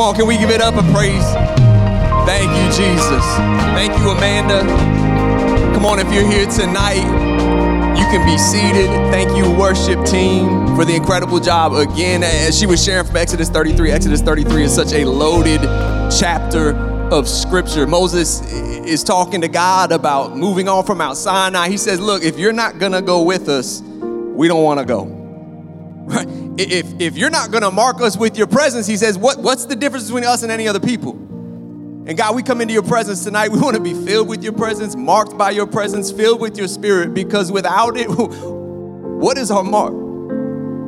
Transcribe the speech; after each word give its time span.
Come 0.00 0.08
on, 0.08 0.14
can 0.14 0.26
we 0.26 0.38
give 0.38 0.48
it 0.48 0.62
up 0.62 0.76
a 0.76 0.92
praise? 0.94 1.30
Thank 2.24 2.48
you, 2.56 2.66
Jesus. 2.72 3.22
Thank 3.76 3.98
you, 3.98 4.08
Amanda. 4.08 4.60
Come 5.74 5.84
on, 5.84 5.98
if 5.98 6.10
you're 6.10 6.26
here 6.26 6.46
tonight, 6.46 7.04
you 7.98 8.04
can 8.06 8.24
be 8.24 8.38
seated. 8.38 8.88
Thank 9.12 9.36
you, 9.36 9.54
worship 9.58 10.02
team, 10.06 10.74
for 10.74 10.86
the 10.86 10.94
incredible 10.94 11.38
job 11.38 11.74
again. 11.74 12.22
As 12.22 12.58
she 12.58 12.64
was 12.64 12.82
sharing 12.82 13.04
from 13.04 13.18
Exodus 13.18 13.50
33, 13.50 13.90
Exodus 13.90 14.22
33 14.22 14.62
is 14.62 14.74
such 14.74 14.94
a 14.94 15.04
loaded 15.04 15.60
chapter 16.10 16.74
of 17.12 17.28
scripture. 17.28 17.86
Moses 17.86 18.40
is 18.50 19.04
talking 19.04 19.42
to 19.42 19.48
God 19.48 19.92
about 19.92 20.34
moving 20.34 20.66
on 20.66 20.86
from 20.86 20.96
Mount 20.96 21.18
Sinai. 21.18 21.68
He 21.68 21.76
says, 21.76 22.00
Look, 22.00 22.22
if 22.22 22.38
you're 22.38 22.54
not 22.54 22.78
gonna 22.78 23.02
go 23.02 23.20
with 23.20 23.50
us, 23.50 23.82
we 23.82 24.48
don't 24.48 24.64
wanna 24.64 24.86
go. 24.86 25.18
Right? 26.10 26.49
If, 26.58 27.00
if 27.00 27.16
you're 27.16 27.30
not 27.30 27.50
gonna 27.50 27.70
mark 27.70 28.00
us 28.00 28.16
with 28.16 28.36
your 28.36 28.46
presence, 28.46 28.86
he 28.86 28.96
says, 28.96 29.16
what, 29.16 29.38
What's 29.38 29.66
the 29.66 29.76
difference 29.76 30.06
between 30.06 30.24
us 30.24 30.42
and 30.42 30.52
any 30.52 30.68
other 30.68 30.80
people? 30.80 31.12
And 32.06 32.16
God, 32.16 32.34
we 32.34 32.42
come 32.42 32.60
into 32.60 32.74
your 32.74 32.82
presence 32.82 33.22
tonight. 33.24 33.48
We 33.52 33.60
want 33.60 33.76
to 33.76 33.82
be 33.82 33.94
filled 33.94 34.28
with 34.28 34.42
your 34.42 34.52
presence, 34.52 34.96
marked 34.96 35.36
by 35.38 35.50
your 35.50 35.66
presence, 35.66 36.10
filled 36.10 36.40
with 36.40 36.56
your 36.58 36.66
spirit, 36.66 37.14
because 37.14 37.52
without 37.52 37.96
it, 37.96 38.06
what 38.08 39.38
is 39.38 39.50
our 39.50 39.62
mark? 39.62 39.94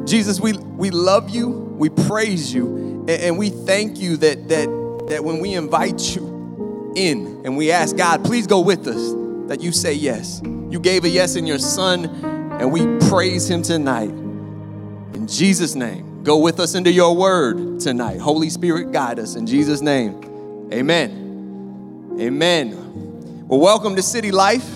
Jesus, 0.07 0.41
we, 0.41 0.55
we 0.55 0.91
love 0.91 1.31
you, 1.31 1.49
we 1.49 1.91
praise 1.91 2.53
you, 2.53 3.05
and, 3.07 3.11
and 3.11 3.39
we 3.39 3.51
thank 3.51 3.99
you 3.99 4.17
that, 4.17 4.49
that, 4.49 5.07
that 5.09 5.23
when 5.23 5.39
we 5.39 5.55
invite 5.55 6.17
you 6.17 6.93
in 6.97 7.43
and 7.45 7.57
we 7.57 7.71
ask 7.71 7.97
God, 7.97 8.25
please 8.25 8.47
go 8.47 8.61
with 8.61 8.87
us, 8.87 9.13
that 9.49 9.61
you 9.61 9.71
say 9.71 9.93
yes. 9.93 10.41
You 10.45 10.81
gave 10.81 11.05
a 11.05 11.09
yes 11.09 11.37
in 11.37 11.47
your 11.47 11.59
son, 11.59 12.07
and 12.59 12.73
we 12.73 12.87
praise 13.09 13.49
him 13.49 13.63
tonight. 13.63 14.22
In 15.23 15.29
Jesus' 15.29 15.77
name, 15.77 16.25
go 16.25 16.39
with 16.39 16.59
us 16.59 16.75
into 16.75 16.91
your 16.91 17.15
word 17.15 17.79
tonight. 17.79 18.19
Holy 18.19 18.51
Spirit, 18.51 18.91
guide 18.91 19.21
us. 19.21 19.37
In 19.37 19.47
Jesus' 19.47 19.81
name. 19.81 20.69
Amen. 20.73 22.17
Amen. 22.19 23.47
Well, 23.47 23.61
welcome 23.61 23.95
to 23.95 24.03
City 24.03 24.33
Life. 24.33 24.69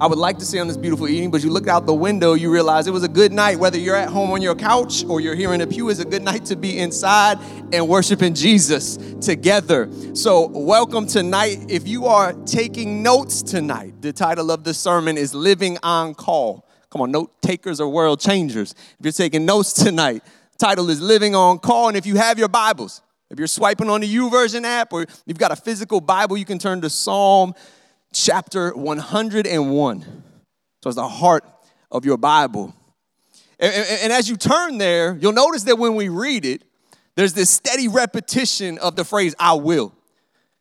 I 0.00 0.06
would 0.06 0.16
like 0.16 0.38
to 0.38 0.46
say 0.46 0.58
on 0.58 0.68
this 0.68 0.78
beautiful 0.78 1.06
evening, 1.06 1.30
but 1.30 1.44
you 1.44 1.50
look 1.50 1.68
out 1.68 1.84
the 1.84 1.92
window, 1.92 2.32
you 2.32 2.50
realize 2.50 2.86
it 2.86 2.92
was 2.92 3.04
a 3.04 3.08
good 3.08 3.30
night. 3.30 3.58
Whether 3.58 3.76
you're 3.76 3.94
at 3.94 4.08
home 4.08 4.30
on 4.30 4.40
your 4.40 4.54
couch 4.54 5.04
or 5.04 5.20
you're 5.20 5.34
here 5.34 5.52
in 5.52 5.60
a 5.60 5.66
pew, 5.66 5.90
it's 5.90 6.00
a 6.00 6.06
good 6.06 6.22
night 6.22 6.46
to 6.46 6.56
be 6.56 6.78
inside 6.78 7.36
and 7.74 7.86
worshiping 7.88 8.32
Jesus 8.32 8.96
together. 9.20 9.90
So, 10.14 10.46
welcome 10.46 11.06
tonight. 11.06 11.66
If 11.68 11.86
you 11.86 12.06
are 12.06 12.32
taking 12.46 13.02
notes 13.02 13.42
tonight, 13.42 14.00
the 14.00 14.14
title 14.14 14.50
of 14.50 14.64
the 14.64 14.72
sermon 14.72 15.18
is 15.18 15.34
Living 15.34 15.76
on 15.82 16.14
Call. 16.14 16.69
Come 16.90 17.02
on, 17.02 17.12
note 17.12 17.40
takers 17.40 17.80
or 17.80 17.88
world 17.88 18.18
changers. 18.18 18.74
If 18.98 19.04
you're 19.04 19.12
taking 19.12 19.46
notes 19.46 19.72
tonight, 19.72 20.24
title 20.58 20.90
is 20.90 21.00
Living 21.00 21.36
on 21.36 21.60
Call. 21.60 21.88
And 21.88 21.96
if 21.96 22.04
you 22.04 22.16
have 22.16 22.36
your 22.36 22.48
Bibles, 22.48 23.00
if 23.30 23.38
you're 23.38 23.46
swiping 23.46 23.88
on 23.88 24.00
the 24.00 24.12
YouVersion 24.12 24.64
app 24.64 24.92
or 24.92 25.06
you've 25.24 25.38
got 25.38 25.52
a 25.52 25.56
physical 25.56 26.00
Bible, 26.00 26.36
you 26.36 26.44
can 26.44 26.58
turn 26.58 26.80
to 26.80 26.90
Psalm 26.90 27.54
chapter 28.12 28.74
101. 28.74 30.00
So 30.82 30.88
it's 30.88 30.96
the 30.96 31.06
heart 31.06 31.44
of 31.92 32.04
your 32.04 32.16
Bible. 32.16 32.74
And, 33.60 33.72
and, 33.72 34.00
and, 34.02 34.12
as 34.12 34.28
you 34.28 34.36
turn 34.36 34.78
there, 34.78 35.16
you'll 35.20 35.32
notice 35.32 35.64
that 35.64 35.78
when 35.78 35.94
we 35.94 36.08
read 36.08 36.44
it, 36.44 36.64
there's 37.14 37.34
this 37.34 37.50
steady 37.50 37.88
repetition 37.88 38.78
of 38.78 38.96
the 38.96 39.04
phrase, 39.04 39.34
I 39.38 39.52
will. 39.52 39.92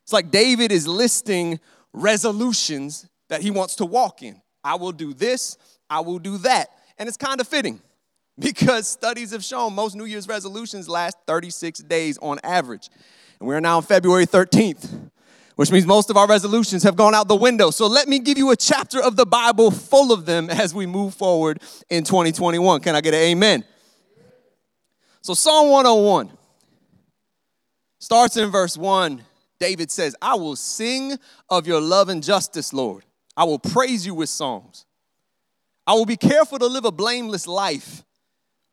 It's 0.03 0.11
like 0.11 0.31
David 0.31 0.71
is 0.71 0.87
listing 0.87 1.59
resolutions 1.93 3.07
that 3.29 3.41
he 3.41 3.51
wants 3.51 3.75
to 3.75 3.85
walk 3.85 4.21
in. 4.21 4.41
I 4.63 4.75
will 4.75 4.91
do 4.91 5.13
this, 5.13 5.57
I 5.89 6.01
will 6.01 6.19
do 6.19 6.37
that. 6.39 6.69
And 6.97 7.07
it's 7.07 7.17
kind 7.17 7.39
of 7.39 7.47
fitting 7.47 7.81
because 8.39 8.87
studies 8.87 9.31
have 9.31 9.43
shown 9.43 9.73
most 9.73 9.95
New 9.95 10.05
Year's 10.05 10.27
resolutions 10.27 10.87
last 10.87 11.17
36 11.27 11.79
days 11.81 12.17
on 12.21 12.39
average. 12.43 12.89
And 13.39 13.47
we're 13.47 13.59
now 13.59 13.77
on 13.77 13.83
February 13.83 14.25
13th, 14.25 15.09
which 15.55 15.71
means 15.71 15.85
most 15.85 16.09
of 16.09 16.17
our 16.17 16.27
resolutions 16.27 16.83
have 16.83 16.95
gone 16.95 17.15
out 17.15 17.27
the 17.27 17.35
window. 17.35 17.71
So 17.71 17.87
let 17.87 18.07
me 18.07 18.19
give 18.19 18.37
you 18.37 18.51
a 18.51 18.55
chapter 18.55 19.01
of 19.01 19.15
the 19.15 19.25
Bible 19.25 19.71
full 19.71 20.11
of 20.11 20.25
them 20.25 20.49
as 20.49 20.73
we 20.73 20.85
move 20.85 21.13
forward 21.13 21.61
in 21.89 22.03
2021. 22.03 22.81
Can 22.81 22.95
I 22.95 23.01
get 23.01 23.13
an 23.13 23.21
amen? 23.21 23.63
So, 25.21 25.33
Psalm 25.33 25.69
101 25.69 26.31
starts 27.99 28.37
in 28.37 28.49
verse 28.49 28.77
1. 28.77 29.21
David 29.59 29.91
says, 29.91 30.15
I 30.21 30.35
will 30.35 30.55
sing 30.55 31.17
of 31.49 31.67
your 31.67 31.81
love 31.81 32.07
and 32.07 32.23
justice, 32.23 32.71
Lord. 32.71 33.03
I 33.35 33.43
will 33.43 33.59
praise 33.59 34.05
you 34.05 34.15
with 34.15 34.29
songs. 34.29 34.85
I 35.89 35.93
will 35.93 36.05
be 36.05 36.17
careful 36.17 36.59
to 36.59 36.67
live 36.67 36.85
a 36.85 36.91
blameless 36.91 37.47
life 37.47 38.03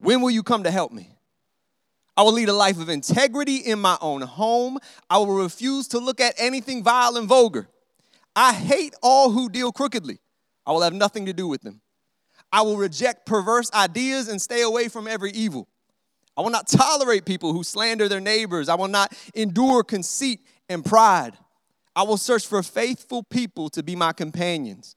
when 0.01 0.21
will 0.21 0.31
you 0.31 0.43
come 0.43 0.65
to 0.65 0.71
help 0.71 0.93
me? 0.93 1.09
I 2.15 2.23
will 2.23 2.35
lead 2.35 2.51
a 2.51 2.53
life 2.53 2.79
of 2.79 2.91
integrity 2.91 3.57
in 3.57 3.79
my 3.79 3.97
own 4.03 4.21
home. 4.21 4.79
I 5.09 5.17
will 5.17 5.33
refuse 5.33 5.89
to 5.89 5.99
look 5.99 6.21
at 6.21 6.35
anything 6.37 6.85
vile 6.85 7.17
and 7.17 7.27
vulgar. 7.27 7.69
I 8.37 8.53
hate 8.53 8.93
all 9.03 9.31
who 9.31 9.49
deal 9.49 9.73
crookedly. 9.73 10.19
I 10.67 10.73
will 10.73 10.83
have 10.83 10.93
nothing 10.93 11.25
to 11.25 11.33
do 11.33 11.49
with 11.49 11.63
them. 11.63 11.81
I 12.53 12.61
will 12.61 12.77
reject 12.77 13.25
perverse 13.25 13.73
ideas 13.73 14.29
and 14.29 14.39
stay 14.39 14.61
away 14.61 14.89
from 14.89 15.09
every 15.09 15.31
evil. 15.31 15.69
I 16.37 16.43
will 16.43 16.51
not 16.51 16.69
tolerate 16.69 17.25
people 17.25 17.55
who 17.55 17.65
slander 17.65 18.11
their 18.11 18.21
neighbors. 18.21 18.69
I 18.69 18.75
will 18.75 18.89
not 18.89 19.15
endure 19.35 19.85
conceit 19.85 20.41
and 20.69 20.85
pride. 20.85 21.33
I 21.95 22.03
will 22.03 22.19
search 22.19 22.47
for 22.47 22.63
faithful 22.63 23.23
people 23.23 23.71
to 23.71 23.83
be 23.83 23.97
my 23.97 24.13
companions. 24.13 24.96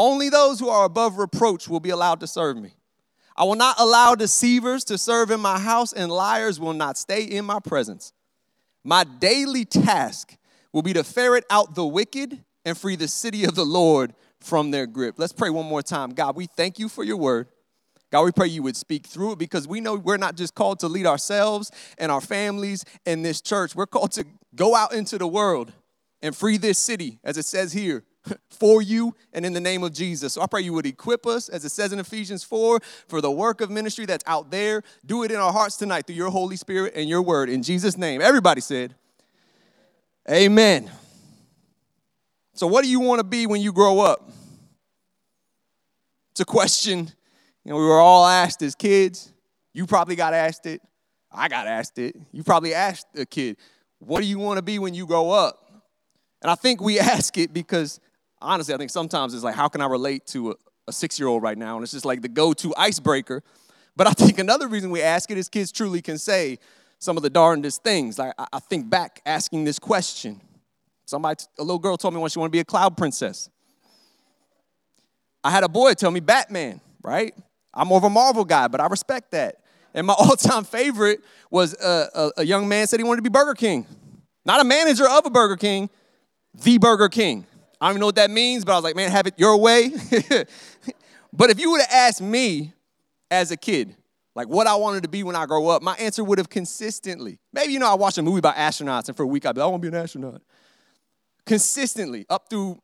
Only 0.00 0.28
those 0.28 0.60
who 0.60 0.68
are 0.68 0.84
above 0.84 1.18
reproach 1.18 1.68
will 1.68 1.80
be 1.80 1.90
allowed 1.90 2.20
to 2.20 2.28
serve 2.28 2.56
me. 2.56 2.70
I 3.36 3.42
will 3.42 3.56
not 3.56 3.80
allow 3.80 4.14
deceivers 4.14 4.84
to 4.84 4.96
serve 4.96 5.32
in 5.32 5.40
my 5.40 5.58
house, 5.58 5.92
and 5.92 6.08
liars 6.08 6.60
will 6.60 6.72
not 6.72 6.96
stay 6.96 7.24
in 7.24 7.44
my 7.44 7.58
presence. 7.58 8.12
My 8.84 9.02
daily 9.02 9.64
task 9.64 10.36
will 10.72 10.82
be 10.82 10.92
to 10.92 11.02
ferret 11.02 11.44
out 11.50 11.74
the 11.74 11.84
wicked 11.84 12.44
and 12.64 12.78
free 12.78 12.94
the 12.94 13.08
city 13.08 13.42
of 13.42 13.56
the 13.56 13.64
Lord 13.64 14.14
from 14.38 14.70
their 14.70 14.86
grip. 14.86 15.16
Let's 15.18 15.32
pray 15.32 15.50
one 15.50 15.66
more 15.66 15.82
time. 15.82 16.10
God, 16.10 16.36
we 16.36 16.46
thank 16.46 16.78
you 16.78 16.88
for 16.88 17.02
your 17.02 17.16
word. 17.16 17.48
God, 18.12 18.22
we 18.22 18.30
pray 18.30 18.46
you 18.46 18.62
would 18.62 18.76
speak 18.76 19.04
through 19.04 19.32
it 19.32 19.40
because 19.40 19.66
we 19.66 19.80
know 19.80 19.96
we're 19.96 20.16
not 20.16 20.36
just 20.36 20.54
called 20.54 20.78
to 20.78 20.86
lead 20.86 21.06
ourselves 21.06 21.72
and 21.98 22.12
our 22.12 22.20
families 22.20 22.84
and 23.04 23.24
this 23.24 23.40
church. 23.40 23.74
We're 23.74 23.86
called 23.86 24.12
to 24.12 24.24
go 24.54 24.76
out 24.76 24.94
into 24.94 25.18
the 25.18 25.26
world 25.26 25.72
and 26.22 26.36
free 26.36 26.56
this 26.56 26.78
city, 26.78 27.18
as 27.24 27.36
it 27.36 27.46
says 27.46 27.72
here, 27.72 28.04
for 28.50 28.82
you 28.82 29.14
and 29.32 29.44
in 29.46 29.52
the 29.52 29.60
name 29.60 29.82
of 29.82 29.92
Jesus. 29.92 30.32
So 30.34 30.42
I 30.42 30.46
pray 30.46 30.62
you 30.62 30.72
would 30.72 30.86
equip 30.86 31.26
us, 31.26 31.48
as 31.48 31.64
it 31.64 31.70
says 31.70 31.92
in 31.92 31.98
Ephesians 31.98 32.44
4, 32.44 32.80
for 33.08 33.20
the 33.20 33.30
work 33.30 33.60
of 33.60 33.70
ministry 33.70 34.06
that's 34.06 34.24
out 34.26 34.50
there. 34.50 34.82
Do 35.04 35.22
it 35.24 35.30
in 35.30 35.38
our 35.38 35.52
hearts 35.52 35.76
tonight 35.76 36.06
through 36.06 36.16
your 36.16 36.30
Holy 36.30 36.56
Spirit 36.56 36.94
and 36.96 37.08
your 37.08 37.22
word. 37.22 37.48
In 37.48 37.62
Jesus' 37.62 37.96
name. 37.96 38.20
Everybody 38.20 38.60
said, 38.60 38.94
Amen. 40.30 40.90
So, 42.54 42.66
what 42.66 42.84
do 42.84 42.90
you 42.90 43.00
want 43.00 43.20
to 43.20 43.24
be 43.24 43.46
when 43.46 43.62
you 43.62 43.72
grow 43.72 44.00
up? 44.00 44.30
It's 46.32 46.40
a 46.40 46.44
question 46.44 47.10
you 47.68 47.74
know, 47.74 47.80
we 47.80 47.84
were 47.84 48.00
all 48.00 48.24
asked 48.24 48.62
as 48.62 48.74
kids. 48.74 49.30
You 49.74 49.86
probably 49.86 50.16
got 50.16 50.32
asked 50.32 50.64
it. 50.64 50.80
I 51.30 51.48
got 51.48 51.66
asked 51.66 51.98
it. 51.98 52.16
You 52.32 52.42
probably 52.42 52.72
asked 52.72 53.06
a 53.14 53.26
kid, 53.26 53.58
What 53.98 54.20
do 54.20 54.26
you 54.26 54.38
want 54.38 54.56
to 54.56 54.62
be 54.62 54.78
when 54.78 54.94
you 54.94 55.06
grow 55.06 55.30
up? 55.30 55.70
And 56.40 56.50
I 56.50 56.54
think 56.54 56.80
we 56.80 56.98
ask 56.98 57.36
it 57.36 57.52
because 57.52 58.00
honestly, 58.40 58.74
I 58.74 58.76
think 58.76 58.90
sometimes 58.90 59.34
it's 59.34 59.44
like, 59.44 59.54
how 59.54 59.68
can 59.68 59.80
I 59.80 59.86
relate 59.86 60.26
to 60.28 60.52
a, 60.52 60.54
a 60.88 60.92
six 60.92 61.18
year 61.18 61.28
old 61.28 61.42
right 61.42 61.58
now? 61.58 61.76
And 61.76 61.82
it's 61.82 61.92
just 61.92 62.04
like 62.04 62.22
the 62.22 62.28
go 62.28 62.52
to 62.54 62.74
icebreaker. 62.76 63.42
But 63.96 64.06
I 64.06 64.10
think 64.12 64.38
another 64.38 64.68
reason 64.68 64.90
we 64.90 65.02
ask 65.02 65.30
it 65.30 65.38
is 65.38 65.48
kids 65.48 65.72
truly 65.72 66.02
can 66.02 66.18
say 66.18 66.58
some 66.98 67.16
of 67.16 67.22
the 67.22 67.30
darndest 67.30 67.82
things. 67.82 68.18
Like, 68.18 68.34
I, 68.38 68.46
I 68.54 68.58
think 68.58 68.88
back 68.88 69.20
asking 69.26 69.64
this 69.64 69.78
question. 69.78 70.40
Somebody, 71.06 71.44
a 71.58 71.62
little 71.62 71.78
girl 71.78 71.96
told 71.96 72.12
me 72.14 72.20
once 72.20 72.32
she 72.34 72.38
wanted 72.38 72.50
to 72.50 72.52
be 72.52 72.60
a 72.60 72.64
cloud 72.64 72.96
princess. 72.96 73.48
I 75.42 75.50
had 75.50 75.64
a 75.64 75.68
boy 75.68 75.94
tell 75.94 76.10
me 76.10 76.20
Batman, 76.20 76.80
right? 77.02 77.34
I'm 77.72 77.88
more 77.88 77.98
of 77.98 78.04
a 78.04 78.10
Marvel 78.10 78.44
guy, 78.44 78.68
but 78.68 78.80
I 78.80 78.86
respect 78.86 79.30
that. 79.30 79.56
And 79.94 80.06
my 80.06 80.12
all 80.18 80.36
time 80.36 80.64
favorite 80.64 81.20
was 81.50 81.74
a, 81.74 82.08
a, 82.14 82.30
a, 82.38 82.44
young 82.44 82.68
man 82.68 82.86
said 82.86 83.00
he 83.00 83.04
wanted 83.04 83.18
to 83.24 83.30
be 83.30 83.32
Burger 83.32 83.54
King. 83.54 83.86
Not 84.44 84.60
a 84.60 84.64
manager 84.64 85.08
of 85.08 85.24
a 85.26 85.30
Burger 85.30 85.56
King, 85.56 85.88
the 86.62 86.78
Burger 86.78 87.08
King. 87.08 87.46
I 87.80 87.86
don't 87.86 87.92
even 87.92 88.00
know 88.00 88.06
what 88.06 88.16
that 88.16 88.30
means, 88.30 88.64
but 88.64 88.72
I 88.72 88.74
was 88.76 88.84
like, 88.84 88.96
man, 88.96 89.10
have 89.10 89.26
it 89.26 89.34
your 89.38 89.56
way. 89.56 89.90
but 91.32 91.50
if 91.50 91.60
you 91.60 91.70
would 91.70 91.80
have 91.80 91.90
asked 91.92 92.20
me 92.20 92.72
as 93.30 93.50
a 93.50 93.56
kid, 93.56 93.94
like 94.34 94.48
what 94.48 94.66
I 94.66 94.74
wanted 94.74 95.04
to 95.04 95.08
be 95.08 95.22
when 95.22 95.36
I 95.36 95.46
grow 95.46 95.68
up, 95.68 95.82
my 95.82 95.94
answer 95.94 96.24
would 96.24 96.38
have 96.38 96.48
consistently, 96.48 97.38
maybe 97.52 97.72
you 97.72 97.78
know, 97.78 97.88
I 97.90 97.94
watched 97.94 98.18
a 98.18 98.22
movie 98.22 98.38
about 98.38 98.56
astronauts, 98.56 99.08
and 99.08 99.16
for 99.16 99.22
a 99.22 99.26
week 99.26 99.46
I'd 99.46 99.54
be, 99.54 99.60
like, 99.60 99.66
I 99.66 99.70
want 99.70 99.82
to 99.82 99.90
be 99.90 99.96
an 99.96 100.02
astronaut. 100.02 100.42
Consistently, 101.46 102.26
up 102.28 102.50
through 102.50 102.80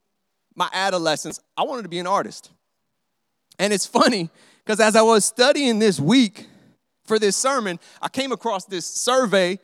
my 0.55 0.69
adolescence, 0.73 1.41
I 1.57 1.65
wanted 1.65 1.83
to 1.83 1.89
be 1.89 1.99
an 1.99 2.07
artist. 2.07 2.51
And 3.59 3.73
it's 3.73 3.87
funny, 3.87 4.31
because 4.65 4.81
as 4.81 4.97
I 4.97 5.03
was 5.03 5.25
studying 5.25 5.79
this 5.79 6.01
week 6.01 6.47
for 7.05 7.19
this 7.19 7.37
sermon, 7.37 7.79
I 8.01 8.09
came 8.09 8.33
across 8.33 8.65
this 8.65 8.87
survey, 8.87 9.59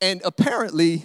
and 0.00 0.20
apparently 0.24 1.04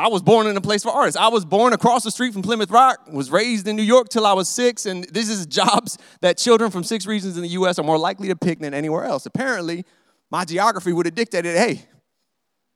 I 0.00 0.08
was 0.08 0.22
born 0.22 0.46
in 0.46 0.56
a 0.56 0.62
place 0.62 0.82
for 0.82 0.88
artists. 0.88 1.20
I 1.20 1.28
was 1.28 1.44
born 1.44 1.74
across 1.74 2.04
the 2.04 2.10
street 2.10 2.32
from 2.32 2.40
Plymouth 2.40 2.70
Rock, 2.70 3.06
was 3.12 3.30
raised 3.30 3.68
in 3.68 3.76
New 3.76 3.82
York 3.82 4.08
till 4.08 4.24
I 4.24 4.32
was 4.32 4.48
six, 4.48 4.86
and 4.86 5.04
this 5.04 5.28
is 5.28 5.44
jobs 5.44 5.98
that 6.22 6.38
children 6.38 6.70
from 6.70 6.84
six 6.84 7.04
regions 7.04 7.36
in 7.36 7.42
the 7.42 7.50
US 7.50 7.78
are 7.78 7.82
more 7.82 7.98
likely 7.98 8.28
to 8.28 8.36
pick 8.36 8.60
than 8.60 8.72
anywhere 8.72 9.04
else. 9.04 9.26
Apparently, 9.26 9.84
my 10.30 10.46
geography 10.46 10.94
would 10.94 11.04
have 11.04 11.14
dictated 11.14 11.54
hey, 11.54 11.84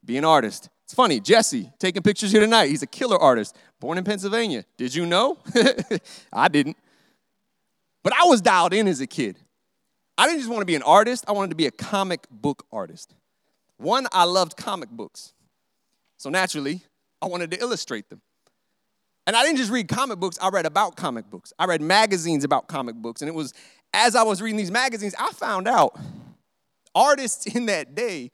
be 0.05 0.17
an 0.17 0.23
artist. 0.23 0.69
It's 0.83 0.93
funny, 0.93 1.19
Jesse, 1.19 1.71
taking 1.79 2.03
pictures 2.03 2.31
here 2.31 2.41
tonight. 2.41 2.69
He's 2.69 2.83
a 2.83 2.87
killer 2.87 3.17
artist, 3.17 3.57
born 3.79 3.97
in 3.97 4.03
Pennsylvania. 4.03 4.63
Did 4.77 4.93
you 4.93 5.07
know? 5.07 5.39
I 6.31 6.47
didn't. 6.47 6.77
But 8.03 8.13
I 8.13 8.25
was 8.25 8.39
dialed 8.39 8.75
in 8.75 8.87
as 8.87 9.01
a 9.01 9.07
kid. 9.07 9.39
I 10.15 10.27
didn't 10.27 10.41
just 10.41 10.51
want 10.51 10.61
to 10.61 10.67
be 10.67 10.75
an 10.75 10.83
artist, 10.83 11.25
I 11.27 11.31
wanted 11.31 11.49
to 11.49 11.55
be 11.55 11.65
a 11.65 11.71
comic 11.71 12.27
book 12.29 12.67
artist. 12.71 13.15
One, 13.77 14.05
I 14.11 14.25
loved 14.25 14.57
comic 14.57 14.91
books. 14.91 15.33
So 16.17 16.29
naturally, 16.29 16.83
I 17.21 17.27
wanted 17.27 17.51
to 17.51 17.59
illustrate 17.59 18.09
them. 18.09 18.21
And 19.27 19.35
I 19.35 19.43
didn't 19.43 19.57
just 19.57 19.71
read 19.71 19.87
comic 19.87 20.19
books, 20.19 20.37
I 20.41 20.49
read 20.49 20.65
about 20.65 20.95
comic 20.95 21.29
books. 21.29 21.51
I 21.57 21.65
read 21.65 21.81
magazines 21.81 22.43
about 22.43 22.67
comic 22.67 22.95
books. 22.95 23.21
And 23.21 23.29
it 23.29 23.33
was 23.33 23.53
as 23.93 24.15
I 24.15 24.23
was 24.23 24.41
reading 24.41 24.57
these 24.57 24.71
magazines, 24.71 25.15
I 25.17 25.31
found 25.31 25.67
out 25.67 25.97
artists 26.93 27.45
in 27.55 27.65
that 27.67 27.95
day, 27.95 28.31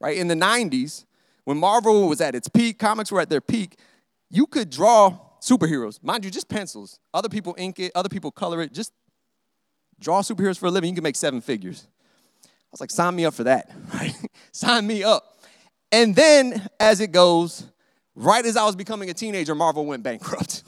right, 0.00 0.16
in 0.16 0.28
the 0.28 0.34
90s, 0.34 1.04
when 1.44 1.58
Marvel 1.58 2.08
was 2.08 2.20
at 2.20 2.34
its 2.34 2.48
peak, 2.48 2.78
comics 2.78 3.12
were 3.12 3.20
at 3.20 3.30
their 3.30 3.40
peak, 3.40 3.78
you 4.30 4.46
could 4.46 4.68
draw 4.68 5.16
superheroes. 5.40 6.02
Mind 6.02 6.24
you, 6.24 6.30
just 6.30 6.48
pencils. 6.48 6.98
Other 7.14 7.28
people 7.28 7.54
ink 7.56 7.78
it, 7.78 7.92
other 7.94 8.08
people 8.08 8.32
color 8.32 8.60
it. 8.62 8.72
Just 8.72 8.92
draw 10.00 10.22
superheroes 10.22 10.58
for 10.58 10.66
a 10.66 10.70
living. 10.70 10.90
You 10.90 10.96
can 10.96 11.04
make 11.04 11.14
seven 11.14 11.40
figures. 11.40 11.86
I 12.44 12.48
was 12.72 12.80
like, 12.80 12.90
sign 12.90 13.14
me 13.14 13.24
up 13.24 13.34
for 13.34 13.44
that, 13.44 13.70
right? 13.94 14.12
sign 14.50 14.86
me 14.86 15.04
up. 15.04 15.38
And 15.92 16.16
then 16.16 16.68
as 16.80 17.00
it 17.00 17.12
goes, 17.12 17.64
right 18.16 18.44
as 18.44 18.56
I 18.56 18.64
was 18.64 18.74
becoming 18.74 19.10
a 19.10 19.14
teenager, 19.14 19.54
Marvel 19.54 19.86
went 19.86 20.02
bankrupt. 20.02 20.64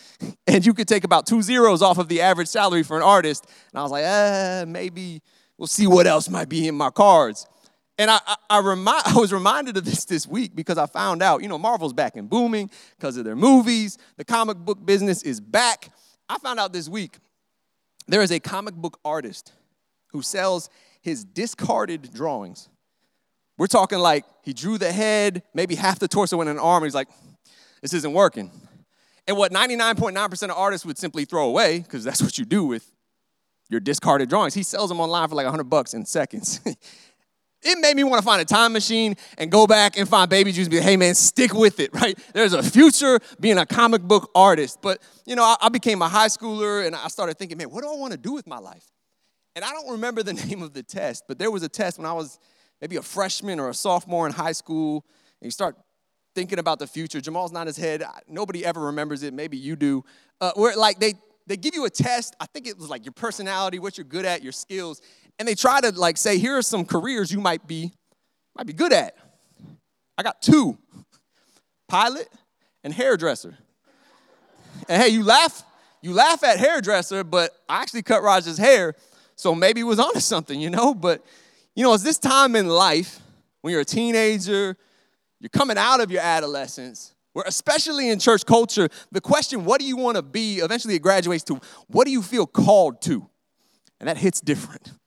and 0.46 0.64
you 0.64 0.72
could 0.72 0.88
take 0.88 1.04
about 1.04 1.26
two 1.26 1.42
zeros 1.42 1.82
off 1.82 1.98
of 1.98 2.08
the 2.08 2.22
average 2.22 2.48
salary 2.48 2.82
for 2.82 2.96
an 2.96 3.02
artist. 3.02 3.46
And 3.72 3.78
I 3.78 3.82
was 3.82 3.90
like, 3.90 4.04
eh, 4.04 4.64
maybe 4.66 5.20
we'll 5.58 5.66
see 5.66 5.86
what 5.86 6.06
else 6.06 6.30
might 6.30 6.48
be 6.48 6.68
in 6.68 6.74
my 6.74 6.90
cards. 6.90 7.46
And 7.98 8.10
I, 8.10 8.20
I, 8.26 8.36
I, 8.50 9.02
I 9.06 9.18
was 9.18 9.32
reminded 9.32 9.76
of 9.76 9.84
this 9.84 10.04
this 10.04 10.26
week 10.26 10.54
because 10.54 10.78
I 10.78 10.86
found 10.86 11.22
out, 11.22 11.42
you 11.42 11.48
know, 11.48 11.58
Marvel's 11.58 11.92
back 11.92 12.16
and 12.16 12.30
booming 12.30 12.70
because 12.96 13.16
of 13.16 13.24
their 13.24 13.36
movies. 13.36 13.98
The 14.16 14.24
comic 14.24 14.56
book 14.56 14.84
business 14.84 15.22
is 15.22 15.40
back. 15.40 15.90
I 16.28 16.38
found 16.38 16.58
out 16.58 16.72
this 16.72 16.88
week 16.88 17.18
there 18.06 18.22
is 18.22 18.30
a 18.30 18.40
comic 18.40 18.74
book 18.74 18.98
artist 19.04 19.52
who 20.08 20.22
sells 20.22 20.70
his 21.00 21.24
discarded 21.24 22.12
drawings. 22.14 22.68
We're 23.62 23.68
talking 23.68 24.00
like 24.00 24.24
he 24.42 24.52
drew 24.52 24.76
the 24.76 24.90
head, 24.90 25.44
maybe 25.54 25.76
half 25.76 26.00
the 26.00 26.08
torso 26.08 26.40
and 26.40 26.50
an 26.50 26.58
arm. 26.58 26.82
And 26.82 26.88
he's 26.88 26.96
like, 26.96 27.06
this 27.80 27.92
isn't 27.92 28.12
working. 28.12 28.50
And 29.28 29.36
what 29.36 29.52
99.9% 29.52 30.42
of 30.42 30.50
artists 30.50 30.84
would 30.84 30.98
simply 30.98 31.24
throw 31.24 31.46
away, 31.46 31.78
because 31.78 32.02
that's 32.02 32.20
what 32.20 32.38
you 32.38 32.44
do 32.44 32.64
with 32.64 32.92
your 33.70 33.78
discarded 33.78 34.28
drawings, 34.28 34.54
he 34.54 34.64
sells 34.64 34.88
them 34.88 34.98
online 34.98 35.28
for 35.28 35.36
like 35.36 35.44
100 35.44 35.62
bucks 35.70 35.94
in 35.94 36.04
seconds. 36.04 36.60
it 37.62 37.78
made 37.78 37.94
me 37.94 38.02
want 38.02 38.20
to 38.20 38.26
find 38.26 38.42
a 38.42 38.44
time 38.44 38.72
machine 38.72 39.14
and 39.38 39.48
go 39.48 39.68
back 39.68 39.96
and 39.96 40.08
find 40.08 40.28
baby 40.28 40.50
juice 40.50 40.64
and 40.64 40.72
be 40.72 40.78
like, 40.78 40.86
hey 40.86 40.96
man, 40.96 41.14
stick 41.14 41.54
with 41.54 41.78
it, 41.78 41.90
right? 41.94 42.18
There's 42.34 42.54
a 42.54 42.64
future 42.64 43.20
being 43.38 43.58
a 43.58 43.64
comic 43.64 44.02
book 44.02 44.32
artist. 44.34 44.80
But, 44.82 45.00
you 45.24 45.36
know, 45.36 45.44
I, 45.44 45.54
I 45.60 45.68
became 45.68 46.02
a 46.02 46.08
high 46.08 46.26
schooler 46.26 46.84
and 46.84 46.96
I 46.96 47.06
started 47.06 47.38
thinking, 47.38 47.58
man, 47.58 47.70
what 47.70 47.84
do 47.84 47.88
I 47.88 47.94
want 47.94 48.10
to 48.10 48.18
do 48.18 48.32
with 48.32 48.48
my 48.48 48.58
life? 48.58 48.90
And 49.54 49.64
I 49.64 49.70
don't 49.70 49.92
remember 49.92 50.24
the 50.24 50.32
name 50.48 50.62
of 50.62 50.72
the 50.72 50.82
test, 50.82 51.26
but 51.28 51.38
there 51.38 51.52
was 51.52 51.62
a 51.62 51.68
test 51.68 51.96
when 51.96 52.08
I 52.08 52.12
was 52.12 52.40
maybe 52.82 52.96
a 52.96 53.02
freshman 53.02 53.60
or 53.60 53.70
a 53.70 53.74
sophomore 53.74 54.26
in 54.26 54.32
high 54.32 54.52
school, 54.52 55.06
and 55.40 55.46
you 55.46 55.50
start 55.50 55.76
thinking 56.34 56.58
about 56.58 56.80
the 56.80 56.86
future. 56.86 57.20
Jamal's 57.20 57.52
not 57.52 57.68
his 57.68 57.76
head. 57.76 58.02
Nobody 58.28 58.64
ever 58.64 58.80
remembers 58.80 59.22
it. 59.22 59.32
Maybe 59.32 59.56
you 59.56 59.76
do. 59.76 60.04
Uh, 60.40 60.50
where 60.56 60.76
like 60.76 60.98
they 60.98 61.14
they 61.46 61.56
give 61.56 61.74
you 61.74 61.84
a 61.86 61.90
test. 61.90 62.34
I 62.40 62.46
think 62.46 62.66
it 62.66 62.76
was 62.76 62.90
like 62.90 63.06
your 63.06 63.12
personality, 63.12 63.78
what 63.78 63.96
you're 63.96 64.04
good 64.04 64.24
at, 64.24 64.42
your 64.42 64.52
skills, 64.52 65.00
and 65.38 65.46
they 65.46 65.54
try 65.54 65.80
to 65.80 65.92
like 65.92 66.18
say, 66.18 66.38
here 66.38 66.58
are 66.58 66.62
some 66.62 66.84
careers 66.84 67.32
you 67.32 67.40
might 67.40 67.66
be 67.66 67.92
might 68.56 68.66
be 68.66 68.72
good 68.72 68.92
at. 68.92 69.16
I 70.18 70.24
got 70.24 70.42
two: 70.42 70.76
pilot 71.88 72.28
and 72.82 72.92
hairdresser. 72.92 73.56
And 74.88 75.00
hey, 75.00 75.10
you 75.10 75.22
laugh, 75.22 75.62
you 76.00 76.12
laugh 76.12 76.42
at 76.42 76.58
hairdresser, 76.58 77.22
but 77.22 77.52
I 77.68 77.80
actually 77.80 78.02
cut 78.02 78.24
Roger's 78.24 78.58
hair, 78.58 78.94
so 79.36 79.54
maybe 79.54 79.80
he 79.80 79.84
was 79.84 80.00
onto 80.00 80.18
something, 80.18 80.60
you 80.60 80.70
know. 80.70 80.94
But 80.94 81.24
you 81.74 81.82
know, 81.82 81.94
it's 81.94 82.02
this 82.02 82.18
time 82.18 82.56
in 82.56 82.68
life 82.68 83.20
when 83.62 83.72
you're 83.72 83.80
a 83.80 83.84
teenager, 83.84 84.76
you're 85.40 85.48
coming 85.48 85.78
out 85.78 86.00
of 86.00 86.10
your 86.10 86.20
adolescence, 86.20 87.14
where 87.32 87.44
especially 87.46 88.10
in 88.10 88.18
church 88.18 88.44
culture, 88.44 88.88
the 89.10 89.20
question, 89.20 89.64
what 89.64 89.80
do 89.80 89.86
you 89.86 89.96
want 89.96 90.16
to 90.16 90.22
be, 90.22 90.58
eventually 90.58 90.94
it 90.94 91.02
graduates 91.02 91.44
to, 91.44 91.60
what 91.88 92.04
do 92.04 92.10
you 92.10 92.22
feel 92.22 92.46
called 92.46 93.00
to? 93.02 93.28
And 94.00 94.08
that 94.08 94.18
hits 94.18 94.40
different. 94.40 94.92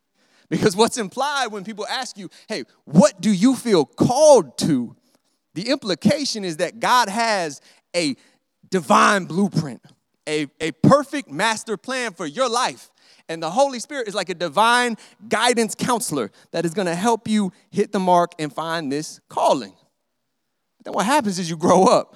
Because 0.47 0.75
what's 0.75 0.99
implied 0.99 1.47
when 1.47 1.63
people 1.63 1.87
ask 1.87 2.19
you, 2.19 2.29
hey, 2.47 2.65
what 2.83 3.19
do 3.19 3.31
you 3.31 3.55
feel 3.55 3.83
called 3.83 4.59
to? 4.59 4.95
The 5.55 5.69
implication 5.69 6.45
is 6.45 6.57
that 6.57 6.79
God 6.79 7.09
has 7.09 7.61
a 7.95 8.15
divine 8.69 9.25
blueprint, 9.25 9.81
a, 10.29 10.45
a 10.61 10.71
perfect 10.71 11.31
master 11.31 11.77
plan 11.77 12.13
for 12.13 12.27
your 12.27 12.47
life. 12.47 12.91
And 13.27 13.41
the 13.41 13.49
Holy 13.49 13.79
Spirit 13.79 14.07
is 14.07 14.15
like 14.15 14.29
a 14.29 14.35
divine 14.35 14.97
guidance 15.27 15.73
counselor 15.73 16.31
that 16.51 16.65
is 16.65 16.73
going 16.73 16.87
to 16.87 16.95
help 16.95 17.27
you 17.27 17.51
hit 17.71 17.91
the 17.91 17.99
mark 17.99 18.33
and 18.37 18.53
find 18.53 18.91
this 18.91 19.19
calling. 19.29 19.73
Then 20.83 20.93
what 20.93 21.05
happens 21.05 21.39
is 21.39 21.49
you 21.49 21.57
grow 21.57 21.85
up, 21.85 22.15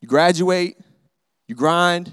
you 0.00 0.08
graduate, 0.08 0.76
you 1.46 1.54
grind. 1.54 2.12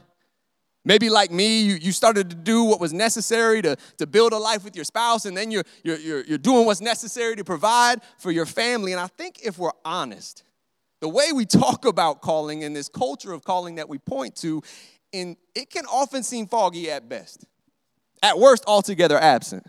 Maybe 0.85 1.09
like 1.09 1.31
me, 1.31 1.61
you, 1.61 1.75
you 1.75 1.91
started 1.91 2.29
to 2.29 2.35
do 2.35 2.63
what 2.63 2.79
was 2.79 2.93
necessary 2.93 3.61
to, 3.63 3.75
to 3.97 4.07
build 4.07 4.31
a 4.31 4.37
life 4.37 4.63
with 4.63 4.75
your 4.75 4.85
spouse, 4.85 5.25
and 5.25 5.35
then 5.35 5.51
you're, 5.51 5.63
you're, 5.83 5.97
you're, 5.97 6.23
you're 6.23 6.37
doing 6.37 6.65
what's 6.65 6.81
necessary 6.81 7.35
to 7.35 7.43
provide 7.43 8.01
for 8.17 8.31
your 8.31 8.45
family. 8.45 8.91
And 8.91 9.01
I 9.01 9.07
think 9.07 9.39
if 9.43 9.57
we're 9.57 9.71
honest, 9.83 10.43
the 11.01 11.09
way 11.09 11.31
we 11.33 11.45
talk 11.45 11.85
about 11.85 12.21
calling 12.21 12.63
and 12.63 12.75
this 12.75 12.89
culture 12.89 13.33
of 13.33 13.43
calling 13.43 13.75
that 13.75 13.89
we 13.89 13.97
point 13.97 14.35
to, 14.37 14.61
and 15.13 15.35
it 15.55 15.69
can 15.69 15.85
often 15.85 16.23
seem 16.23 16.47
foggy 16.47 16.89
at 16.91 17.09
best, 17.09 17.45
at 18.21 18.38
worst, 18.38 18.63
altogether 18.68 19.18
absent. 19.18 19.66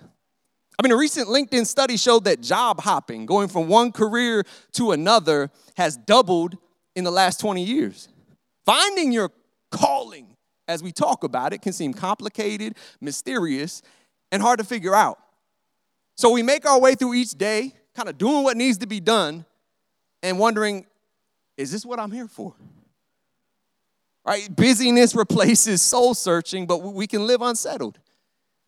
I 0.79 0.82
mean, 0.82 0.93
a 0.93 0.97
recent 0.97 1.29
LinkedIn 1.29 1.67
study 1.67 1.97
showed 1.97 2.25
that 2.25 2.41
job 2.41 2.81
hopping, 2.81 3.26
going 3.26 3.49
from 3.49 3.69
one 3.69 3.93
career 3.93 4.44
to 4.73 4.93
another, 4.93 5.50
has 5.76 5.97
doubled 5.97 6.56
in 6.97 7.05
the 7.05 7.11
last 7.11 7.38
20 7.38 7.62
years. 7.62 8.08
Finding 8.64 9.12
your 9.12 9.31
calling, 9.70 10.37
as 10.67 10.82
we 10.82 10.91
talk 10.91 11.23
about 11.23 11.52
it, 11.52 11.61
can 11.61 11.73
seem 11.73 11.93
complicated, 11.93 12.76
mysterious, 13.00 13.82
and 14.32 14.41
hard 14.41 14.58
to 14.58 14.64
figure 14.64 14.94
out. 14.94 15.19
So 16.17 16.31
we 16.31 16.43
make 16.43 16.67
our 16.67 16.81
way 16.81 16.94
through 16.94 17.14
each 17.14 17.32
day, 17.32 17.75
kind 17.94 18.08
of 18.08 18.17
doing 18.17 18.43
what 18.43 18.56
needs 18.56 18.79
to 18.79 18.87
be 18.87 19.00
done, 19.00 19.44
and 20.23 20.38
wondering, 20.38 20.87
is 21.56 21.70
this 21.70 21.84
what 21.84 21.98
I'm 21.98 22.10
here 22.10 22.29
for? 22.29 22.55
Right? 24.24 24.48
Busyness 24.55 25.15
replaces 25.15 25.82
soul 25.82 26.15
searching, 26.15 26.67
but 26.67 26.79
we 26.79 27.06
can 27.06 27.27
live 27.27 27.43
unsettled. 27.43 27.98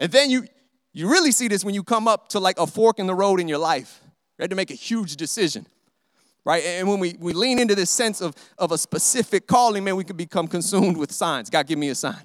And 0.03 0.11
then 0.11 0.31
you 0.31 0.47
you 0.93 1.09
really 1.09 1.31
see 1.31 1.49
this 1.49 1.65
when 1.65 1.75
you 1.75 1.83
come 1.83 2.07
up 2.07 2.29
to 2.31 2.41
like 2.41 2.59
a 2.59 2.67
fork 2.67 2.99
in 2.99 3.07
the 3.07 3.15
road 3.15 3.41
in 3.41 3.49
your 3.49 3.59
life. 3.59 4.01
You 4.39 4.43
had 4.43 4.51
to 4.51 4.57
make 4.57 4.71
a 4.71 4.75
huge 4.75 5.17
decision, 5.17 5.65
right? 6.45 6.63
And 6.65 6.89
when 6.89 6.99
we, 7.01 7.17
we 7.19 7.33
lean 7.33 7.59
into 7.59 7.75
this 7.75 7.89
sense 7.89 8.21
of, 8.21 8.35
of 8.59 8.73
a 8.73 8.79
specific 8.79 9.47
calling, 9.47 9.85
man, 9.85 9.97
we 9.97 10.05
can 10.05 10.17
become 10.17 10.49
consumed 10.49 10.97
with 10.97 11.13
signs. 11.13 11.49
God, 11.49 11.67
give 11.67 11.79
me 11.79 11.89
a 11.89 11.95
sign. 11.95 12.21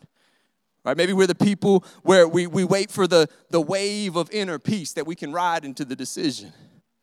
Right? 0.83 0.97
Maybe 0.97 1.13
we're 1.13 1.27
the 1.27 1.35
people 1.35 1.85
where 2.03 2.27
we, 2.27 2.47
we 2.47 2.63
wait 2.63 2.91
for 2.91 3.07
the, 3.07 3.29
the 3.51 3.61
wave 3.61 4.15
of 4.15 4.29
inner 4.31 4.57
peace 4.59 4.93
that 4.93 5.05
we 5.05 5.15
can 5.15 5.31
ride 5.31 5.63
into 5.63 5.85
the 5.85 5.95
decision. 5.95 6.51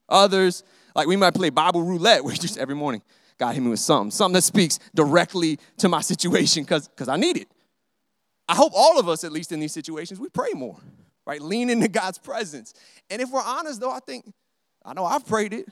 Others, 0.08 0.64
like 0.94 1.06
we 1.06 1.16
might 1.16 1.34
play 1.34 1.50
Bible 1.50 1.82
roulette, 1.82 2.24
where 2.24 2.34
just 2.34 2.58
every 2.58 2.74
morning, 2.74 3.00
God 3.38 3.54
hit 3.54 3.62
me 3.62 3.70
with 3.70 3.80
something, 3.80 4.10
something 4.10 4.34
that 4.34 4.42
speaks 4.42 4.78
directly 4.94 5.58
to 5.78 5.88
my 5.88 6.00
situation 6.00 6.64
because 6.64 7.08
I 7.08 7.16
need 7.16 7.38
it. 7.38 7.48
I 8.48 8.54
hope 8.54 8.72
all 8.74 8.98
of 8.98 9.08
us, 9.08 9.24
at 9.24 9.32
least 9.32 9.52
in 9.52 9.60
these 9.60 9.72
situations, 9.72 10.20
we 10.20 10.28
pray 10.28 10.50
more 10.54 10.78
right? 11.26 11.40
Lean 11.40 11.70
into 11.70 11.88
God's 11.88 12.18
presence. 12.18 12.74
And 13.10 13.20
if 13.20 13.30
we're 13.30 13.42
honest, 13.42 13.80
though, 13.80 13.90
I 13.90 14.00
think, 14.00 14.32
I 14.84 14.92
know 14.92 15.04
I've 15.04 15.26
prayed 15.26 15.52
it. 15.52 15.66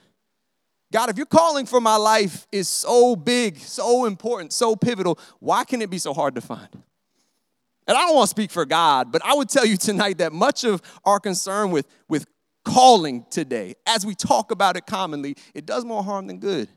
God, 0.93 1.09
if 1.09 1.17
your 1.17 1.27
calling 1.27 1.65
for 1.65 1.81
my 1.81 1.97
life 1.97 2.47
is 2.53 2.69
so 2.69 3.17
big, 3.17 3.59
so 3.59 4.05
important, 4.05 4.53
so 4.53 4.77
pivotal, 4.77 5.19
why 5.41 5.65
can 5.65 5.81
it 5.81 5.91
be 5.91 5.99
so 5.99 6.13
hard 6.13 6.35
to 6.35 6.41
find? 6.41 6.69
And 7.87 7.97
I 7.97 8.07
don't 8.07 8.15
want 8.15 8.29
to 8.29 8.31
speak 8.31 8.51
for 8.51 8.65
God, 8.65 9.11
but 9.11 9.25
I 9.25 9.35
would 9.35 9.49
tell 9.49 9.65
you 9.65 9.77
tonight 9.77 10.19
that 10.19 10.33
much 10.33 10.65
of 10.65 10.83
our 11.05 11.19
concern 11.19 11.71
with, 11.71 11.87
with 12.09 12.27
calling 12.65 13.25
today, 13.31 13.75
as 13.87 14.07
we 14.07 14.15
talk 14.15 14.51
about 14.51 14.77
it 14.77 14.87
commonly, 14.87 15.35
it 15.55 15.67
does 15.67 15.85
more 15.85 16.05
harm 16.05 16.27
than 16.27 16.39
good. 16.39 16.69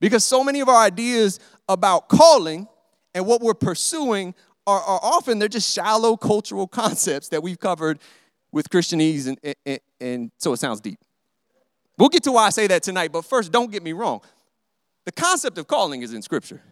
Because 0.00 0.24
so 0.24 0.42
many 0.42 0.60
of 0.60 0.68
our 0.68 0.82
ideas 0.82 1.38
about 1.68 2.08
calling 2.08 2.66
and 3.14 3.26
what 3.26 3.40
we're 3.40 3.54
pursuing 3.54 4.34
are, 4.66 4.80
are 4.80 5.00
often 5.02 5.38
they're 5.38 5.48
just 5.48 5.72
shallow 5.72 6.16
cultural 6.16 6.66
concepts 6.68 7.28
that 7.28 7.42
we've 7.42 7.58
covered 7.58 7.98
with 8.50 8.68
Christianese, 8.68 9.28
and, 9.28 9.54
and, 9.64 9.80
and 10.00 10.30
so 10.38 10.52
it 10.52 10.58
sounds 10.58 10.80
deep. 10.80 10.98
We'll 11.98 12.10
get 12.10 12.22
to 12.24 12.32
why 12.32 12.46
I 12.46 12.50
say 12.50 12.66
that 12.66 12.82
tonight, 12.82 13.12
but 13.12 13.24
first, 13.24 13.52
don't 13.52 13.70
get 13.70 13.82
me 13.82 13.92
wrong. 13.92 14.20
The 15.04 15.12
concept 15.12 15.58
of 15.58 15.66
calling 15.66 16.02
is 16.02 16.12
in 16.12 16.22
Scripture. 16.22 16.62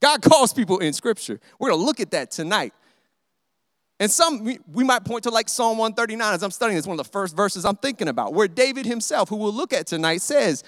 God 0.00 0.22
calls 0.22 0.52
people 0.52 0.78
in 0.78 0.92
Scripture. 0.92 1.40
We're 1.58 1.70
gonna 1.70 1.82
look 1.82 2.00
at 2.00 2.10
that 2.12 2.30
tonight. 2.30 2.72
And 4.00 4.10
some, 4.10 4.42
we 4.72 4.82
might 4.82 5.04
point 5.04 5.24
to 5.24 5.30
like 5.30 5.50
Psalm 5.50 5.76
139 5.76 6.34
as 6.34 6.42
I'm 6.42 6.50
studying. 6.50 6.78
It's 6.78 6.86
one 6.86 6.98
of 6.98 7.04
the 7.04 7.12
first 7.12 7.36
verses 7.36 7.66
I'm 7.66 7.76
thinking 7.76 8.08
about, 8.08 8.32
where 8.32 8.48
David 8.48 8.86
himself, 8.86 9.28
who 9.28 9.36
we'll 9.36 9.52
look 9.52 9.74
at 9.74 9.86
tonight, 9.86 10.22
says, 10.22 10.64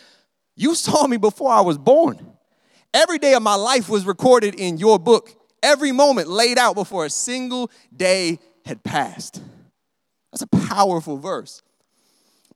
You 0.55 0.75
saw 0.75 1.07
me 1.07 1.17
before 1.17 1.51
I 1.51 1.63
was 1.63 1.79
born. 1.79 2.37
Every 2.93 3.19
day 3.19 3.33
of 3.33 3.43
my 3.43 3.55
life 3.55 3.89
was 3.89 4.05
recorded 4.05 4.55
in 4.55 4.77
your 4.77 4.99
book. 4.99 5.35
Every 5.63 5.93
moment 5.93 6.29
laid 6.29 6.59
out 6.59 6.75
before 6.75 7.05
a 7.05 7.11
single 7.11 7.71
day 7.95 8.39
had 8.65 8.83
passed. 8.83 9.41
That's 10.33 10.43
a 10.43 10.67
powerful 10.69 11.19
verse. 11.19 11.63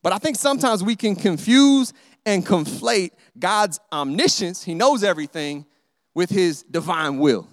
But 0.02 0.12
I 0.12 0.18
think 0.18 0.36
sometimes 0.36 0.82
we 0.82 0.96
can 0.96 1.16
confuse 1.16 1.92
and 2.24 2.44
conflate 2.44 3.10
God's 3.38 3.78
omniscience, 3.92 4.62
He 4.62 4.74
knows 4.74 5.04
everything, 5.04 5.66
with 6.14 6.30
His 6.30 6.62
divine 6.64 7.18
will. 7.18 7.48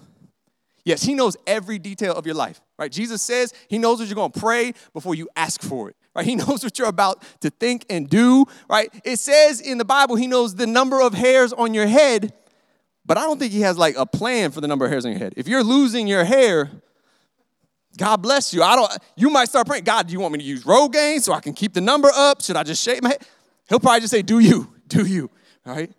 Yes, 0.85 1.03
He 1.03 1.13
knows 1.13 1.37
every 1.45 1.79
detail 1.79 2.13
of 2.13 2.25
your 2.25 2.35
life, 2.35 2.59
right? 2.77 2.91
Jesus 2.91 3.21
says 3.21 3.53
He 3.67 3.77
knows 3.77 3.99
what 3.99 4.07
you're 4.07 4.15
gonna 4.15 4.29
pray 4.31 4.73
before 4.93 5.15
you 5.15 5.29
ask 5.35 5.61
for 5.61 5.89
it, 5.89 5.95
right? 6.15 6.25
He 6.25 6.35
knows 6.35 6.63
what 6.63 6.79
you're 6.79 6.87
about 6.87 7.23
to 7.41 7.49
think 7.49 7.85
and 7.89 8.09
do, 8.09 8.45
right? 8.69 8.89
It 9.03 9.19
says 9.19 9.61
in 9.61 9.77
the 9.77 9.85
Bible, 9.85 10.15
He 10.15 10.27
knows 10.27 10.55
the 10.55 10.67
number 10.67 11.01
of 11.01 11.13
hairs 11.13 11.53
on 11.53 11.73
your 11.73 11.87
head, 11.87 12.33
but 13.05 13.17
I 13.17 13.21
don't 13.21 13.39
think 13.39 13.51
He 13.51 13.61
has 13.61 13.77
like 13.77 13.95
a 13.97 14.05
plan 14.05 14.51
for 14.51 14.61
the 14.61 14.67
number 14.67 14.85
of 14.85 14.91
hairs 14.91 15.05
on 15.05 15.11
your 15.11 15.19
head. 15.19 15.33
If 15.37 15.47
you're 15.47 15.63
losing 15.63 16.07
your 16.07 16.23
hair, 16.23 16.71
God 17.97 18.17
bless 18.17 18.53
you. 18.53 18.63
I 18.63 18.75
don't. 18.75 18.91
You 19.15 19.29
might 19.29 19.49
start 19.49 19.67
praying. 19.67 19.83
God, 19.83 20.07
do 20.07 20.13
you 20.13 20.19
want 20.19 20.33
me 20.33 20.39
to 20.39 20.45
use 20.45 20.63
Rogaine 20.63 21.21
so 21.21 21.33
I 21.33 21.39
can 21.39 21.53
keep 21.53 21.73
the 21.73 21.81
number 21.81 22.09
up? 22.13 22.41
Should 22.41 22.55
I 22.55 22.63
just 22.63 22.83
shave 22.83 23.03
my 23.03 23.09
head? 23.09 23.27
He'll 23.69 23.79
probably 23.79 24.01
just 24.01 24.11
say, 24.11 24.21
"Do 24.21 24.39
you? 24.39 24.73
Do 24.87 25.05
you?" 25.05 25.29
All 25.65 25.75
right. 25.75 25.91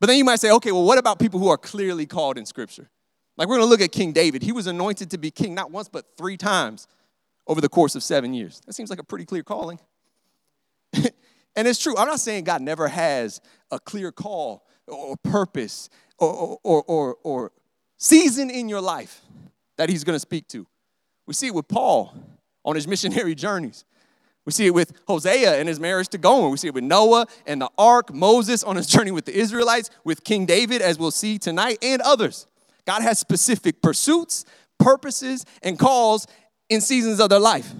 But 0.00 0.06
then 0.06 0.18
you 0.18 0.24
might 0.24 0.40
say, 0.40 0.50
"Okay, 0.50 0.72
well, 0.72 0.84
what 0.84 0.98
about 0.98 1.18
people 1.18 1.40
who 1.40 1.48
are 1.48 1.56
clearly 1.56 2.06
called 2.06 2.38
in 2.38 2.44
Scripture?" 2.44 2.90
Like 3.38 3.48
we're 3.48 3.56
going 3.56 3.66
to 3.66 3.70
look 3.70 3.80
at 3.80 3.92
King 3.92 4.12
David. 4.12 4.42
He 4.42 4.52
was 4.52 4.66
anointed 4.66 5.12
to 5.12 5.18
be 5.18 5.30
king 5.30 5.54
not 5.54 5.70
once 5.70 5.88
but 5.88 6.04
three 6.18 6.36
times 6.36 6.88
over 7.46 7.60
the 7.60 7.68
course 7.68 7.94
of 7.94 8.02
seven 8.02 8.34
years. 8.34 8.60
That 8.66 8.74
seems 8.74 8.90
like 8.90 8.98
a 8.98 9.04
pretty 9.04 9.24
clear 9.24 9.44
calling. 9.44 9.78
and 10.92 11.68
it's 11.68 11.78
true. 11.78 11.96
I'm 11.96 12.08
not 12.08 12.20
saying 12.20 12.44
God 12.44 12.60
never 12.60 12.88
has 12.88 13.40
a 13.70 13.78
clear 13.78 14.10
call 14.10 14.66
or 14.88 15.16
purpose 15.16 15.88
or, 16.18 16.58
or, 16.62 16.82
or, 16.84 17.16
or 17.22 17.52
season 17.96 18.50
in 18.50 18.68
your 18.68 18.80
life 18.80 19.22
that 19.76 19.88
he's 19.88 20.04
going 20.04 20.16
to 20.16 20.20
speak 20.20 20.48
to. 20.48 20.66
We 21.26 21.34
see 21.34 21.48
it 21.48 21.54
with 21.54 21.68
Paul 21.68 22.14
on 22.64 22.74
his 22.74 22.88
missionary 22.88 23.34
journeys. 23.34 23.84
We 24.44 24.52
see 24.52 24.66
it 24.66 24.74
with 24.74 24.92
Hosea 25.06 25.58
and 25.58 25.68
his 25.68 25.78
marriage 25.78 26.08
to 26.08 26.18
Gomer. 26.18 26.48
We 26.48 26.56
see 26.56 26.68
it 26.68 26.74
with 26.74 26.84
Noah 26.84 27.26
and 27.46 27.60
the 27.60 27.70
ark, 27.76 28.14
Moses 28.14 28.64
on 28.64 28.76
his 28.76 28.86
journey 28.94 29.10
with 29.10 29.26
the 29.26 29.38
Israelites, 29.38 29.90
with 30.04 30.24
King 30.24 30.46
David, 30.46 30.80
as 30.80 30.98
we'll 30.98 31.10
see 31.10 31.38
tonight, 31.38 31.78
and 31.82 32.00
others. 32.02 32.46
God 32.86 33.02
has 33.02 33.18
specific 33.18 33.82
pursuits, 33.82 34.46
purposes, 34.78 35.44
and 35.62 35.78
calls 35.78 36.26
in 36.70 36.80
seasons 36.80 37.20
of 37.20 37.28
their 37.28 37.38
life. 37.38 37.70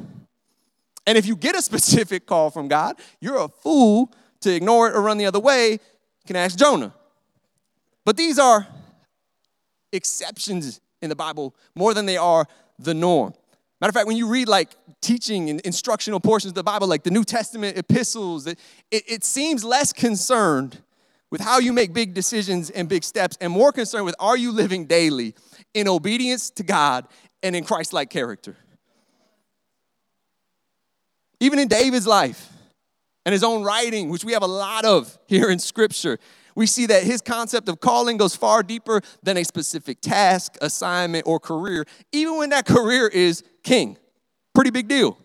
And 1.07 1.17
if 1.17 1.25
you 1.25 1.37
get 1.37 1.57
a 1.57 1.63
specific 1.71 2.27
call 2.27 2.51
from 2.51 2.69
God, 2.69 2.97
you're 3.19 3.39
a 3.39 3.49
fool 3.49 4.13
to 4.41 4.55
ignore 4.55 4.89
it 4.89 4.95
or 4.95 5.01
run 5.01 5.17
the 5.17 5.27
other 5.27 5.41
way. 5.41 5.73
You 5.73 5.79
can 6.27 6.37
ask 6.37 6.59
Jonah. 6.59 6.93
But 8.09 8.17
these 8.17 8.39
are 8.39 8.67
exceptions 9.93 10.81
in 11.03 11.11
the 11.11 11.15
Bible 11.15 11.55
more 11.75 11.93
than 11.93 12.07
they 12.07 12.17
are 12.17 12.47
the 12.79 12.95
norm. 12.95 13.35
Matter 13.83 13.91
of 13.91 13.95
fact, 13.95 14.07
when 14.07 14.17
you 14.17 14.29
read 14.29 14.49
like 14.49 14.71
teaching 15.03 15.51
and 15.51 15.61
instructional 15.61 16.19
portions 16.19 16.53
of 16.53 16.55
the 16.55 16.63
Bible, 16.63 16.87
like 16.87 17.03
the 17.03 17.11
New 17.11 17.23
Testament 17.23 17.77
epistles, 17.77 18.47
it, 18.47 18.59
it, 18.91 19.25
seems 19.25 19.63
less 19.63 19.93
concerned 19.93 20.79
with 21.31 21.43
how 21.43 21.59
you 21.59 21.71
make 21.71 21.93
big 21.93 22.15
decisions 22.15 22.71
and 22.71 22.89
big 22.89 23.05
steps 23.05 23.37
and 23.43 23.53
more 23.53 23.73
concerned 23.73 24.07
with 24.07 24.15
are 24.19 24.39
you 24.39 24.53
living 24.53 24.87
daily 24.87 25.35
in 25.75 25.87
obedience 25.87 26.49
to 26.49 26.63
God 26.63 27.07
and 27.43 27.55
in 27.55 27.63
Christ 27.63 27.93
like 27.93 28.09
character. 28.09 28.57
Even 31.41 31.59
in 31.59 31.69
David's 31.69 32.07
life 32.07 32.51
and 33.27 33.35
his 33.35 33.45
own 33.45 33.65
writing, 33.65 34.09
which 34.09 34.25
we 34.25 34.33
have 34.33 34.43
a 34.43 34.47
lot 34.47 34.87
of 34.87 35.19
here 35.27 35.51
in 35.51 35.59
Scripture, 35.59 36.19
we 36.59 36.67
see 36.67 36.87
that 36.87 37.05
his 37.05 37.21
concept 37.21 37.69
of 37.69 37.79
calling 37.79 38.17
goes 38.17 38.35
far 38.35 38.65
deeper 38.65 39.01
than 39.23 39.37
a 39.37 39.45
specific 39.45 40.01
task, 40.01 40.59
assignment, 40.61 41.25
or 41.25 41.39
career, 41.39 41.85
even 42.11 42.37
when 42.37 42.51
that 42.51 42.67
career 42.67 43.07
is 43.07 43.45
king. 43.63 43.97
Pretty 44.57 44.71
big 44.71 44.89
deal. 44.89 45.17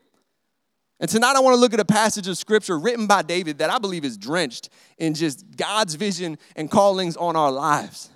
And 1.00 1.10
tonight 1.10 1.36
I 1.36 1.40
want 1.40 1.56
to 1.56 1.60
look 1.60 1.74
at 1.74 1.80
a 1.80 1.86
passage 1.86 2.28
of 2.28 2.38
scripture 2.38 2.78
written 2.78 3.08
by 3.08 3.24
David 3.24 3.58
that 3.58 3.72
I 3.72 3.80
believe 3.80 4.06
is 4.06 4.16
drenched 4.16 4.70
in 5.00 5.16
just 5.16 5.44
God's 5.58 5.96
vision 5.96 6.38
and 6.56 6.70
callings 6.70 7.18
on 7.18 7.36
our 7.36 7.52
lives. 7.52 8.12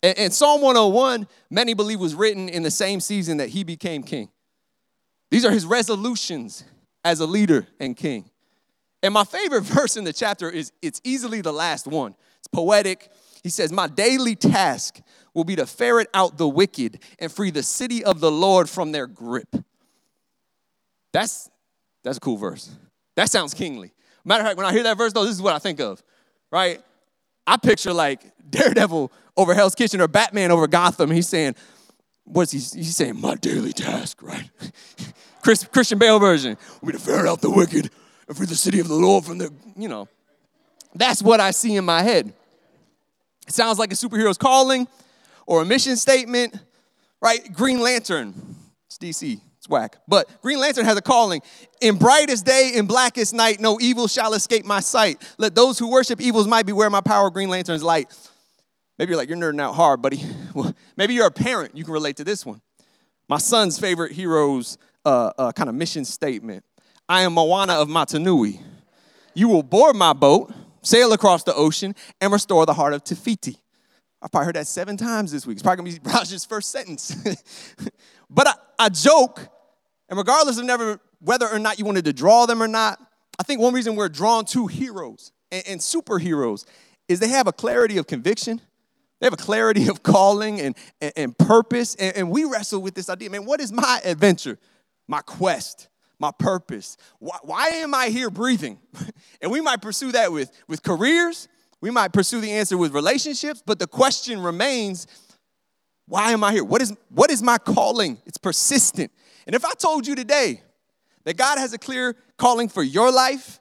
And, 0.00 0.16
and 0.16 0.32
Psalm 0.32 0.60
101, 0.60 1.26
many 1.50 1.74
believe 1.74 1.98
was 1.98 2.14
written 2.14 2.48
in 2.48 2.62
the 2.62 2.70
same 2.70 3.00
season 3.00 3.38
that 3.38 3.48
he 3.48 3.64
became 3.64 4.04
king. 4.04 4.28
These 5.32 5.44
are 5.44 5.50
his 5.50 5.66
resolutions 5.66 6.62
as 7.04 7.18
a 7.18 7.26
leader 7.26 7.66
and 7.80 7.96
king. 7.96 8.30
And 9.02 9.12
my 9.12 9.24
favorite 9.24 9.62
verse 9.62 9.96
in 9.96 10.04
the 10.04 10.12
chapter 10.12 10.48
is 10.48 10.70
it's 10.80 11.00
easily 11.02 11.40
the 11.40 11.52
last 11.52 11.88
one. 11.88 12.14
It's 12.42 12.48
poetic. 12.48 13.08
He 13.42 13.48
says, 13.48 13.72
My 13.72 13.86
daily 13.86 14.34
task 14.34 15.00
will 15.34 15.44
be 15.44 15.56
to 15.56 15.66
ferret 15.66 16.08
out 16.12 16.38
the 16.38 16.48
wicked 16.48 16.98
and 17.18 17.32
free 17.32 17.50
the 17.50 17.62
city 17.62 18.04
of 18.04 18.20
the 18.20 18.30
Lord 18.30 18.68
from 18.68 18.92
their 18.92 19.06
grip. 19.06 19.54
That's, 21.12 21.50
that's 22.04 22.18
a 22.18 22.20
cool 22.20 22.36
verse. 22.36 22.70
That 23.16 23.30
sounds 23.30 23.54
kingly. 23.54 23.92
Matter 24.24 24.42
of 24.42 24.46
fact, 24.46 24.56
when 24.56 24.66
I 24.66 24.72
hear 24.72 24.82
that 24.84 24.98
verse, 24.98 25.12
though, 25.12 25.24
this 25.24 25.34
is 25.34 25.42
what 25.42 25.54
I 25.54 25.58
think 25.58 25.80
of, 25.80 26.02
right? 26.50 26.80
I 27.46 27.56
picture 27.56 27.92
like 27.92 28.22
Daredevil 28.48 29.12
over 29.36 29.54
Hell's 29.54 29.74
Kitchen 29.74 30.00
or 30.00 30.08
Batman 30.08 30.50
over 30.50 30.66
Gotham. 30.66 31.10
He's 31.10 31.28
saying, 31.28 31.56
what's 32.24 32.52
he? 32.52 32.58
He's 32.58 32.96
saying, 32.96 33.20
my 33.20 33.34
daily 33.34 33.72
task, 33.72 34.22
right? 34.22 34.48
Chris, 35.42 35.64
Christian 35.64 35.98
Bale 35.98 36.18
version. 36.20 36.56
be 36.84 36.92
to 36.92 36.98
ferret 36.98 37.26
out 37.26 37.40
the 37.40 37.50
wicked 37.50 37.90
and 38.28 38.36
free 38.36 38.46
the 38.46 38.54
city 38.54 38.78
of 38.78 38.88
the 38.88 38.94
Lord 38.94 39.24
from 39.24 39.38
the, 39.38 39.52
you 39.76 39.88
know. 39.88 40.08
That's 40.94 41.22
what 41.22 41.40
I 41.40 41.50
see 41.50 41.76
in 41.76 41.84
my 41.84 42.02
head. 42.02 42.32
It 43.46 43.54
sounds 43.54 43.78
like 43.78 43.92
a 43.92 43.96
superhero's 43.96 44.38
calling 44.38 44.86
or 45.46 45.62
a 45.62 45.64
mission 45.64 45.96
statement, 45.96 46.54
right? 47.20 47.52
Green 47.52 47.80
Lantern. 47.80 48.34
It's 48.86 48.98
DC. 48.98 49.40
It's 49.58 49.68
whack. 49.68 49.96
But 50.08 50.28
Green 50.42 50.58
Lantern 50.58 50.84
has 50.84 50.96
a 50.96 51.02
calling. 51.02 51.40
In 51.80 51.96
brightest 51.96 52.44
day, 52.44 52.72
in 52.74 52.86
blackest 52.86 53.32
night, 53.32 53.60
no 53.60 53.78
evil 53.80 54.08
shall 54.08 54.34
escape 54.34 54.64
my 54.64 54.80
sight. 54.80 55.22
Let 55.38 55.54
those 55.54 55.78
who 55.78 55.90
worship 55.90 56.20
evils 56.20 56.46
might 56.46 56.66
beware 56.66 56.90
my 56.90 57.00
power, 57.00 57.30
Green 57.30 57.48
Lantern's 57.48 57.82
light. 57.82 58.12
Maybe 58.98 59.10
you're 59.10 59.18
like, 59.18 59.28
you're 59.28 59.38
nerding 59.38 59.60
out 59.60 59.74
hard, 59.74 60.02
buddy. 60.02 60.22
Well, 60.54 60.74
maybe 60.98 61.14
you're 61.14 61.28
a 61.28 61.30
parent. 61.30 61.74
You 61.74 61.82
can 61.82 61.94
relate 61.94 62.16
to 62.18 62.24
this 62.24 62.44
one. 62.44 62.60
My 63.26 63.38
son's 63.38 63.78
favorite 63.78 64.12
hero's 64.12 64.76
uh, 65.06 65.30
uh, 65.38 65.52
kind 65.52 65.70
of 65.70 65.74
mission 65.74 66.04
statement 66.04 66.62
I 67.08 67.22
am 67.22 67.32
Moana 67.32 67.72
of 67.72 67.88
Motunui. 67.88 68.60
You 69.32 69.48
will 69.48 69.62
board 69.62 69.96
my 69.96 70.12
boat 70.12 70.52
sail 70.82 71.12
across 71.12 71.44
the 71.44 71.54
ocean, 71.54 71.94
and 72.20 72.32
restore 72.32 72.66
the 72.66 72.74
heart 72.74 72.92
of 72.92 73.04
Te 73.04 73.56
I've 74.22 74.30
probably 74.30 74.46
heard 74.46 74.56
that 74.56 74.68
seven 74.68 74.96
times 74.96 75.32
this 75.32 75.46
week. 75.46 75.56
It's 75.56 75.62
probably 75.62 75.90
gonna 75.90 76.00
be 76.00 76.10
Raj's 76.14 76.44
first 76.44 76.70
sentence. 76.70 77.16
but 78.30 78.46
I, 78.46 78.54
I 78.78 78.88
joke, 78.88 79.48
and 80.08 80.16
regardless 80.16 80.58
of 80.58 80.64
never 80.64 81.00
whether 81.20 81.48
or 81.48 81.58
not 81.58 81.78
you 81.78 81.84
wanted 81.84 82.04
to 82.04 82.12
draw 82.12 82.46
them 82.46 82.62
or 82.62 82.68
not, 82.68 83.00
I 83.38 83.42
think 83.42 83.60
one 83.60 83.74
reason 83.74 83.96
we're 83.96 84.08
drawn 84.08 84.44
to 84.46 84.66
heroes 84.66 85.32
and, 85.50 85.62
and 85.66 85.80
superheroes 85.80 86.64
is 87.08 87.18
they 87.18 87.28
have 87.28 87.46
a 87.46 87.52
clarity 87.52 87.98
of 87.98 88.06
conviction. 88.06 88.60
They 89.20 89.26
have 89.26 89.32
a 89.32 89.36
clarity 89.36 89.88
of 89.88 90.02
calling 90.02 90.60
and, 90.60 90.76
and, 91.00 91.12
and 91.16 91.38
purpose. 91.38 91.94
And, 91.96 92.16
and 92.16 92.30
we 92.30 92.44
wrestle 92.44 92.80
with 92.80 92.94
this 92.94 93.08
idea, 93.08 93.30
man, 93.30 93.44
what 93.44 93.60
is 93.60 93.72
my 93.72 94.00
adventure, 94.04 94.58
my 95.08 95.20
quest? 95.20 95.88
My 96.22 96.30
purpose. 96.38 96.96
Why, 97.18 97.36
why 97.42 97.66
am 97.68 97.94
I 97.94 98.08
here 98.08 98.30
breathing? 98.30 98.78
and 99.42 99.50
we 99.50 99.60
might 99.60 99.82
pursue 99.82 100.12
that 100.12 100.32
with, 100.32 100.50
with 100.68 100.82
careers, 100.82 101.48
we 101.80 101.90
might 101.90 102.12
pursue 102.12 102.40
the 102.40 102.52
answer 102.52 102.78
with 102.78 102.94
relationships, 102.94 103.60
but 103.66 103.80
the 103.80 103.88
question 103.88 104.40
remains 104.40 105.08
why 106.06 106.30
am 106.30 106.44
I 106.44 106.52
here? 106.52 106.64
What 106.64 106.80
is, 106.80 106.94
what 107.08 107.30
is 107.30 107.42
my 107.42 107.58
calling? 107.58 108.18
It's 108.26 108.38
persistent. 108.38 109.10
And 109.46 109.56
if 109.56 109.64
I 109.64 109.72
told 109.72 110.06
you 110.06 110.14
today 110.14 110.62
that 111.24 111.36
God 111.36 111.58
has 111.58 111.72
a 111.72 111.78
clear 111.78 112.16
calling 112.36 112.68
for 112.68 112.82
your 112.82 113.10
life 113.10 113.60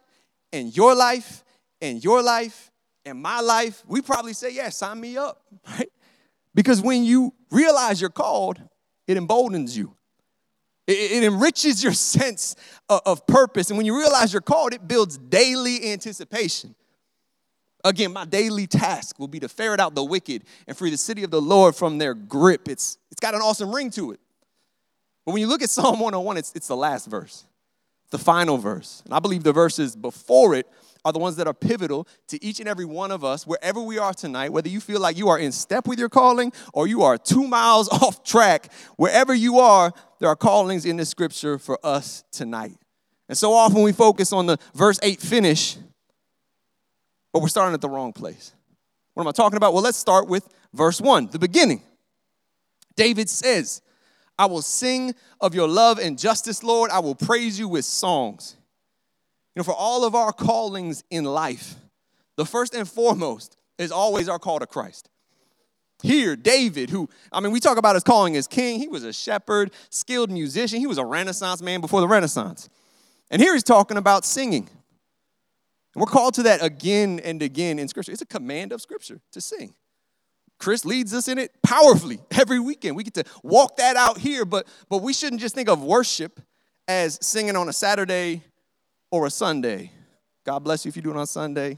and 0.54 0.76
your 0.76 0.94
life 0.94 1.44
and 1.82 2.04
your 2.04 2.22
life 2.22 2.72
and 3.06 3.22
my 3.22 3.40
life, 3.40 3.84
we 3.88 4.02
probably 4.02 4.34
say, 4.34 4.54
yeah, 4.54 4.70
sign 4.70 5.00
me 5.00 5.18
up, 5.18 5.42
right? 5.68 5.90
Because 6.54 6.82
when 6.82 7.04
you 7.04 7.34
realize 7.50 8.02
you're 8.02 8.10
called, 8.10 8.62
it 9.08 9.18
emboldens 9.18 9.76
you. 9.76 9.96
It, 10.92 11.24
enriches 11.24 11.84
your 11.84 11.94
sense 12.14 12.56
of, 12.90 13.26
purpose. 13.28 13.70
And 13.70 13.78
when 13.78 13.86
you 13.86 13.98
realize 13.98 14.34
you're 14.34 14.42
called, 14.42 14.74
it 14.74 14.88
builds 14.88 15.18
daily 15.18 15.92
anticipation. 15.92 16.76
Again, 17.84 18.14
my 18.14 18.26
daily 18.26 18.68
task 18.68 19.18
will 19.18 19.28
be 19.28 19.40
to 19.40 19.50
ferret 19.50 19.80
out 19.80 19.96
the 19.96 20.04
wicked 20.04 20.44
and 20.68 20.78
free 20.78 20.92
the 20.92 20.98
city 20.98 21.24
of 21.24 21.32
the 21.32 21.42
Lord 21.42 21.76
from 21.76 21.98
their 21.98 22.14
grip. 22.14 22.68
It's, 22.68 22.98
it's 23.10 23.20
got 23.20 23.34
an 23.34 23.42
awesome 23.42 23.74
ring 23.74 23.90
to 23.92 24.12
it. 24.12 24.20
But 25.26 25.34
when 25.34 25.42
you 25.42 25.48
look 25.48 25.62
at 25.62 25.70
Psalm 25.70 26.00
101, 26.00 26.38
it's, 26.38 26.52
it's 26.56 26.68
the 26.68 26.76
last 26.76 27.08
verse, 27.08 27.46
the 28.12 28.18
final 28.18 28.58
verse. 28.58 29.02
And 29.06 29.14
I 29.14 29.20
believe 29.20 29.44
the 29.44 29.54
verses 29.54 29.96
before 29.96 30.56
it 30.56 30.68
are 31.04 31.12
the 31.12 31.20
ones 31.20 31.36
that 31.38 31.48
are 31.48 31.54
pivotal 31.54 32.08
to 32.28 32.44
each 32.44 32.60
and 32.60 32.70
every 32.70 32.86
one 32.86 33.12
of 33.12 33.24
us, 33.24 33.48
wherever 33.48 33.82
we 33.82 33.98
are 33.98 34.14
tonight, 34.14 34.50
whether 34.50 34.70
you 34.70 34.80
feel 34.80 35.00
like 35.00 35.18
you 35.18 35.30
are 35.30 35.40
in 35.40 35.52
step 35.52 35.88
with 35.88 35.98
your 35.98 36.10
calling 36.10 36.54
or 36.74 36.88
you 36.88 37.02
are 37.02 37.18
two 37.18 37.48
miles 37.48 37.90
off 38.04 38.24
track, 38.24 38.72
wherever 38.98 39.34
you 39.34 39.60
are, 39.60 39.92
there 40.20 40.30
are 40.30 40.36
callings 40.36 40.86
in 40.86 40.98
the 40.98 41.06
scripture 41.06 41.58
for 41.58 41.80
us 41.84 42.24
tonight. 42.32 42.78
And 43.28 43.38
so 43.38 43.54
often 43.54 43.82
we 43.82 43.94
focus 43.94 44.34
on 44.34 44.46
the 44.46 44.58
verse 44.76 45.00
8 45.02 45.20
finish, 45.20 45.78
but 47.34 47.42
we're 47.42 47.48
starting 47.48 47.74
at 47.74 47.82
the 47.82 47.90
wrong 47.90 48.14
place. 48.14 48.54
What 49.14 49.24
am 49.24 49.28
I 49.28 49.32
talking 49.32 49.58
about? 49.58 49.74
Well, 49.74 49.84
let's 49.84 49.98
start 49.98 50.28
with 50.28 50.48
verse 50.74 51.02
1, 51.02 51.28
the 51.28 51.40
beginning. 51.40 51.82
David 52.96 53.30
says, 53.30 53.82
I 54.38 54.46
will 54.46 54.62
sing 54.62 55.16
of 55.40 55.56
your 55.56 55.68
love 55.68 56.00
and 56.00 56.18
justice, 56.18 56.64
Lord. 56.64 56.92
I 56.92 57.00
will 57.00 57.16
praise 57.16 57.60
you 57.60 57.68
with 57.68 57.86
songs. 57.86 58.58
You 59.56 59.60
know, 59.60 59.64
for 59.64 59.76
all 59.76 60.06
of 60.06 60.16
our 60.16 60.32
callings 60.32 61.04
in 61.10 61.26
life, 61.26 61.76
the 62.38 62.46
first 62.46 62.74
and 62.74 62.88
foremost 62.88 63.58
is 63.78 63.92
always 63.92 64.30
our 64.30 64.40
call 64.40 64.60
to 64.60 64.66
Christ. 64.66 65.10
Here, 66.02 66.36
David, 66.36 66.90
who, 66.90 67.10
I 67.32 67.42
mean, 67.42 67.52
we 67.52 67.60
talk 67.60 67.78
about 67.78 67.96
his 67.96 68.04
calling 68.04 68.36
as 68.36 68.48
king. 68.48 68.80
He 68.80 68.88
was 68.88 69.04
a 69.04 69.14
shepherd, 69.14 69.72
skilled 69.90 70.32
musician. 70.32 70.80
He 70.80 70.88
was 70.88 70.98
a 70.98 71.06
Renaissance 71.06 71.62
man 71.62 71.82
before 71.82 72.02
the 72.02 72.08
Renaissance. 72.08 72.70
And 73.30 73.42
here 73.42 73.54
he's 73.54 73.64
talking 73.64 73.98
about 73.98 74.26
singing. 74.26 74.68
And 75.94 76.02
we're 76.02 76.08
called 76.08 76.34
to 76.36 76.44
that 76.44 76.64
again 76.64 77.20
and 77.24 77.42
again 77.42 77.78
in 77.78 77.88
Scripture. 77.88 78.14
It's 78.14 78.22
a 78.22 78.26
command 78.26 78.72
of 78.72 78.82
Scripture 78.82 79.20
to 79.34 79.42
sing. 79.42 79.76
Chris 80.58 80.86
leads 80.86 81.14
us 81.14 81.28
in 81.28 81.38
it 81.38 81.52
powerfully 81.64 82.20
every 82.32 82.60
weekend. 82.60 82.96
We 82.96 83.04
get 83.04 83.16
to 83.16 83.26
walk 83.44 83.78
that 83.78 83.96
out 83.96 84.18
here, 84.18 84.46
but, 84.46 84.68
but 84.90 85.00
we 85.00 85.14
shouldn't 85.14 85.42
just 85.42 85.54
think 85.54 85.70
of 85.70 85.84
worship 85.84 86.40
as 86.88 87.20
singing 87.22 87.56
on 87.56 87.70
a 87.70 87.74
Saturday 87.74 88.44
or 89.12 89.28
a 89.28 89.30
Sunday. 89.30 89.92
God 90.46 90.60
bless 90.60 90.86
you 90.86 90.90
if 90.90 90.96
you 90.96 91.02
do 91.02 91.12
it 91.12 91.18
on 91.18 91.28
Sunday. 91.28 91.78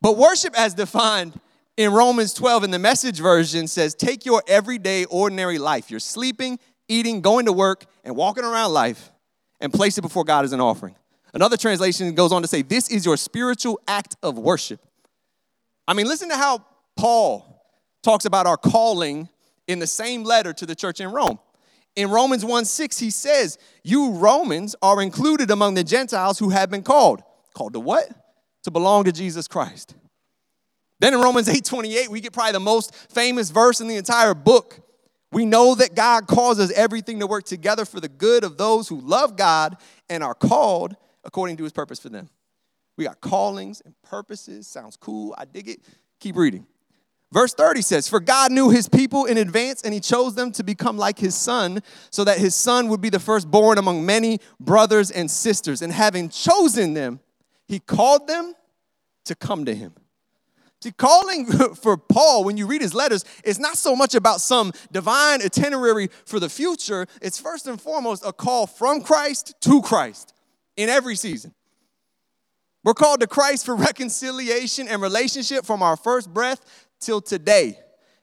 But 0.00 0.18
worship, 0.18 0.52
as 0.58 0.74
defined 0.74 1.40
in 1.76 1.92
Romans 1.92 2.34
12 2.34 2.64
in 2.64 2.70
the 2.70 2.78
message 2.78 3.20
version, 3.20 3.66
says, 3.66 3.94
Take 3.94 4.26
your 4.26 4.42
everyday, 4.46 5.06
ordinary 5.06 5.58
life. 5.58 5.90
You're 5.90 6.00
sleeping, 6.00 6.58
eating, 6.88 7.22
going 7.22 7.46
to 7.46 7.52
work, 7.52 7.86
and 8.04 8.14
walking 8.14 8.44
around 8.44 8.72
life, 8.72 9.10
and 9.60 9.72
place 9.72 9.96
it 9.96 10.02
before 10.02 10.24
God 10.24 10.44
as 10.44 10.52
an 10.52 10.60
offering. 10.60 10.96
Another 11.32 11.56
translation 11.56 12.14
goes 12.14 12.32
on 12.32 12.42
to 12.42 12.48
say, 12.48 12.62
This 12.62 12.90
is 12.90 13.06
your 13.06 13.16
spiritual 13.16 13.80
act 13.88 14.16
of 14.22 14.36
worship. 14.38 14.80
I 15.88 15.94
mean, 15.94 16.06
listen 16.06 16.28
to 16.28 16.36
how 16.36 16.64
Paul 16.96 17.62
talks 18.02 18.24
about 18.24 18.46
our 18.46 18.56
calling 18.56 19.28
in 19.66 19.78
the 19.78 19.86
same 19.86 20.24
letter 20.24 20.52
to 20.52 20.66
the 20.66 20.74
church 20.74 21.00
in 21.00 21.10
Rome. 21.10 21.38
In 21.96 22.10
Romans 22.10 22.44
1 22.44 22.64
6, 22.64 22.98
he 22.98 23.10
says, 23.10 23.58
You 23.82 24.12
Romans 24.12 24.74
are 24.82 25.00
included 25.00 25.50
among 25.50 25.74
the 25.74 25.84
Gentiles 25.84 26.38
who 26.38 26.50
have 26.50 26.70
been 26.70 26.82
called. 26.82 27.22
Called 27.54 27.74
to 27.74 27.80
what? 27.80 28.08
To 28.64 28.70
belong 28.70 29.04
to 29.04 29.12
Jesus 29.12 29.46
Christ. 29.46 29.94
Then 31.00 31.14
in 31.14 31.20
Romans 31.20 31.48
8 31.48 31.64
28, 31.64 32.10
we 32.10 32.20
get 32.20 32.32
probably 32.32 32.52
the 32.52 32.60
most 32.60 32.94
famous 33.12 33.50
verse 33.50 33.80
in 33.80 33.88
the 33.88 33.96
entire 33.96 34.34
book. 34.34 34.80
We 35.32 35.44
know 35.44 35.74
that 35.74 35.94
God 35.94 36.26
causes 36.26 36.70
everything 36.72 37.20
to 37.20 37.26
work 37.26 37.44
together 37.44 37.84
for 37.84 38.00
the 38.00 38.08
good 38.08 38.44
of 38.44 38.56
those 38.56 38.88
who 38.88 39.00
love 39.00 39.36
God 39.36 39.76
and 40.08 40.22
are 40.22 40.34
called 40.34 40.96
according 41.24 41.56
to 41.56 41.64
his 41.64 41.72
purpose 41.72 41.98
for 41.98 42.08
them. 42.08 42.28
We 42.96 43.04
got 43.04 43.20
callings 43.20 43.82
and 43.84 43.94
purposes. 44.02 44.68
Sounds 44.68 44.96
cool. 44.96 45.34
I 45.36 45.44
dig 45.44 45.68
it. 45.68 45.80
Keep 46.20 46.36
reading. 46.36 46.66
Verse 47.34 47.52
30 47.52 47.82
says, 47.82 48.08
For 48.08 48.20
God 48.20 48.52
knew 48.52 48.70
his 48.70 48.88
people 48.88 49.24
in 49.24 49.38
advance, 49.38 49.82
and 49.82 49.92
he 49.92 49.98
chose 49.98 50.36
them 50.36 50.52
to 50.52 50.62
become 50.62 50.96
like 50.96 51.18
his 51.18 51.34
son, 51.34 51.82
so 52.10 52.22
that 52.22 52.38
his 52.38 52.54
son 52.54 52.88
would 52.88 53.00
be 53.00 53.10
the 53.10 53.18
firstborn 53.18 53.76
among 53.76 54.06
many 54.06 54.38
brothers 54.60 55.10
and 55.10 55.28
sisters. 55.28 55.82
And 55.82 55.92
having 55.92 56.28
chosen 56.28 56.94
them, 56.94 57.18
he 57.66 57.80
called 57.80 58.28
them 58.28 58.54
to 59.24 59.34
come 59.34 59.64
to 59.64 59.74
him. 59.74 59.94
See, 60.80 60.92
calling 60.92 61.46
for 61.74 61.96
Paul, 61.96 62.44
when 62.44 62.56
you 62.56 62.68
read 62.68 62.82
his 62.82 62.94
letters, 62.94 63.24
is 63.42 63.58
not 63.58 63.78
so 63.78 63.96
much 63.96 64.14
about 64.14 64.40
some 64.40 64.72
divine 64.92 65.42
itinerary 65.42 66.10
for 66.26 66.38
the 66.38 66.48
future. 66.48 67.08
It's 67.20 67.40
first 67.40 67.66
and 67.66 67.80
foremost 67.80 68.24
a 68.24 68.32
call 68.32 68.68
from 68.68 69.00
Christ 69.00 69.56
to 69.62 69.82
Christ 69.82 70.34
in 70.76 70.88
every 70.88 71.16
season. 71.16 71.52
We're 72.84 72.94
called 72.94 73.20
to 73.20 73.26
Christ 73.26 73.64
for 73.64 73.74
reconciliation 73.90 74.86
and 74.86 75.00
relationship 75.02 75.64
from 75.64 75.82
our 75.82 75.96
first 75.96 76.32
breath 76.32 76.83
till 77.04 77.20
today. 77.20 77.78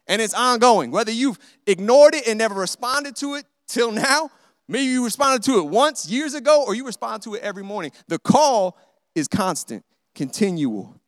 And 0.08 0.22
it's 0.22 0.34
ongoing. 0.34 0.92
Whether 0.92 1.12
you've 1.12 1.40
ignored 1.66 2.16
it 2.16 2.28
and 2.28 2.38
never 2.38 2.56
responded 2.56 3.16
to 3.18 3.36
it 3.36 3.46
till 3.68 3.92
now, 3.92 4.30
maybe 4.68 4.86
you 4.86 5.04
responded 5.04 5.44
to 5.44 5.60
it 5.60 5.68
once 5.68 6.10
years 6.10 6.34
ago, 6.34 6.64
or 6.66 6.76
you 6.76 6.86
respond 6.86 7.24
to 7.24 7.36
it 7.36 7.42
every 7.44 7.64
morning. 7.64 7.92
The 8.08 8.20
call 8.20 8.78
is 9.16 9.28
constant, 9.28 9.86
continual, 10.16 11.00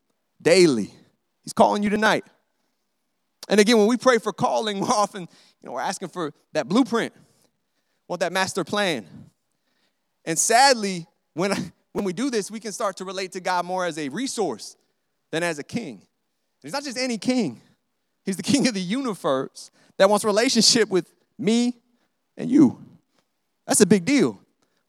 daily. 0.42 0.94
He's 1.44 1.54
calling 1.54 1.84
you 1.84 1.90
tonight. 1.90 2.24
And 3.50 3.60
again, 3.60 3.78
when 3.78 3.88
we 3.88 3.98
pray 3.98 4.20
for 4.20 4.32
calling, 4.32 4.80
we're 4.82 4.88
often, 4.88 5.22
you 5.22 5.28
know, 5.64 5.74
we're 5.74 5.82
asking 5.82 6.10
for 6.10 6.34
that 6.54 6.68
blueprint, 6.68 7.14
want 8.08 8.22
that 8.22 8.32
master 8.32 8.64
plan. 8.64 9.06
And 10.26 10.40
sadly, 10.40 11.08
when, 11.34 11.74
when 11.92 12.06
we 12.06 12.14
do 12.14 12.30
this, 12.30 12.50
we 12.50 12.60
can 12.60 12.72
start 12.72 12.98
to 12.98 13.06
relate 13.06 13.34
to 13.34 13.42
God 13.42 13.66
more 13.66 13.86
as 13.86 13.98
a 13.98 14.10
resource 14.10 14.78
than 15.32 15.44
as 15.44 15.60
a 15.60 15.64
king. 15.64 16.02
He's 16.62 16.72
not 16.72 16.84
just 16.84 16.98
any 16.98 17.18
king, 17.18 17.62
he's 18.26 18.38
the 18.38 18.44
king 18.44 18.68
of 18.68 18.74
the 18.74 18.82
universe 18.82 19.72
that 19.98 20.10
wants 20.10 20.26
relationship 20.26 20.90
with 20.90 21.14
me 21.38 21.78
and 22.38 22.50
you. 22.50 22.80
That's 23.68 23.82
a 23.82 23.86
big 23.86 24.06
deal. 24.06 24.40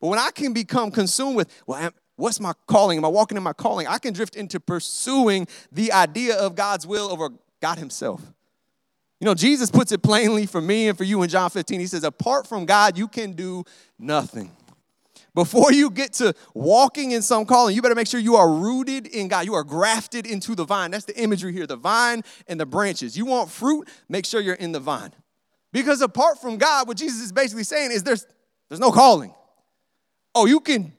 But 0.01 0.09
when 0.09 0.19
I 0.19 0.31
can 0.31 0.53
become 0.53 0.91
consumed 0.91 1.37
with, 1.37 1.51
well, 1.67 1.91
what's 2.17 2.41
my 2.41 2.53
calling? 2.67 2.99
Am 2.99 3.05
I 3.05 3.09
walking 3.09 3.37
in 3.37 3.43
my 3.43 3.53
calling? 3.53 3.87
I 3.87 3.99
can 3.99 4.13
drift 4.13 4.37
into 4.37 4.61
pursuing 4.61 5.47
the 5.73 5.93
idea 5.93 6.37
of 6.37 6.55
God's 6.55 6.87
will 6.87 7.11
over 7.11 7.31
God 7.61 7.79
Himself. 7.79 8.21
You 9.21 9.27
know, 9.27 9.35
Jesus 9.35 9.71
puts 9.71 9.93
it 9.93 10.03
plainly 10.03 10.45
for 10.45 10.61
me 10.61 10.89
and 10.89 10.99
for 10.99 11.05
you 11.05 11.23
in 11.23 11.31
John 11.31 11.49
15. 11.49 11.81
He 11.81 11.87
says, 11.87 12.05
apart 12.05 12.47
from 12.47 12.67
God, 12.67 12.99
you 12.99 13.09
can 13.09 13.33
do 13.33 13.65
nothing. 13.99 14.51
Before 15.35 15.73
you 15.73 15.91
get 15.91 16.13
to 16.15 16.33
walking 16.55 17.11
in 17.11 17.21
some 17.21 17.45
calling, 17.45 17.75
you 17.75 17.83
better 17.83 17.97
make 17.97 18.07
sure 18.07 18.21
you 18.21 18.37
are 18.37 18.49
rooted 18.49 19.09
in 19.09 19.27
God. 19.27 19.47
You 19.47 19.55
are 19.55 19.65
grafted 19.65 20.27
into 20.27 20.55
the 20.55 20.65
vine. 20.65 20.93
That's 20.93 21.07
the 21.07 21.21
imagery 21.21 21.53
here 21.53 21.67
the 21.67 21.77
vine 21.77 22.23
and 22.47 22.61
the 22.61 22.67
branches. 22.67 23.17
You 23.17 23.27
want 23.27 23.51
fruit, 23.51 23.89
make 24.09 24.27
sure 24.27 24.41
you're 24.41 24.55
in 24.55 24.71
the 24.71 24.81
vine. 24.81 25.13
Because 25.73 26.01
apart 26.03 26.41
from 26.41 26.57
God, 26.57 26.87
what 26.87 26.97
Jesus 26.97 27.21
is 27.21 27.33
basically 27.33 27.65
saying 27.65 27.91
is 27.91 28.05
there's, 28.05 28.27
there's 28.69 28.79
no 28.79 28.93
calling. 28.93 29.35
Oh, 30.37 30.47
you 30.47 30.61
can 30.61 30.93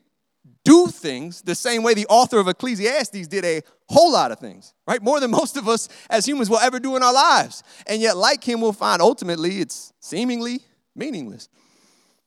do 0.66 0.88
things 0.88 1.42
the 1.42 1.56
same 1.56 1.82
way 1.82 1.94
the 1.94 2.08
author 2.08 2.38
of 2.40 2.50
Ecclesiastes 2.50 3.28
did 3.28 3.46
a 3.46 3.62
whole 3.88 4.12
lot 4.12 4.34
of 4.34 4.40
things, 4.40 4.74
right? 4.86 5.02
More 5.02 5.22
than 5.22 5.32
most 5.40 5.56
of 5.56 5.70
us 5.70 5.88
as 6.10 6.26
humans 6.26 6.50
will 6.50 6.60
ever 6.60 6.80
do 6.80 6.98
in 6.98 7.04
our 7.04 7.14
lives. 7.14 7.64
And 7.88 8.02
yet, 8.02 8.18
like 8.18 8.44
him, 8.44 8.60
we'll 8.60 8.74
find 8.74 9.02
ultimately 9.02 9.62
it's 9.62 9.94
seemingly 10.02 10.60
meaningless. 10.94 11.48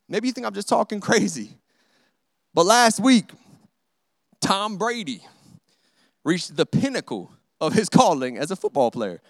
Maybe 0.08 0.28
you 0.28 0.32
think 0.32 0.46
I'm 0.46 0.54
just 0.54 0.70
talking 0.70 1.00
crazy. 1.00 1.57
But 2.54 2.66
last 2.66 3.00
week, 3.00 3.30
Tom 4.40 4.76
Brady 4.76 5.22
reached 6.24 6.56
the 6.56 6.66
pinnacle 6.66 7.32
of 7.60 7.72
his 7.72 7.88
calling 7.88 8.38
as 8.38 8.50
a 8.50 8.56
football 8.56 8.90
player. 8.90 9.20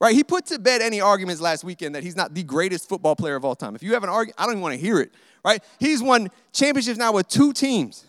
Right? 0.00 0.14
He 0.14 0.24
put 0.24 0.46
to 0.46 0.58
bed 0.58 0.80
any 0.80 1.00
arguments 1.00 1.42
last 1.42 1.62
weekend 1.62 1.94
that 1.94 2.02
he's 2.02 2.16
not 2.16 2.34
the 2.34 2.42
greatest 2.42 2.88
football 2.88 3.14
player 3.14 3.36
of 3.36 3.44
all 3.44 3.54
time. 3.54 3.74
If 3.74 3.82
you 3.82 3.92
have 3.92 4.02
an 4.02 4.08
argument, 4.08 4.36
I 4.38 4.44
don't 4.44 4.54
even 4.54 4.62
want 4.62 4.74
to 4.74 4.80
hear 4.80 4.98
it. 4.98 5.12
Right? 5.44 5.62
He's 5.78 6.02
won 6.02 6.30
championships 6.52 6.98
now 6.98 7.12
with 7.12 7.28
two 7.28 7.52
teams. 7.52 8.06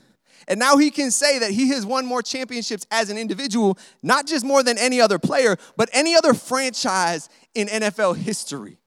And 0.47 0.59
now 0.59 0.77
he 0.77 0.89
can 0.89 1.11
say 1.11 1.39
that 1.39 1.51
he 1.51 1.69
has 1.69 1.85
won 1.85 2.05
more 2.05 2.21
championships 2.21 2.87
as 2.91 3.09
an 3.09 3.17
individual, 3.17 3.77
not 4.01 4.25
just 4.25 4.43
more 4.45 4.63
than 4.63 4.77
any 4.77 4.99
other 4.99 5.19
player, 5.19 5.57
but 5.77 5.89
any 5.93 6.15
other 6.15 6.33
franchise 6.33 7.29
in 7.53 7.67
NFL 7.67 8.17
history. 8.17 8.77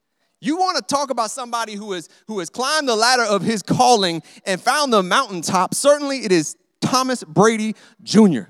You 0.44 0.58
want 0.58 0.76
to 0.76 0.82
talk 0.82 1.08
about 1.08 1.30
somebody 1.30 1.74
who, 1.74 1.94
is, 1.94 2.10
who 2.26 2.38
has 2.40 2.50
climbed 2.50 2.86
the 2.86 2.94
ladder 2.94 3.22
of 3.22 3.40
his 3.40 3.62
calling 3.62 4.22
and 4.44 4.60
found 4.60 4.92
the 4.92 5.02
mountaintop. 5.02 5.74
Certainly, 5.74 6.18
it 6.18 6.32
is 6.32 6.54
Thomas 6.82 7.24
Brady 7.24 7.74
Jr. 8.02 8.42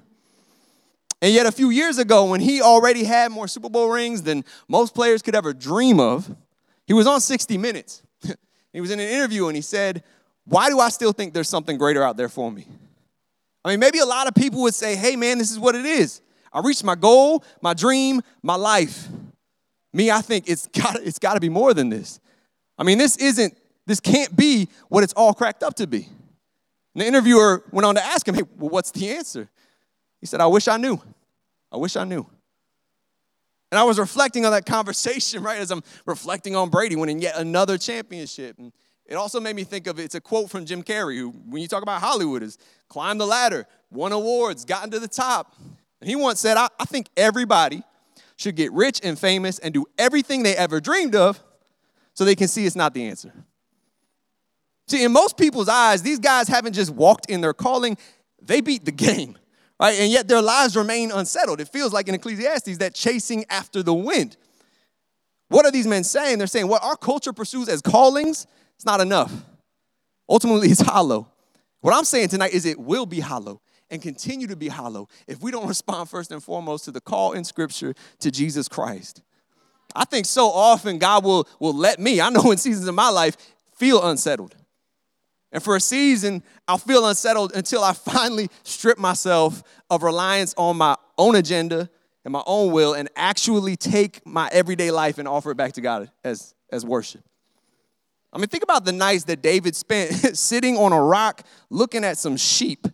And 1.22 1.32
yet, 1.32 1.46
a 1.46 1.52
few 1.52 1.70
years 1.70 1.98
ago, 1.98 2.24
when 2.24 2.40
he 2.40 2.60
already 2.60 3.04
had 3.04 3.30
more 3.30 3.46
Super 3.46 3.68
Bowl 3.68 3.88
rings 3.88 4.22
than 4.22 4.44
most 4.66 4.92
players 4.92 5.22
could 5.22 5.36
ever 5.36 5.52
dream 5.52 6.00
of, 6.00 6.34
he 6.84 6.92
was 6.92 7.06
on 7.06 7.20
60 7.20 7.56
Minutes. 7.58 8.02
he 8.72 8.80
was 8.80 8.90
in 8.90 8.98
an 8.98 9.08
interview 9.08 9.46
and 9.46 9.54
he 9.54 9.62
said, 9.62 10.02
Why 10.46 10.70
do 10.70 10.80
I 10.80 10.88
still 10.88 11.12
think 11.12 11.32
there's 11.32 11.48
something 11.48 11.78
greater 11.78 12.02
out 12.02 12.16
there 12.16 12.28
for 12.28 12.50
me? 12.50 12.66
I 13.64 13.70
mean, 13.70 13.78
maybe 13.78 14.00
a 14.00 14.06
lot 14.06 14.26
of 14.26 14.34
people 14.34 14.62
would 14.62 14.74
say, 14.74 14.96
Hey, 14.96 15.14
man, 15.14 15.38
this 15.38 15.52
is 15.52 15.60
what 15.60 15.76
it 15.76 15.86
is. 15.86 16.22
I 16.52 16.58
reached 16.58 16.82
my 16.82 16.96
goal, 16.96 17.44
my 17.62 17.72
dream, 17.72 18.20
my 18.42 18.56
life. 18.56 19.08
Me, 19.94 20.10
I 20.10 20.20
think 20.20 20.48
it's 20.48 20.66
got 20.82 20.96
it's 20.96 21.18
got 21.18 21.34
to 21.34 21.40
be 21.40 21.48
more 21.48 21.72
than 21.72 21.88
this. 21.88 22.20
I 22.76 22.82
mean, 22.82 22.98
this 22.98 23.16
isn't 23.16 23.56
this 23.86 24.00
can't 24.00 24.34
be 24.36 24.68
what 24.88 25.04
it's 25.04 25.14
all 25.14 25.32
cracked 25.32 25.62
up 25.62 25.74
to 25.76 25.86
be. 25.86 26.08
And 26.94 27.02
the 27.02 27.06
interviewer 27.06 27.64
went 27.70 27.86
on 27.86 27.94
to 27.94 28.04
ask 28.04 28.28
him, 28.28 28.34
"Hey, 28.34 28.42
well, 28.58 28.68
what's 28.68 28.90
the 28.90 29.10
answer?" 29.10 29.48
He 30.20 30.26
said, 30.26 30.40
"I 30.40 30.46
wish 30.46 30.68
I 30.68 30.76
knew. 30.76 31.00
I 31.72 31.76
wish 31.78 31.96
I 31.96 32.04
knew." 32.04 32.26
And 33.70 33.78
I 33.78 33.84
was 33.84 33.98
reflecting 33.98 34.44
on 34.44 34.52
that 34.52 34.66
conversation, 34.66 35.42
right, 35.44 35.58
as 35.58 35.70
I'm 35.70 35.82
reflecting 36.06 36.54
on 36.54 36.70
Brady 36.70 36.96
winning 36.96 37.20
yet 37.20 37.38
another 37.38 37.78
championship. 37.78 38.58
And 38.58 38.72
it 39.06 39.14
also 39.14 39.40
made 39.40 39.56
me 39.56 39.64
think 39.64 39.86
of 39.86 39.98
it's 39.98 40.14
a 40.14 40.20
quote 40.20 40.50
from 40.50 40.64
Jim 40.64 40.82
Carrey, 40.82 41.18
who, 41.18 41.30
when 41.30 41.60
you 41.60 41.68
talk 41.68 41.82
about 41.82 42.00
Hollywood, 42.00 42.42
is 42.42 42.58
climbed 42.88 43.20
the 43.20 43.26
ladder, 43.26 43.66
won 43.90 44.12
awards, 44.12 44.64
gotten 44.64 44.90
to 44.90 44.98
the 44.98 45.08
top. 45.08 45.54
And 46.00 46.08
he 46.08 46.16
once 46.16 46.40
said, 46.40 46.56
I, 46.56 46.68
I 46.78 46.84
think 46.84 47.08
everybody 47.16 47.82
should 48.36 48.56
get 48.56 48.72
rich 48.72 49.00
and 49.02 49.18
famous 49.18 49.58
and 49.58 49.72
do 49.72 49.86
everything 49.98 50.42
they 50.42 50.56
ever 50.56 50.80
dreamed 50.80 51.14
of 51.14 51.42
so 52.14 52.24
they 52.24 52.34
can 52.34 52.48
see 52.48 52.66
it's 52.66 52.76
not 52.76 52.94
the 52.94 53.04
answer. 53.04 53.32
See, 54.86 55.02
in 55.02 55.12
most 55.12 55.36
people's 55.36 55.68
eyes, 55.68 56.02
these 56.02 56.18
guys 56.18 56.48
haven't 56.48 56.74
just 56.74 56.90
walked 56.90 57.30
in 57.30 57.40
their 57.40 57.54
calling, 57.54 57.96
they 58.42 58.60
beat 58.60 58.84
the 58.84 58.92
game, 58.92 59.38
right? 59.80 59.98
And 59.98 60.12
yet 60.12 60.28
their 60.28 60.42
lives 60.42 60.76
remain 60.76 61.10
unsettled. 61.10 61.60
It 61.60 61.68
feels 61.68 61.92
like 61.92 62.08
in 62.08 62.14
Ecclesiastes 62.14 62.78
that 62.78 62.94
chasing 62.94 63.44
after 63.48 63.82
the 63.82 63.94
wind. 63.94 64.36
What 65.48 65.64
are 65.64 65.70
these 65.70 65.86
men 65.86 66.04
saying? 66.04 66.38
They're 66.38 66.46
saying 66.46 66.68
what 66.68 66.82
our 66.82 66.96
culture 66.96 67.32
pursues 67.32 67.68
as 67.68 67.80
callings, 67.80 68.46
it's 68.76 68.86
not 68.86 69.00
enough. 69.00 69.32
Ultimately, 70.28 70.68
it's 70.68 70.80
hollow. 70.80 71.28
What 71.80 71.94
I'm 71.94 72.04
saying 72.04 72.28
tonight 72.28 72.52
is 72.52 72.64
it 72.64 72.78
will 72.78 73.06
be 73.06 73.20
hollow 73.20 73.60
and 73.94 74.02
continue 74.02 74.48
to 74.48 74.56
be 74.56 74.68
hollow 74.68 75.08
if 75.28 75.40
we 75.40 75.50
don't 75.50 75.68
respond 75.68 76.10
first 76.10 76.32
and 76.32 76.42
foremost 76.42 76.84
to 76.84 76.90
the 76.90 77.00
call 77.00 77.32
in 77.32 77.44
Scripture 77.44 77.94
to 78.18 78.30
Jesus 78.30 78.68
Christ. 78.68 79.22
I 79.94 80.04
think 80.04 80.26
so 80.26 80.50
often 80.50 80.98
God 80.98 81.24
will, 81.24 81.48
will 81.60 81.72
let 81.72 82.00
me, 82.00 82.20
I 82.20 82.28
know 82.28 82.50
in 82.50 82.58
seasons 82.58 82.88
of 82.88 82.94
my 82.94 83.08
life, 83.08 83.36
feel 83.76 84.04
unsettled. 84.04 84.56
And 85.52 85.62
for 85.62 85.76
a 85.76 85.80
season, 85.80 86.42
I'll 86.66 86.78
feel 86.78 87.06
unsettled 87.06 87.54
until 87.54 87.84
I 87.84 87.92
finally 87.92 88.48
strip 88.64 88.98
myself 88.98 89.62
of 89.88 90.02
reliance 90.02 90.52
on 90.58 90.76
my 90.76 90.96
own 91.16 91.36
agenda 91.36 91.88
and 92.24 92.32
my 92.32 92.42
own 92.46 92.72
will 92.72 92.94
and 92.94 93.08
actually 93.14 93.76
take 93.76 94.26
my 94.26 94.48
everyday 94.50 94.90
life 94.90 95.18
and 95.18 95.28
offer 95.28 95.52
it 95.52 95.56
back 95.56 95.74
to 95.74 95.80
God 95.80 96.10
as, 96.24 96.54
as 96.72 96.84
worship. 96.84 97.22
I 98.32 98.38
mean, 98.38 98.48
think 98.48 98.64
about 98.64 98.84
the 98.84 98.90
nights 98.90 99.24
that 99.24 99.40
David 99.42 99.76
spent 99.76 100.10
sitting 100.36 100.76
on 100.76 100.92
a 100.92 101.00
rock 101.00 101.42
looking 101.70 102.02
at 102.02 102.18
some 102.18 102.36
sheep 102.36 102.88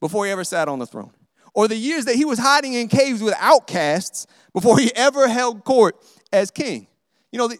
before 0.00 0.26
he 0.26 0.32
ever 0.32 0.44
sat 0.44 0.68
on 0.68 0.78
the 0.78 0.86
throne. 0.86 1.12
Or 1.54 1.68
the 1.68 1.76
years 1.76 2.04
that 2.04 2.14
he 2.14 2.24
was 2.24 2.38
hiding 2.38 2.74
in 2.74 2.88
caves 2.88 3.22
with 3.22 3.34
outcasts 3.38 4.26
before 4.52 4.78
he 4.78 4.92
ever 4.94 5.28
held 5.28 5.64
court 5.64 5.96
as 6.32 6.50
king. 6.50 6.86
You 7.32 7.38
know, 7.38 7.50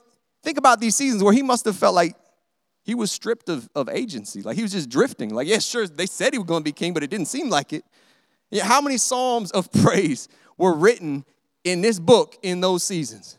think 0.42 0.59
about 0.59 0.81
these 0.81 0.94
seasons 0.94 1.22
where 1.22 1.33
he 1.33 1.42
must 1.42 1.64
have 1.64 1.76
felt 1.76 1.94
like 1.94 2.14
he 2.83 2.94
was 2.94 3.11
stripped 3.11 3.48
of, 3.48 3.68
of 3.74 3.88
agency. 3.88 4.42
Like 4.42 4.57
he 4.57 4.62
was 4.62 4.72
just 4.72 4.88
drifting. 4.88 5.35
Like, 5.35 5.48
yeah, 5.48 5.59
sure, 5.59 5.87
they 5.87 6.07
said 6.07 6.33
he 6.33 6.38
was 6.38 6.46
going 6.46 6.61
to 6.61 6.64
be 6.64 6.72
king, 6.72 6.94
but 6.94 7.03
it 7.03 7.11
didn't 7.11 7.26
seem 7.26 7.50
like 7.50 7.72
it. 7.72 7.85
Yeah, 8.50 8.64
how 8.64 8.81
many 8.81 8.96
psalms 8.96 9.50
of 9.50 9.70
praise 9.83 10.29
were 10.57 10.74
written 10.74 11.24
in 11.64 11.83
this 11.83 11.98
book 11.98 12.37
in 12.42 12.61
those 12.61 12.83
seasons? 12.83 13.38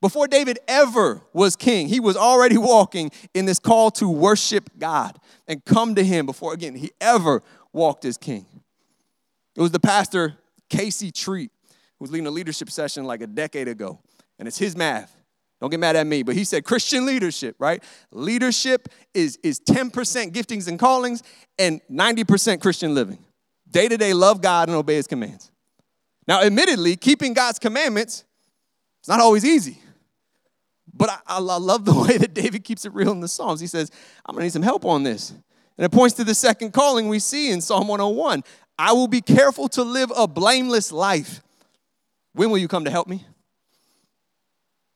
Before 0.00 0.28
David 0.28 0.58
ever 0.68 1.22
was 1.32 1.56
king, 1.56 1.88
he 1.88 2.00
was 2.00 2.16
already 2.16 2.58
walking 2.58 3.10
in 3.32 3.46
this 3.46 3.58
call 3.58 3.90
to 3.92 4.08
worship 4.08 4.70
God 4.78 5.18
and 5.48 5.64
come 5.64 5.94
to 5.94 6.04
him 6.04 6.26
before, 6.26 6.52
again, 6.52 6.74
he 6.74 6.92
ever 7.00 7.42
walked 7.76 8.04
as 8.04 8.16
king. 8.16 8.46
It 9.54 9.60
was 9.60 9.70
the 9.70 9.78
pastor, 9.78 10.34
Casey 10.68 11.12
Treat, 11.12 11.52
who 11.68 12.02
was 12.02 12.10
leading 12.10 12.26
a 12.26 12.30
leadership 12.30 12.70
session 12.70 13.04
like 13.04 13.20
a 13.20 13.26
decade 13.26 13.68
ago. 13.68 14.00
And 14.38 14.48
it's 14.48 14.58
his 14.58 14.76
math. 14.76 15.14
Don't 15.60 15.70
get 15.70 15.80
mad 15.80 15.96
at 15.96 16.06
me, 16.06 16.22
but 16.22 16.34
he 16.34 16.44
said 16.44 16.64
Christian 16.64 17.06
leadership, 17.06 17.56
right? 17.58 17.82
Leadership 18.10 18.88
is, 19.14 19.38
is 19.42 19.60
10% 19.60 19.90
giftings 20.32 20.68
and 20.68 20.78
callings 20.78 21.22
and 21.58 21.80
90% 21.90 22.60
Christian 22.60 22.94
living. 22.94 23.18
Day 23.70 23.88
to 23.88 23.96
day, 23.96 24.12
love 24.12 24.42
God 24.42 24.68
and 24.68 24.76
obey 24.76 24.96
his 24.96 25.06
commands. 25.06 25.50
Now, 26.28 26.42
admittedly, 26.42 26.96
keeping 26.96 27.32
God's 27.32 27.58
commandments, 27.58 28.24
it's 29.00 29.08
not 29.08 29.20
always 29.20 29.44
easy. 29.44 29.78
But 30.92 31.10
I, 31.10 31.18
I, 31.26 31.38
love 31.38 31.84
the 31.84 31.94
way 32.08 32.16
that 32.16 32.34
David 32.34 32.64
keeps 32.64 32.84
it 32.84 32.92
real 32.92 33.12
in 33.12 33.20
the 33.20 33.28
Psalms. 33.28 33.60
He 33.60 33.66
says, 33.66 33.90
I'm 34.24 34.34
gonna 34.34 34.44
need 34.44 34.52
some 34.52 34.62
help 34.62 34.84
on 34.84 35.02
this. 35.02 35.32
And 35.78 35.84
it 35.84 35.92
points 35.92 36.16
to 36.16 36.24
the 36.24 36.34
second 36.34 36.72
calling 36.72 37.08
we 37.08 37.18
see 37.18 37.50
in 37.50 37.60
Psalm 37.60 37.88
101 37.88 38.42
I 38.78 38.92
will 38.92 39.08
be 39.08 39.22
careful 39.22 39.68
to 39.70 39.82
live 39.82 40.12
a 40.14 40.26
blameless 40.28 40.92
life. 40.92 41.42
When 42.34 42.50
will 42.50 42.58
you 42.58 42.68
come 42.68 42.84
to 42.84 42.90
help 42.90 43.08
me? 43.08 43.24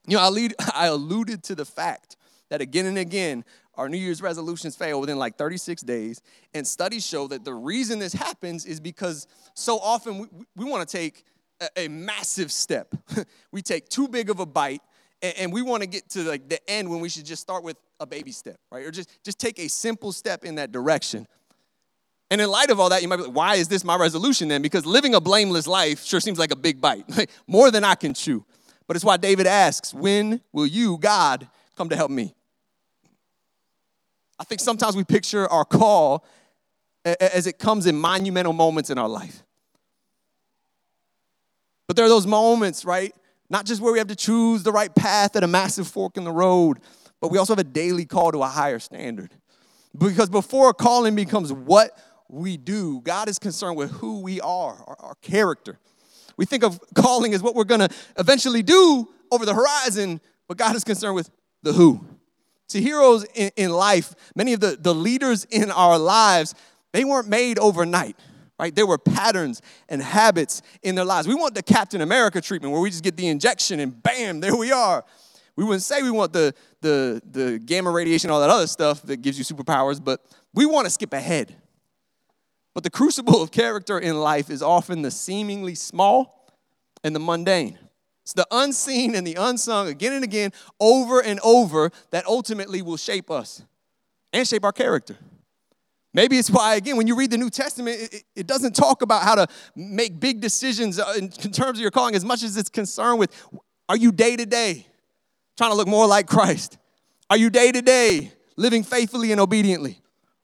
You 0.07 0.16
know, 0.16 0.23
I, 0.23 0.29
lead, 0.29 0.55
I 0.75 0.87
alluded 0.87 1.43
to 1.45 1.55
the 1.55 1.64
fact 1.64 2.16
that 2.51 2.61
again 2.61 2.87
and 2.87 2.99
again, 2.99 3.45
our 3.75 3.88
New 3.88 3.97
Year's 3.97 4.21
resolutions 4.21 4.77
fail 4.77 5.01
within 5.01 5.19
like 5.19 5.37
36 5.37 5.81
days. 5.83 6.21
And 6.53 6.66
studies 6.66 7.07
show 7.07 7.27
that 7.29 7.45
the 7.45 7.55
reason 7.55 7.99
this 7.99 8.12
happens 8.12 8.66
is 8.66 8.81
because 8.81 9.27
so 9.55 9.79
often 9.79 10.19
we, 10.19 10.27
we 10.57 10.64
want 10.66 10.87
to 10.87 10.97
take 10.97 11.25
a, 11.61 11.85
a, 11.85 11.88
massive 11.88 12.53
step. 12.53 12.95
we 13.53 13.62
take 13.62 13.88
too 13.88 14.09
big 14.09 14.29
of 14.29 14.40
a 14.40 14.47
bite 14.47 14.83
and, 15.22 15.52
we 15.52 15.62
want 15.62 15.83
to 15.83 15.88
get 15.88 16.09
to 16.11 16.22
like 16.22 16.48
the 16.48 16.59
end 16.70 16.88
when 16.88 17.00
we 17.00 17.09
should 17.09 17.26
just 17.26 17.42
start 17.42 17.62
with 17.62 17.76
a 17.98 18.06
baby 18.06 18.33
step, 18.33 18.59
right? 18.70 18.87
Or 18.87 18.90
just, 18.90 19.11
just 19.22 19.38
take 19.38 19.59
a 19.59 19.68
simple 19.68 20.12
step 20.12 20.44
in 20.44 20.54
that 20.56 20.72
direction. 20.72 21.26
And 22.30 22.40
in 22.40 22.48
light 22.48 22.70
of 22.70 22.78
all 22.78 22.88
that, 22.90 23.02
you 23.02 23.09
might 23.09 23.16
be 23.16 23.24
like, 23.24 23.35
why 23.35 23.56
is 23.56 23.68
this 23.68 23.85
my 23.85 23.96
resolution 23.96 24.48
then? 24.48 24.62
Because 24.62 24.87
living 24.87 25.14
a 25.14 25.20
blameless 25.20 25.66
life 25.66 26.04
sure 26.04 26.20
seems 26.20 26.38
like 26.38 26.52
a 26.52 26.56
big 26.56 26.80
bite, 26.80 27.04
more 27.46 27.70
than 27.70 27.85
I 27.85 27.96
can 27.96 28.14
chew. 28.14 28.44
But 28.87 28.96
it's 28.96 29.04
why 29.04 29.16
David 29.16 29.46
asks, 29.46 29.94
When 29.94 30.40
will 30.52 30.66
you, 30.66 30.98
God, 30.98 31.48
come 31.76 31.88
to 31.90 31.96
help 31.96 32.11
me? 32.11 32.35
I 34.38 34.44
think 34.44 34.61
sometimes 34.61 34.96
we 34.96 35.04
picture 35.04 35.46
our 35.48 35.64
call 35.64 36.24
as 37.04 37.46
it 37.46 37.59
comes 37.59 37.87
in 37.87 37.96
monumental 37.96 38.52
moments 38.52 38.90
in 38.90 38.98
our 38.98 39.09
life. 39.09 39.42
But 41.87 41.96
there 41.96 42.06
are 42.06 42.09
those 42.09 42.26
moments, 42.26 42.85
right? 42.85 43.14
Not 43.51 43.67
just 43.67 43.83
where 43.83 43.93
we 43.93 43.99
have 43.99 44.09
to 44.09 44.17
choose 44.17 44.63
the 44.63 44.73
right 44.73 44.95
path 44.95 45.35
at 45.35 45.43
a 45.43 45.49
massive 45.49 45.89
fork 45.89 46.17
in 46.17 46.23
the 46.25 46.33
road, 46.33 46.79
but 47.21 47.33
we 47.33 47.39
also 47.39 47.53
have 47.53 47.59
a 47.59 47.65
daily 47.65 48.07
call 48.07 48.31
to 48.33 48.43
a 48.43 48.47
higher 48.47 48.79
standard. 48.79 49.35
Because 49.97 50.31
before 50.31 50.71
a 50.71 50.75
calling 50.75 51.17
becomes 51.17 51.53
what 51.53 51.99
we 52.29 52.57
do, 52.57 53.01
God 53.01 53.29
is 53.29 53.41
concerned 53.41 53.77
with 53.77 53.91
who 53.91 54.21
we 54.21 54.41
are, 54.41 54.83
our, 54.87 54.97
our 55.01 55.15
character. 55.17 55.79
We 56.37 56.47
think 56.47 56.63
of 56.63 56.81
calling 56.95 57.35
as 57.35 57.43
what 57.43 57.57
we're 57.57 57.65
to 57.81 57.89
eventually 58.17 58.63
do 58.63 59.09
over 59.33 59.45
the 59.45 59.53
horizon, 59.53 60.21
but 60.47 60.57
God 60.57 60.77
is 60.77 60.85
concerned 60.85 61.17
with 61.17 61.29
the 61.63 61.73
who. 61.73 62.05
See, 62.69 62.81
heroes 62.81 63.25
in, 63.35 63.51
in 63.57 63.71
life, 63.71 64.15
many 64.37 64.53
of 64.53 64.61
the, 64.61 64.79
the 64.81 64.95
leaders 64.95 65.45
in 65.51 65.73
our 65.73 65.99
lives, 65.99 66.55
they 66.93 67.05
weren't 67.05 67.29
made 67.29 67.59
overnight 67.59 68.17
right? 68.61 68.75
There 68.75 68.87
were 68.87 68.99
patterns 68.99 69.62
and 69.88 70.03
habits 70.03 70.61
in 70.83 70.94
their 70.94 71.05
lives. 71.05 71.27
We 71.27 71.35
want 71.35 71.55
the 71.55 71.62
Captain 71.62 72.03
America 72.03 72.40
treatment 72.40 72.73
where 72.73 72.81
we 72.83 72.90
just 72.90 73.03
get 73.03 73.16
the 73.16 73.27
injection 73.27 73.81
and 73.81 74.01
bam, 74.03 74.40
there 74.40 74.55
we 74.55 74.70
are. 74.70 75.03
We 75.57 75.64
wouldn't 75.64 75.83
say 75.83 76.03
we 76.03 76.11
want 76.11 76.33
the, 76.33 76.55
the, 76.83 77.23
the 77.31 77.59
gamma 77.59 77.90
radiation, 77.90 78.31
all 78.31 78.40
that 78.40 78.51
other 78.51 78.66
stuff 78.66 79.03
that 79.03 79.23
gives 79.23 79.38
you 79.38 79.44
superpowers, 79.44 80.03
but 80.03 80.20
we 80.55 80.66
want 80.66 80.85
to 80.85 80.90
skip 80.90 81.12
ahead. 81.12 81.57
But 82.75 82.85
the 82.85 82.90
crucible 82.90 83.42
of 83.42 83.51
character 83.51 83.99
in 83.99 84.20
life 84.20 84.51
is 84.51 84.62
often 84.62 85.03
the 85.03 85.11
seemingly 85.11 85.75
small 85.75 86.53
and 87.03 87.14
the 87.14 87.20
mundane. 87.20 87.79
It's 88.23 88.35
the 88.35 88.46
unseen 88.51 89.14
and 89.14 89.27
the 89.27 89.35
unsung 89.35 89.88
again 89.88 90.12
and 90.12 90.23
again, 90.23 90.53
over 90.79 91.20
and 91.20 91.40
over, 91.42 91.90
that 92.11 92.27
ultimately 92.27 92.83
will 92.83 92.99
shape 92.99 93.31
us 93.31 93.62
and 94.33 94.46
shape 94.46 94.64
our 94.64 94.73
character. 94.73 95.16
Maybe 96.12 96.38
it's 96.38 96.51
why, 96.51 96.75
again, 96.75 96.96
when 96.96 97.07
you 97.07 97.14
read 97.14 97.31
the 97.31 97.38
New 97.38 97.51
Testament, 97.51 98.01
it, 98.01 98.25
it 98.35 98.46
doesn't 98.46 98.75
talk 98.75 99.03
about 99.03 99.23
how 99.23 99.37
to 99.37 99.46
make 99.77 100.18
big 100.18 100.40
decisions 100.40 100.99
uh, 100.99 101.14
in 101.16 101.31
terms 101.31 101.79
of 101.79 101.81
your 101.81 101.92
calling 101.92 102.14
as 102.14 102.25
much 102.25 102.42
as 102.42 102.57
it's 102.57 102.68
concerned 102.68 103.18
with 103.18 103.31
are 103.88 103.96
you 103.96 104.12
day 104.12 104.37
to 104.37 104.46
day 104.46 104.87
trying 105.57 105.70
to 105.70 105.77
look 105.77 105.88
more 105.88 106.07
like 106.07 106.27
Christ? 106.27 106.79
Are 107.29 107.37
you 107.37 107.51
day 107.51 107.73
to 107.73 107.83
day 107.83 108.33
living 108.57 108.83
faithfully 108.83 109.33
and 109.33 109.40
obediently? 109.40 110.01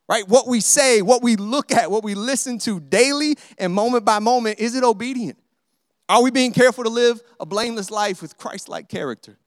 right? 0.08 0.26
What 0.28 0.46
we 0.46 0.60
say, 0.60 1.02
what 1.02 1.22
we 1.22 1.36
look 1.36 1.72
at, 1.72 1.90
what 1.90 2.04
we 2.04 2.14
listen 2.14 2.58
to 2.60 2.80
daily 2.80 3.36
and 3.58 3.72
moment 3.72 4.04
by 4.04 4.18
moment, 4.18 4.58
is 4.58 4.74
it 4.74 4.84
obedient? 4.84 5.38
Are 6.08 6.22
we 6.22 6.30
being 6.30 6.52
careful 6.52 6.84
to 6.84 6.90
live 6.90 7.20
a 7.40 7.46
blameless 7.46 7.90
life 7.90 8.22
with 8.22 8.38
Christ 8.38 8.68
like 8.68 8.88
character? 8.88 9.38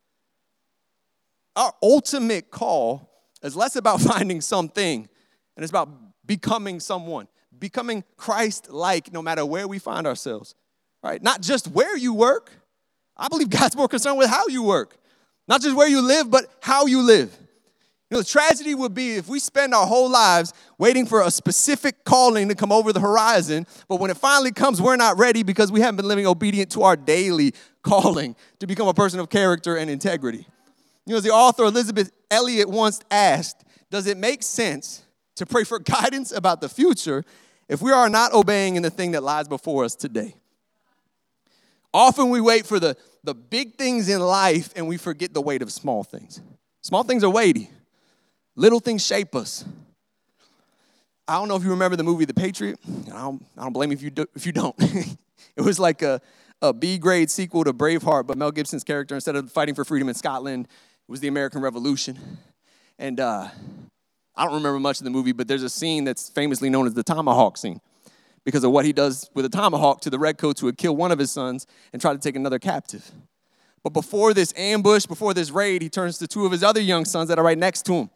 Our 1.55 1.73
ultimate 1.81 2.51
call 2.51 3.09
is 3.41 3.55
less 3.55 3.75
about 3.75 4.01
finding 4.01 4.41
something 4.41 5.07
and 5.55 5.63
it's 5.63 5.71
about 5.71 5.89
becoming 6.29 6.79
someone, 6.79 7.27
becoming 7.57 8.03
Christ 8.15 8.69
like 8.69 9.11
no 9.11 9.19
matter 9.19 9.43
where 9.43 9.67
we 9.67 9.79
find 9.79 10.05
ourselves, 10.05 10.53
right? 11.01 11.19
Not 11.23 11.41
just 11.41 11.67
where 11.69 11.97
you 11.97 12.13
work. 12.13 12.51
I 13.17 13.27
believe 13.29 13.49
God's 13.49 13.75
more 13.75 13.87
concerned 13.87 14.19
with 14.19 14.29
how 14.29 14.47
you 14.47 14.61
work, 14.61 14.95
not 15.47 15.59
just 15.59 15.75
where 15.75 15.87
you 15.87 16.01
live, 16.01 16.29
but 16.29 16.45
how 16.61 16.85
you 16.85 17.01
live. 17.01 17.35
You 18.11 18.17
know, 18.17 18.19
the 18.19 18.27
tragedy 18.27 18.75
would 18.75 18.93
be 18.93 19.15
if 19.15 19.27
we 19.27 19.39
spend 19.39 19.73
our 19.73 19.87
whole 19.87 20.07
lives 20.07 20.53
waiting 20.77 21.07
for 21.07 21.23
a 21.23 21.31
specific 21.31 22.03
calling 22.03 22.47
to 22.49 22.55
come 22.55 22.71
over 22.71 22.93
the 22.93 22.99
horizon, 22.99 23.65
but 23.87 23.99
when 23.99 24.11
it 24.11 24.17
finally 24.17 24.51
comes, 24.51 24.79
we're 24.79 24.97
not 24.97 25.17
ready 25.17 25.41
because 25.41 25.71
we 25.71 25.81
haven't 25.81 25.95
been 25.95 26.07
living 26.07 26.27
obedient 26.27 26.71
to 26.73 26.83
our 26.83 26.95
daily 26.95 27.55
calling 27.81 28.35
to 28.59 28.67
become 28.67 28.87
a 28.87 28.93
person 28.93 29.19
of 29.19 29.31
character 29.31 29.77
and 29.77 29.89
integrity. 29.89 30.45
You 31.07 31.13
know, 31.13 31.17
as 31.17 31.23
the 31.23 31.31
author 31.31 31.63
Elisabeth 31.63 32.11
Elliot 32.29 32.69
once 32.69 32.99
asked, 33.09 33.63
does 33.89 34.05
it 34.05 34.15
make 34.15 34.43
sense 34.43 35.03
to 35.39 35.45
pray 35.45 35.63
for 35.63 35.79
guidance 35.79 36.31
about 36.31 36.61
the 36.61 36.69
future 36.69 37.25
if 37.67 37.81
we 37.81 37.91
are 37.91 38.09
not 38.09 38.33
obeying 38.33 38.75
in 38.75 38.83
the 38.83 38.89
thing 38.89 39.11
that 39.11 39.23
lies 39.23 39.47
before 39.47 39.83
us 39.83 39.95
today? 39.95 40.35
Often 41.93 42.29
we 42.29 42.39
wait 42.39 42.65
for 42.65 42.79
the, 42.79 42.95
the 43.23 43.33
big 43.33 43.75
things 43.75 44.09
in 44.09 44.19
life 44.19 44.71
and 44.75 44.87
we 44.87 44.97
forget 44.97 45.33
the 45.33 45.41
weight 45.41 45.61
of 45.61 45.71
small 45.71 46.03
things. 46.03 46.41
Small 46.81 47.03
things 47.03 47.23
are 47.23 47.29
weighty. 47.29 47.69
Little 48.55 48.79
things 48.79 49.05
shape 49.05 49.35
us. 49.35 49.65
I 51.27 51.33
don't 51.33 51.47
know 51.47 51.55
if 51.55 51.63
you 51.63 51.69
remember 51.69 51.95
the 51.95 52.03
movie 52.03 52.25
The 52.25 52.33
Patriot. 52.33 52.79
I 53.13 53.21
don't, 53.21 53.45
I 53.57 53.63
don't 53.63 53.73
blame 53.73 53.91
you 53.91 53.97
if 53.97 54.03
you, 54.03 54.09
do, 54.09 54.25
if 54.35 54.45
you 54.45 54.51
don't. 54.51 54.75
it 55.55 55.61
was 55.61 55.79
like 55.79 56.01
a, 56.01 56.21
a 56.61 56.73
B 56.73 56.97
grade 56.97 57.29
sequel 57.29 57.63
to 57.63 57.73
Braveheart, 57.73 58.27
but 58.27 58.37
Mel 58.37 58.51
Gibson's 58.51 58.83
character, 58.83 59.15
instead 59.15 59.35
of 59.35 59.51
fighting 59.51 59.75
for 59.75 59.85
freedom 59.85 60.09
in 60.09 60.15
Scotland, 60.15 60.67
was 61.07 61.19
the 61.19 61.27
American 61.27 61.61
Revolution. 61.61 62.17
And 62.97 63.19
uh, 63.19 63.47
I 64.39 64.45
don't 64.45 64.53
remember 64.53 64.79
much 64.79 64.99
of 64.99 65.03
the 65.03 65.09
movie, 65.09 65.33
but 65.33 65.49
there's 65.49 65.63
a 65.63 65.69
scene 65.69 66.05
that's 66.05 66.29
famously 66.29 66.69
known 66.69 66.87
as 66.87 66.93
the 66.93 67.03
tomahawk 67.03 67.57
scene. 67.57 67.81
because 68.45 68.63
of 68.63 68.71
what 68.71 68.85
he 68.85 68.93
does 68.93 69.29
with 69.35 69.43
a 69.43 69.49
tomahawk 69.49 69.99
to 69.99 70.09
the 70.09 70.17
redcoats 70.17 70.61
who 70.61 70.67
would 70.67 70.77
kill 70.77 70.95
one 70.95 71.11
of 71.11 71.19
his 71.19 71.29
sons 71.29 71.67
and 71.91 72.01
try 72.01 72.13
to 72.13 72.17
take 72.17 72.37
another 72.37 72.57
captive. 72.57 73.11
But 73.83 73.91
before 73.91 74.33
this 74.33 74.53
ambush, 74.55 75.05
before 75.05 75.33
this 75.33 75.51
raid, 75.51 75.81
he 75.81 75.89
turns 75.89 76.17
to 76.19 76.27
two 76.27 76.45
of 76.45 76.53
his 76.53 76.63
other 76.63 76.79
young 76.79 77.03
sons 77.03 77.27
that 77.27 77.37
are 77.37 77.43
right 77.43 77.57
next 77.57 77.85
to 77.87 77.93
him. 77.93 78.09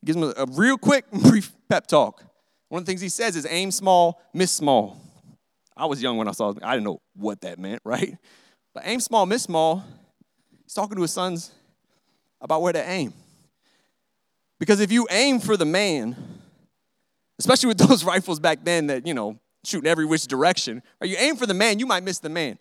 He 0.00 0.06
gives 0.06 0.18
them 0.18 0.32
a, 0.36 0.42
a 0.42 0.46
real 0.46 0.78
quick, 0.78 1.08
brief 1.12 1.52
pep 1.68 1.86
talk. 1.86 2.24
One 2.70 2.80
of 2.80 2.86
the 2.86 2.90
things 2.90 3.02
he 3.02 3.10
says 3.10 3.36
is 3.36 3.46
aim 3.48 3.70
small, 3.70 4.22
miss 4.32 4.52
small. 4.52 4.98
I 5.76 5.84
was 5.84 6.02
young 6.02 6.16
when 6.16 6.28
I 6.28 6.32
saw 6.32 6.50
it. 6.50 6.58
I 6.62 6.72
didn't 6.72 6.84
know 6.84 7.02
what 7.14 7.42
that 7.42 7.58
meant, 7.58 7.82
right? 7.84 8.16
But 8.72 8.84
aim 8.86 9.00
small, 9.00 9.26
miss 9.26 9.42
small. 9.42 9.84
He's 10.64 10.72
talking 10.72 10.96
to 10.96 11.02
his 11.02 11.12
sons 11.12 11.52
about 12.40 12.62
where 12.62 12.72
to 12.72 12.90
aim. 12.90 13.12
Because 14.60 14.78
if 14.78 14.92
you 14.92 15.08
aim 15.10 15.40
for 15.40 15.56
the 15.56 15.64
man, 15.64 16.14
especially 17.40 17.68
with 17.68 17.78
those 17.88 18.04
rifles 18.04 18.38
back 18.38 18.60
then 18.62 18.86
that, 18.86 19.04
you 19.04 19.14
know, 19.14 19.40
shooting 19.64 19.90
every 19.90 20.04
which 20.04 20.28
direction, 20.28 20.82
or 21.00 21.08
you 21.08 21.16
aim 21.18 21.34
for 21.34 21.46
the 21.46 21.54
man, 21.54 21.80
you 21.80 21.86
might 21.86 22.04
miss 22.04 22.20
the 22.20 22.28
man. 22.28 22.58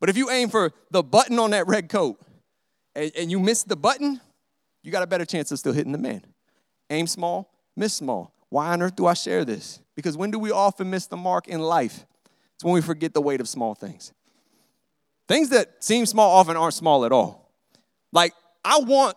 But 0.00 0.08
if 0.08 0.16
you 0.16 0.30
aim 0.30 0.48
for 0.48 0.72
the 0.90 1.02
button 1.02 1.38
on 1.38 1.50
that 1.50 1.66
red 1.66 1.88
coat 1.88 2.18
and, 2.94 3.12
and 3.18 3.30
you 3.30 3.40
miss 3.40 3.64
the 3.64 3.76
button, 3.76 4.20
you 4.82 4.92
got 4.92 5.02
a 5.02 5.06
better 5.06 5.24
chance 5.24 5.50
of 5.52 5.58
still 5.58 5.72
hitting 5.72 5.92
the 5.92 5.98
man. 5.98 6.22
Aim 6.88 7.06
small, 7.06 7.52
miss 7.76 7.92
small. 7.92 8.32
Why 8.48 8.68
on 8.68 8.80
earth 8.80 8.96
do 8.96 9.06
I 9.06 9.14
share 9.14 9.44
this? 9.44 9.80
Because 9.96 10.16
when 10.16 10.30
do 10.30 10.38
we 10.38 10.52
often 10.52 10.88
miss 10.88 11.06
the 11.06 11.16
mark 11.16 11.48
in 11.48 11.60
life? 11.60 12.06
It's 12.54 12.64
when 12.64 12.74
we 12.74 12.80
forget 12.80 13.12
the 13.12 13.20
weight 13.20 13.40
of 13.40 13.48
small 13.48 13.74
things. 13.74 14.12
Things 15.26 15.50
that 15.50 15.82
seem 15.84 16.06
small 16.06 16.30
often 16.30 16.56
aren't 16.56 16.74
small 16.74 17.04
at 17.04 17.12
all. 17.12 17.52
Like, 18.12 18.32
I 18.64 18.78
want 18.78 19.16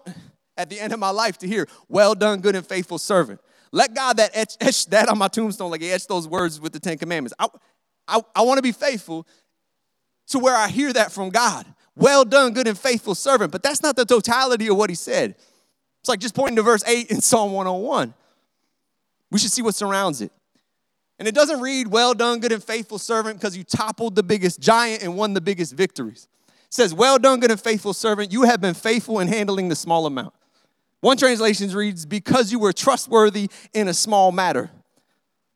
at 0.62 0.69
the 0.69 0.80
end 0.80 0.93
of 0.93 1.00
my 1.00 1.10
life 1.10 1.39
to 1.39 1.47
hear, 1.47 1.67
Well 1.89 2.15
done, 2.15 2.39
good 2.39 2.56
and 2.56 2.65
faithful 2.65 3.00
servant. 3.00 3.41
Let 3.71 3.93
God 3.93 4.17
that 4.17 4.32
etch, 4.34 4.58
etch 4.62 4.86
that 4.88 5.10
on 5.10 5.17
my 5.17 5.28
tombstone, 5.28 5.71
like 5.71 5.82
he 5.82 5.91
etched 5.91 6.08
those 6.08 6.28
words 6.28 6.62
with 6.62 6.71
the 6.71 6.80
Ten 6.80 6.97
Commandments. 6.97 7.34
I, 7.39 7.47
I, 8.08 8.21
I 8.36 8.41
want 8.43 8.58
to 8.60 8.62
be 8.62 8.71
faithful 8.71 9.28
to 10.28 10.39
where 10.39 10.56
I 10.56 10.67
hear 10.69 10.93
that 10.93 11.12
from 11.12 11.30
God. 11.30 11.65
Well 11.95 12.24
done, 12.24 12.54
good 12.54 12.67
and 12.67 12.78
faithful 12.78 13.15
servant. 13.15 13.52
But 13.52 13.63
that's 13.63 13.82
not 13.82 13.95
the 13.95 14.06
totality 14.06 14.67
of 14.67 14.78
what 14.78 14.89
he 14.89 14.95
said. 14.95 15.36
It's 16.00 16.10
like 16.10 16.19
just 16.19 16.36
pointing 16.36 16.56
to 16.56 16.62
verse 16.62 16.84
8 16.86 17.12
in 17.12 17.21
Psalm 17.21 17.54
101. 17.54 18.13
We 19.32 19.39
should 19.39 19.52
see 19.52 19.62
what 19.62 19.76
surrounds 19.76 20.21
it. 20.21 20.32
And 21.19 21.28
it 21.28 21.36
doesn't 21.36 21.62
read, 21.62 21.88
Well 21.88 22.13
done, 22.13 22.39
good 22.39 22.52
and 22.52 22.63
faithful 22.63 23.00
servant, 23.00 23.39
because 23.39 23.58
you 23.58 23.63
toppled 23.63 24.15
the 24.15 24.24
biggest 24.24 24.60
giant 24.60 25.04
and 25.04 25.15
won 25.15 25.34
the 25.34 25.41
biggest 25.41 25.74
victories. 25.74 26.28
It 26.47 26.74
says, 26.74 26.93
Well 26.93 27.19
done, 27.19 27.39
good 27.39 27.52
and 27.52 27.62
faithful 27.62 27.93
servant, 27.93 28.32
you 28.32 28.43
have 28.43 28.62
been 28.62 28.74
faithful 28.74 29.19
in 29.19 29.28
handling 29.28 29.69
the 29.69 29.76
small 29.76 30.06
amount. 30.06 30.34
One 31.01 31.17
translation 31.17 31.69
reads, 31.71 32.05
Because 32.05 32.51
you 32.51 32.59
were 32.59 32.73
trustworthy 32.73 33.49
in 33.73 33.87
a 33.87 33.93
small 33.93 34.31
matter. 34.31 34.71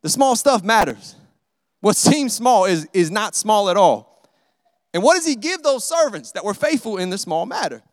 The 0.02 0.10
small 0.10 0.36
stuff 0.36 0.64
matters. 0.64 1.16
What 1.82 1.96
seems 1.96 2.34
small 2.34 2.66
is, 2.66 2.88
is 2.94 3.10
not 3.12 3.36
small 3.36 3.70
at 3.70 3.78
all. 3.78 4.28
And 4.94 5.04
what 5.04 5.16
does 5.16 5.26
he 5.26 5.36
give 5.36 5.62
those 5.62 5.84
servants 5.84 6.32
that 6.32 6.44
were 6.44 6.54
faithful 6.54 6.98
in 6.98 7.10
the 7.10 7.18
small 7.18 7.46
matter? 7.46 7.84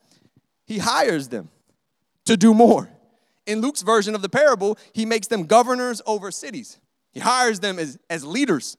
He 0.67 0.79
hires 0.79 1.29
them 1.29 1.51
to 2.25 2.37
do 2.37 2.55
more. 2.55 2.89
In 3.47 3.61
Luke's 3.61 3.83
version 3.83 4.15
of 4.15 4.23
the 4.23 4.29
parable, 4.29 4.79
he 4.93 5.05
makes 5.05 5.27
them 5.27 5.45
governors 5.45 6.01
over 6.07 6.31
cities. 6.31 6.79
He 7.13 7.21
hires 7.21 7.61
them 7.61 7.79
as, 7.79 7.99
as 8.09 8.25
leaders. 8.25 8.77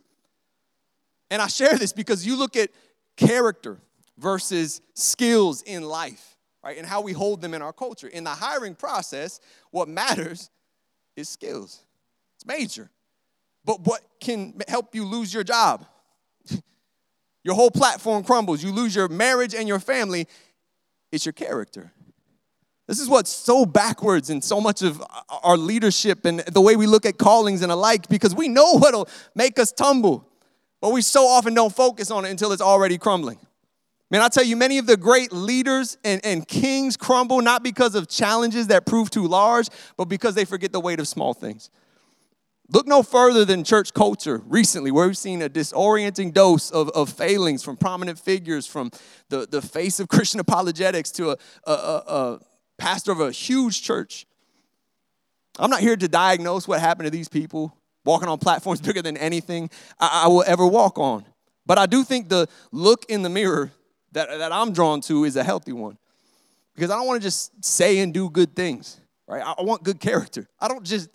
And 1.30 1.42
I 1.42 1.48
share 1.48 1.78
this 1.78 1.94
because 1.94 2.26
you 2.26 2.38
look 2.38 2.56
at 2.56 2.70
character 3.18 3.80
versus 4.18 4.82
skills 4.94 5.62
in 5.62 5.84
life, 5.84 6.33
right? 6.64 6.78
And 6.78 6.86
how 6.86 7.02
we 7.02 7.14
hold 7.14 7.42
them 7.42 7.54
in 7.54 7.62
our 7.62 7.74
culture. 7.74 8.08
In 8.08 8.24
the 8.24 8.32
hiring 8.32 8.76
process, 8.76 9.40
what 9.72 9.88
matters 9.88 10.50
is 11.16 11.30
skills. 11.30 11.82
It's 12.36 12.46
major. 12.46 12.90
But 13.66 13.82
what 13.82 14.02
can 14.20 14.60
help 14.68 14.96
you 14.96 15.06
lose 15.06 15.34
your 15.34 15.44
job? 15.44 15.86
your 17.44 17.56
whole 17.56 17.72
platform 17.72 18.24
crumbles. 18.24 18.64
You 18.64 18.72
lose 18.72 18.96
your 18.96 19.08
marriage 19.08 19.54
and 19.54 19.68
your 19.68 19.80
family. 19.80 20.28
It's 21.12 21.26
your 21.26 21.34
character. 21.34 21.92
This 22.88 23.00
is 23.00 23.08
what's 23.08 23.32
so 23.32 23.66
backwards 23.66 24.30
in 24.30 24.42
so 24.42 24.60
much 24.60 24.82
of 24.82 25.02
our 25.44 25.56
leadership 25.56 26.26
and 26.26 26.40
the 26.40 26.60
way 26.60 26.76
we 26.76 26.86
look 26.86 27.06
at 27.06 27.18
callings 27.18 27.62
and 27.62 27.72
alike 27.72 28.10
because 28.10 28.36
we 28.36 28.50
know 28.50 28.78
what'll 28.78 29.08
make 29.36 29.58
us 29.58 29.72
tumble, 29.72 30.28
but 30.82 30.92
we 30.92 31.02
so 31.02 31.26
often 31.26 31.54
don't 31.54 31.74
focus 31.74 32.12
on 32.12 32.26
it 32.26 32.32
until 32.32 32.52
it's 32.52 32.62
already 32.62 32.98
crumbling. 32.98 33.40
Man, 34.14 34.22
I 34.22 34.28
tell 34.28 34.44
you, 34.44 34.56
many 34.56 34.78
of 34.78 34.86
the 34.86 34.96
great 34.96 35.34
leaders 35.34 35.98
and, 36.04 36.24
and 36.24 36.48
kings 36.48 36.96
crumble 36.96 37.42
not 37.42 37.64
because 37.64 37.96
of 37.96 38.08
challenges 38.08 38.68
that 38.68 38.86
prove 38.86 39.10
too 39.10 39.28
large, 39.28 39.70
but 39.98 40.06
because 40.06 40.36
they 40.36 40.46
forget 40.46 40.72
the 40.72 40.80
weight 40.80 41.00
of 41.00 41.08
small 41.08 41.34
things. 41.34 41.72
Look 42.72 42.86
no 42.86 43.02
further 43.02 43.44
than 43.44 43.64
church 43.64 43.92
culture 43.92 44.44
recently, 44.46 44.92
where 44.92 45.08
we've 45.08 45.18
seen 45.18 45.42
a 45.42 45.50
disorienting 45.50 46.32
dose 46.32 46.70
of, 46.70 46.90
of 46.90 47.10
failings 47.10 47.64
from 47.64 47.76
prominent 47.76 48.20
figures, 48.20 48.68
from 48.68 48.92
the, 49.30 49.48
the 49.50 49.64
face 49.64 50.00
of 50.00 50.08
Christian 50.10 50.40
apologetics 50.40 51.10
to 51.14 51.32
a, 51.32 51.38
a, 51.66 51.72
a, 51.72 52.04
a 52.08 52.40
pastor 52.78 53.12
of 53.12 53.20
a 53.20 53.32
huge 53.32 53.82
church. 53.82 54.28
I'm 55.58 55.72
not 55.72 55.80
here 55.80 55.96
to 55.96 56.08
diagnose 56.08 56.68
what 56.68 56.80
happened 56.82 57.08
to 57.08 57.12
these 57.12 57.30
people 57.30 57.76
walking 58.06 58.30
on 58.30 58.38
platforms 58.38 58.80
bigger 58.86 59.02
than 59.02 59.18
anything 59.18 59.72
I, 60.00 60.26
I 60.26 60.28
will 60.28 60.44
ever 60.46 60.68
walk 60.68 61.00
on. 61.00 61.26
But 61.66 61.80
I 61.80 61.88
do 61.88 62.04
think 62.04 62.30
the 62.30 62.48
look 62.72 63.06
in 63.10 63.24
the 63.24 63.30
mirror 63.30 63.72
that, 64.14 64.30
that 64.38 64.52
I'm 64.52 64.74
drawn 64.74 65.02
to 65.02 65.26
is 65.26 65.36
a 65.36 65.44
healthy 65.44 65.74
one. 65.74 65.98
Because 66.74 66.90
I 66.90 66.96
don't 66.96 67.06
want 67.06 67.22
to 67.22 67.28
just 67.28 67.64
say 67.64 68.00
and 68.00 68.14
do 68.14 68.30
good 68.30 68.56
things, 68.56 69.00
right? 69.28 69.44
I, 69.46 69.62
want 69.62 69.84
good 69.84 70.00
character. 70.00 70.48
I 70.60 70.68
don't 70.68 70.84
just 70.84 71.10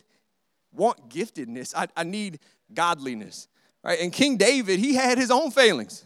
want 0.72 1.08
giftedness, 1.08 1.74
I, 1.74 1.88
I 1.96 2.04
need 2.04 2.38
godliness, 2.72 3.48
right? 3.82 3.98
And 4.00 4.12
King 4.12 4.36
David, 4.36 4.78
he 4.78 4.94
had 4.94 5.18
his 5.18 5.30
own 5.30 5.50
failings. 5.50 6.04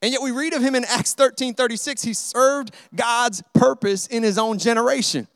And 0.00 0.12
yet 0.12 0.22
we 0.22 0.30
read 0.30 0.52
of 0.54 0.62
him 0.62 0.74
in 0.74 0.84
Acts 0.84 1.14
13 1.14 1.54
36. 1.54 2.02
He 2.02 2.14
served 2.14 2.74
God's 2.94 3.42
purpose 3.54 4.06
in 4.06 4.22
his 4.22 4.38
own 4.38 4.58
generation. 4.58 5.28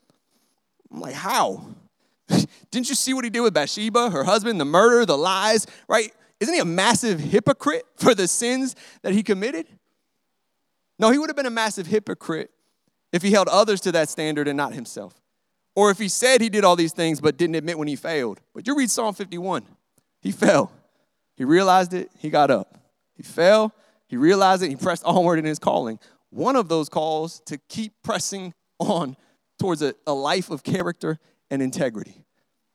I'm 0.91 1.01
like, 1.01 1.13
how? 1.13 1.65
Didn't 2.71 2.89
you 2.89 2.95
see 2.95 3.13
what 3.13 3.23
he 3.23 3.29
did 3.29 3.41
with 3.41 3.53
Bathsheba, 3.53 4.09
her 4.09 4.23
husband, 4.23 4.59
the 4.59 4.65
murder, 4.65 5.05
the 5.05 5.17
lies, 5.17 5.67
right? 5.87 6.11
Isn't 6.39 6.53
he 6.53 6.59
a 6.59 6.65
massive 6.65 7.19
hypocrite 7.19 7.85
for 7.95 8.13
the 8.13 8.27
sins 8.27 8.75
that 9.01 9.13
he 9.13 9.23
committed? 9.23 9.67
No, 10.99 11.11
he 11.11 11.17
would 11.17 11.29
have 11.29 11.35
been 11.35 11.45
a 11.45 11.51
massive 11.51 11.87
hypocrite 11.87 12.51
if 13.11 13.21
he 13.21 13.31
held 13.31 13.47
others 13.47 13.81
to 13.81 13.91
that 13.93 14.09
standard 14.09 14.47
and 14.47 14.57
not 14.57 14.73
himself. 14.73 15.13
Or 15.75 15.91
if 15.91 15.99
he 15.99 16.09
said 16.09 16.41
he 16.41 16.49
did 16.49 16.63
all 16.63 16.75
these 16.75 16.93
things 16.93 17.21
but 17.21 17.37
didn't 17.37 17.55
admit 17.55 17.77
when 17.77 17.87
he 17.87 17.95
failed. 17.95 18.41
But 18.53 18.65
you 18.65 18.75
read 18.75 18.89
Psalm 18.89 19.13
51. 19.13 19.65
He 20.21 20.31
fell. 20.31 20.71
He 21.35 21.45
realized 21.45 21.93
it, 21.93 22.09
he 22.17 22.29
got 22.29 22.49
up. 22.49 22.79
He 23.15 23.23
fell, 23.23 23.73
he 24.07 24.17
realized 24.17 24.63
it, 24.63 24.69
he 24.69 24.75
pressed 24.75 25.03
onward 25.03 25.39
in 25.39 25.45
his 25.45 25.59
calling. 25.59 25.99
One 26.29 26.55
of 26.55 26.67
those 26.67 26.89
calls 26.89 27.41
to 27.45 27.57
keep 27.69 27.93
pressing 28.03 28.53
on 28.79 29.15
towards 29.59 29.81
a, 29.81 29.93
a 30.05 30.13
life 30.13 30.49
of 30.49 30.63
character 30.63 31.19
and 31.49 31.61
integrity. 31.61 32.25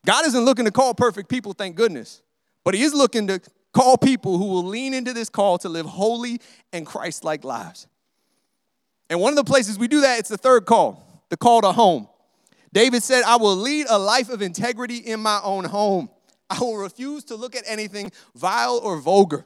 God 0.04 0.26
isn't 0.26 0.44
looking 0.44 0.64
to 0.64 0.70
call 0.70 0.94
perfect 0.94 1.28
people, 1.28 1.52
thank 1.52 1.76
goodness, 1.76 2.22
but 2.64 2.74
He 2.74 2.82
is 2.82 2.94
looking 2.94 3.26
to 3.28 3.40
call 3.72 3.96
people 3.96 4.38
who 4.38 4.46
will 4.46 4.64
lean 4.64 4.94
into 4.94 5.12
this 5.12 5.28
call 5.28 5.58
to 5.58 5.68
live 5.68 5.86
holy 5.86 6.40
and 6.72 6.86
Christ 6.86 7.24
like 7.24 7.44
lives. 7.44 7.86
And 9.12 9.20
one 9.20 9.30
of 9.30 9.36
the 9.36 9.44
places 9.44 9.78
we 9.78 9.88
do 9.88 10.00
that, 10.00 10.20
it's 10.20 10.30
the 10.30 10.38
third 10.38 10.64
call, 10.64 11.06
the 11.28 11.36
call 11.36 11.60
to 11.60 11.70
home. 11.70 12.08
David 12.72 13.02
said, 13.02 13.22
I 13.24 13.36
will 13.36 13.54
lead 13.54 13.84
a 13.90 13.98
life 13.98 14.30
of 14.30 14.40
integrity 14.40 14.96
in 14.96 15.20
my 15.20 15.38
own 15.44 15.64
home. 15.64 16.08
I 16.48 16.58
will 16.58 16.78
refuse 16.78 17.22
to 17.24 17.36
look 17.36 17.54
at 17.54 17.62
anything 17.66 18.10
vile 18.34 18.80
or 18.82 18.96
vulgar. 18.96 19.44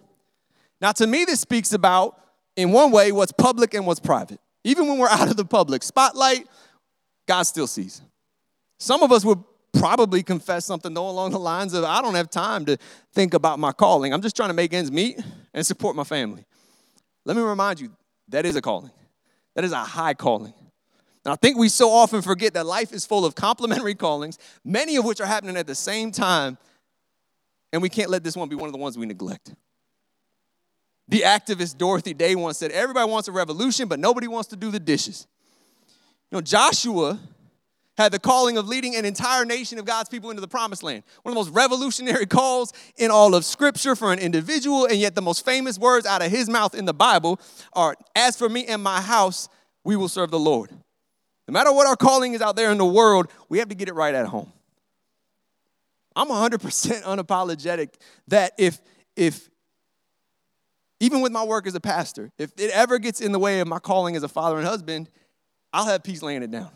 Now, 0.81 0.92
to 0.92 1.07
me, 1.09 1.24
this 1.24 1.40
speaks 1.40 1.72
about, 1.72 2.16
in 2.55 2.70
one 2.70 2.92
way, 2.92 3.11
what's 3.11 3.33
public 3.33 3.74
and 3.74 3.85
what's 3.88 3.98
private. 3.98 4.38
Even 4.62 4.87
when 4.87 4.98
we're 4.98 5.09
out 5.11 5.29
of 5.29 5.37
the 5.37 5.44
public 5.44 5.83
spotlight, 5.83 6.46
God 7.26 7.42
still 7.42 7.66
sees. 7.66 8.02
Some 8.79 9.02
of 9.02 9.11
us 9.11 9.24
would 9.24 9.42
probably 9.72 10.22
confess 10.22 10.64
something 10.64 10.94
though 10.94 11.11
along 11.11 11.33
the 11.33 11.40
lines 11.40 11.74
of, 11.74 11.83
I 11.83 12.02
don't 12.02 12.14
have 12.14 12.31
time 12.31 12.66
to 12.66 12.76
think 13.14 13.35
about 13.35 13.59
my 13.59 13.72
calling. 13.72 14.14
I'm 14.14 14.22
just 14.22 14.37
trying 14.37 14.50
to 14.50 14.55
make 14.55 14.72
ends 14.72 14.92
meet 14.92 15.20
and 15.52 15.66
support 15.66 15.96
my 15.96 16.05
family. 16.05 16.44
Let 17.24 17.37
me 17.37 17.42
remind 17.42 17.81
you, 17.81 17.90
that 18.29 18.46
is 18.46 18.55
a 18.55 18.62
calling. 18.62 18.92
That 19.57 19.64
is 19.64 19.73
a 19.73 19.79
high 19.79 20.14
calling. 20.14 20.55
And 21.25 21.33
I 21.33 21.37
think 21.37 21.59
we 21.59 21.69
so 21.69 21.90
often 21.90 22.23
forget 22.23 22.55
that 22.55 22.66
life 22.66 22.92
is 22.92 23.05
full 23.05 23.25
of 23.25 23.35
complementary 23.35 23.97
callings, 23.97 24.38
many 24.64 24.95
of 24.95 25.05
which 25.05 25.21
are 25.21 25.27
happening 25.27 25.57
at 25.57 25.66
the 25.66 25.75
same 25.75 26.12
time, 26.12 26.57
and 27.73 27.83
we 27.83 27.88
can't 27.88 28.11
let 28.11 28.23
this 28.23 28.37
one 28.37 28.49
be 28.49 28.55
one 28.55 28.69
of 28.69 28.73
the 28.73 28.79
ones 28.79 28.97
we 28.97 29.07
neglect. 29.07 29.55
The 31.09 31.23
activist 31.23 31.79
Dorothy 31.79 32.14
Day 32.14 32.37
once 32.37 32.59
said, 32.59 32.71
Everybody 32.71 33.11
wants 33.11 33.29
a 33.29 33.33
revolution, 33.33 33.88
but 33.88 33.99
nobody 33.99 34.29
wants 34.29 34.49
to 34.51 34.57
do 34.57 34.71
the 34.71 34.79
dishes. 34.79 35.27
You 36.31 36.37
know, 36.37 36.42
Joshua 36.42 37.19
had 37.97 38.13
the 38.13 38.19
calling 38.19 38.59
of 38.59 38.69
leading 38.69 38.95
an 38.95 39.05
entire 39.05 39.45
nation 39.45 39.79
of 39.79 39.85
God's 39.85 40.09
people 40.09 40.31
into 40.31 40.41
the 40.41 40.49
promised 40.49 40.83
land. 40.83 41.03
One 41.23 41.31
of 41.31 41.35
the 41.35 41.51
most 41.51 41.55
revolutionary 41.55 42.27
calls 42.27 42.73
in 42.97 43.11
all 43.11 43.35
of 43.35 43.45
Scripture 43.45 43.97
for 43.97 44.13
an 44.13 44.19
individual, 44.19 44.87
and 44.87 44.97
yet 44.97 45.15
the 45.15 45.23
most 45.23 45.45
famous 45.45 45.79
words 45.79 46.07
out 46.07 46.23
of 46.23 46.31
his 46.31 46.49
mouth 46.49 46.75
in 46.75 46.85
the 46.85 46.95
Bible 46.95 47.41
are 47.73 47.97
As 48.15 48.37
for 48.37 48.49
me 48.49 48.67
and 48.67 48.83
my 48.83 49.01
house, 49.01 49.49
we 49.85 49.97
will 49.97 50.09
serve 50.09 50.31
the 50.31 50.39
Lord. 50.39 50.71
No 51.49 51.53
matter 51.53 51.73
what 51.73 51.87
our 51.87 51.97
calling 51.97 52.35
is 52.35 52.43
out 52.43 52.57
there 52.57 52.73
in 52.73 52.79
the 52.79 52.85
world, 52.85 53.29
we 53.49 53.59
have 53.59 53.69
to 53.69 53.75
get 53.75 53.89
it 53.89 53.95
right 53.95 54.15
at 54.15 54.27
home. 54.27 54.53
I'm 56.15 56.29
100% 56.29 56.59
unapologetic 57.03 57.95
that 58.29 58.53
if, 58.59 58.81
if, 59.15 59.49
even 60.99 61.21
with 61.21 61.31
my 61.31 61.45
work 61.45 61.67
as 61.67 61.75
a 61.75 61.81
pastor, 61.81 62.33
if 62.39 62.53
it 62.59 62.71
ever 62.71 62.99
gets 62.99 63.21
in 63.21 63.33
the 63.33 63.39
way 63.39 63.61
of 63.61 63.69
my 63.69 63.79
calling 63.79 64.17
as 64.17 64.23
a 64.23 64.29
father 64.29 64.57
and 64.57 64.67
husband, 64.67 65.09
I'll 65.73 65.87
have 65.87 66.03
peace 66.03 66.23
laying 66.23 66.43
it 66.43 66.51
down. 66.51 66.71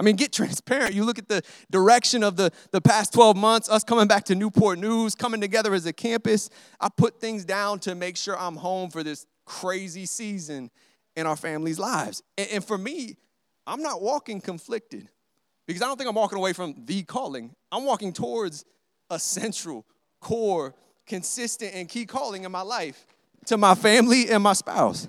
I 0.00 0.02
mean, 0.02 0.16
get 0.16 0.32
transparent. 0.32 0.94
You 0.94 1.04
look 1.04 1.18
at 1.18 1.28
the 1.28 1.42
direction 1.70 2.24
of 2.24 2.36
the, 2.36 2.50
the 2.72 2.80
past 2.80 3.12
12 3.12 3.36
months, 3.36 3.68
us 3.68 3.84
coming 3.84 4.08
back 4.08 4.24
to 4.24 4.34
Newport 4.34 4.78
News, 4.78 5.14
coming 5.14 5.40
together 5.40 5.74
as 5.74 5.86
a 5.86 5.92
campus. 5.92 6.48
I 6.80 6.88
put 6.88 7.20
things 7.20 7.44
down 7.44 7.78
to 7.80 7.94
make 7.94 8.16
sure 8.16 8.36
I'm 8.36 8.56
home 8.56 8.90
for 8.90 9.04
this 9.04 9.26
crazy 9.44 10.06
season 10.06 10.70
in 11.14 11.26
our 11.26 11.36
families' 11.36 11.78
lives. 11.78 12.22
And, 12.38 12.48
and 12.50 12.64
for 12.64 12.78
me, 12.78 13.16
I'm 13.66 13.82
not 13.82 14.00
walking 14.00 14.40
conflicted 14.40 15.08
because 15.66 15.82
I 15.82 15.86
don't 15.86 15.96
think 15.96 16.08
I'm 16.08 16.16
walking 16.16 16.38
away 16.38 16.54
from 16.54 16.74
the 16.86 17.02
calling. 17.02 17.54
I'm 17.70 17.84
walking 17.84 18.12
towards 18.12 18.64
a 19.10 19.18
central, 19.18 19.84
core, 20.20 20.74
consistent, 21.06 21.74
and 21.74 21.88
key 21.88 22.06
calling 22.06 22.44
in 22.44 22.50
my 22.50 22.62
life 22.62 23.06
to 23.46 23.58
my 23.58 23.74
family 23.74 24.30
and 24.30 24.42
my 24.42 24.54
spouse. 24.54 25.08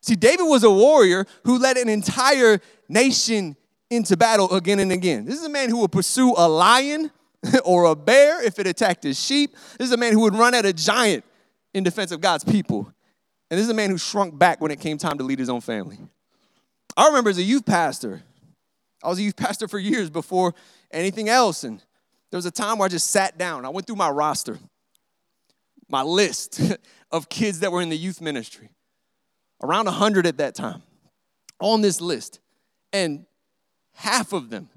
See, 0.00 0.16
David 0.16 0.44
was 0.44 0.62
a 0.64 0.70
warrior 0.70 1.24
who 1.44 1.58
led 1.58 1.78
an 1.78 1.88
entire 1.88 2.60
nation 2.88 3.56
into 3.94 4.16
battle 4.16 4.52
again 4.52 4.78
and 4.78 4.92
again. 4.92 5.24
This 5.24 5.38
is 5.38 5.44
a 5.44 5.50
man 5.50 5.70
who 5.70 5.78
would 5.78 5.92
pursue 5.92 6.34
a 6.36 6.48
lion 6.48 7.10
or 7.64 7.84
a 7.84 7.94
bear 7.94 8.42
if 8.44 8.58
it 8.58 8.66
attacked 8.66 9.02
his 9.02 9.22
sheep. 9.22 9.54
This 9.78 9.88
is 9.88 9.92
a 9.92 9.96
man 9.96 10.12
who 10.12 10.20
would 10.20 10.34
run 10.34 10.54
at 10.54 10.64
a 10.64 10.72
giant 10.72 11.24
in 11.72 11.84
defense 11.84 12.12
of 12.12 12.20
God's 12.20 12.44
people. 12.44 12.92
And 13.50 13.58
this 13.58 13.64
is 13.64 13.70
a 13.70 13.74
man 13.74 13.90
who 13.90 13.98
shrunk 13.98 14.38
back 14.38 14.60
when 14.60 14.70
it 14.70 14.80
came 14.80 14.98
time 14.98 15.18
to 15.18 15.24
lead 15.24 15.38
his 15.38 15.48
own 15.48 15.60
family. 15.60 15.98
I 16.96 17.06
remember 17.08 17.30
as 17.30 17.38
a 17.38 17.42
youth 17.42 17.66
pastor, 17.66 18.22
I 19.02 19.08
was 19.08 19.18
a 19.18 19.22
youth 19.22 19.36
pastor 19.36 19.68
for 19.68 19.78
years 19.78 20.10
before 20.10 20.54
anything 20.90 21.28
else. 21.28 21.64
And 21.64 21.82
there 22.30 22.38
was 22.38 22.46
a 22.46 22.50
time 22.50 22.78
where 22.78 22.86
I 22.86 22.88
just 22.88 23.10
sat 23.10 23.38
down. 23.38 23.64
I 23.64 23.68
went 23.68 23.86
through 23.86 23.96
my 23.96 24.10
roster, 24.10 24.58
my 25.88 26.02
list 26.02 26.60
of 27.10 27.28
kids 27.28 27.60
that 27.60 27.70
were 27.70 27.82
in 27.82 27.90
the 27.90 27.96
youth 27.96 28.20
ministry, 28.20 28.70
around 29.62 29.86
100 29.86 30.26
at 30.26 30.38
that 30.38 30.54
time, 30.54 30.82
on 31.60 31.80
this 31.80 32.00
list. 32.00 32.40
And 32.92 33.26
half 33.94 34.32
of 34.32 34.50
them, 34.50 34.68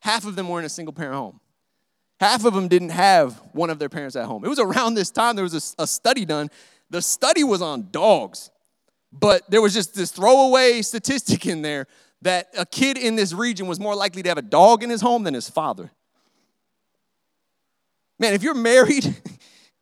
half 0.00 0.24
of 0.24 0.36
them 0.36 0.48
were 0.48 0.58
in 0.58 0.64
a 0.64 0.70
single 0.70 0.92
parent 0.92 1.16
home. 1.16 1.40
Half 2.20 2.44
of 2.44 2.54
them 2.54 2.68
didn't 2.68 2.90
have 2.90 3.42
one 3.52 3.68
of 3.68 3.78
their 3.78 3.88
parents 3.88 4.14
at 4.14 4.26
home. 4.26 4.44
It 4.44 4.48
was 4.48 4.60
around 4.60 4.94
this 4.94 5.10
time 5.10 5.34
there 5.34 5.42
was 5.42 5.74
a, 5.78 5.82
a 5.82 5.86
study 5.86 6.24
done. 6.24 6.50
The 6.88 7.02
study 7.02 7.42
was 7.42 7.60
on 7.60 7.88
dogs, 7.90 8.50
but 9.12 9.50
there 9.50 9.60
was 9.60 9.74
just 9.74 9.94
this 9.94 10.12
throwaway 10.12 10.82
statistic 10.82 11.46
in 11.46 11.62
there 11.62 11.86
that 12.22 12.48
a 12.56 12.64
kid 12.64 12.96
in 12.96 13.16
this 13.16 13.32
region 13.32 13.66
was 13.66 13.80
more 13.80 13.96
likely 13.96 14.22
to 14.22 14.28
have 14.28 14.38
a 14.38 14.42
dog 14.42 14.82
in 14.82 14.90
his 14.90 15.00
home 15.00 15.24
than 15.24 15.34
his 15.34 15.50
father. 15.50 15.90
Man, 18.18 18.34
if 18.34 18.42
you're 18.44 18.54
married, 18.54 19.16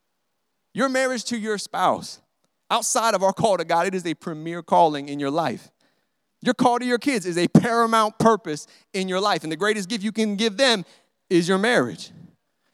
your 0.72 0.88
marriage 0.88 1.24
to 1.24 1.38
your 1.38 1.58
spouse, 1.58 2.20
outside 2.70 3.14
of 3.14 3.22
our 3.22 3.34
call 3.34 3.58
to 3.58 3.64
God, 3.64 3.86
it 3.86 3.94
is 3.94 4.06
a 4.06 4.14
premier 4.14 4.62
calling 4.62 5.10
in 5.10 5.20
your 5.20 5.30
life. 5.30 5.70
Your 6.42 6.54
call 6.54 6.78
to 6.78 6.84
your 6.84 6.98
kids 6.98 7.26
is 7.26 7.36
a 7.36 7.48
paramount 7.48 8.18
purpose 8.18 8.66
in 8.94 9.08
your 9.08 9.20
life. 9.20 9.42
And 9.42 9.52
the 9.52 9.56
greatest 9.56 9.88
gift 9.88 10.02
you 10.02 10.12
can 10.12 10.36
give 10.36 10.56
them 10.56 10.84
is 11.28 11.48
your 11.48 11.58
marriage. 11.58 12.10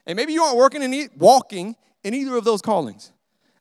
And 0.07 0.17
maybe 0.17 0.33
you 0.33 0.43
aren't 0.43 0.57
working 0.57 0.83
in 0.83 1.11
walking 1.17 1.77
in 2.05 2.15
either 2.15 2.37
of 2.37 2.45
those 2.45 2.63
callings. 2.63 3.13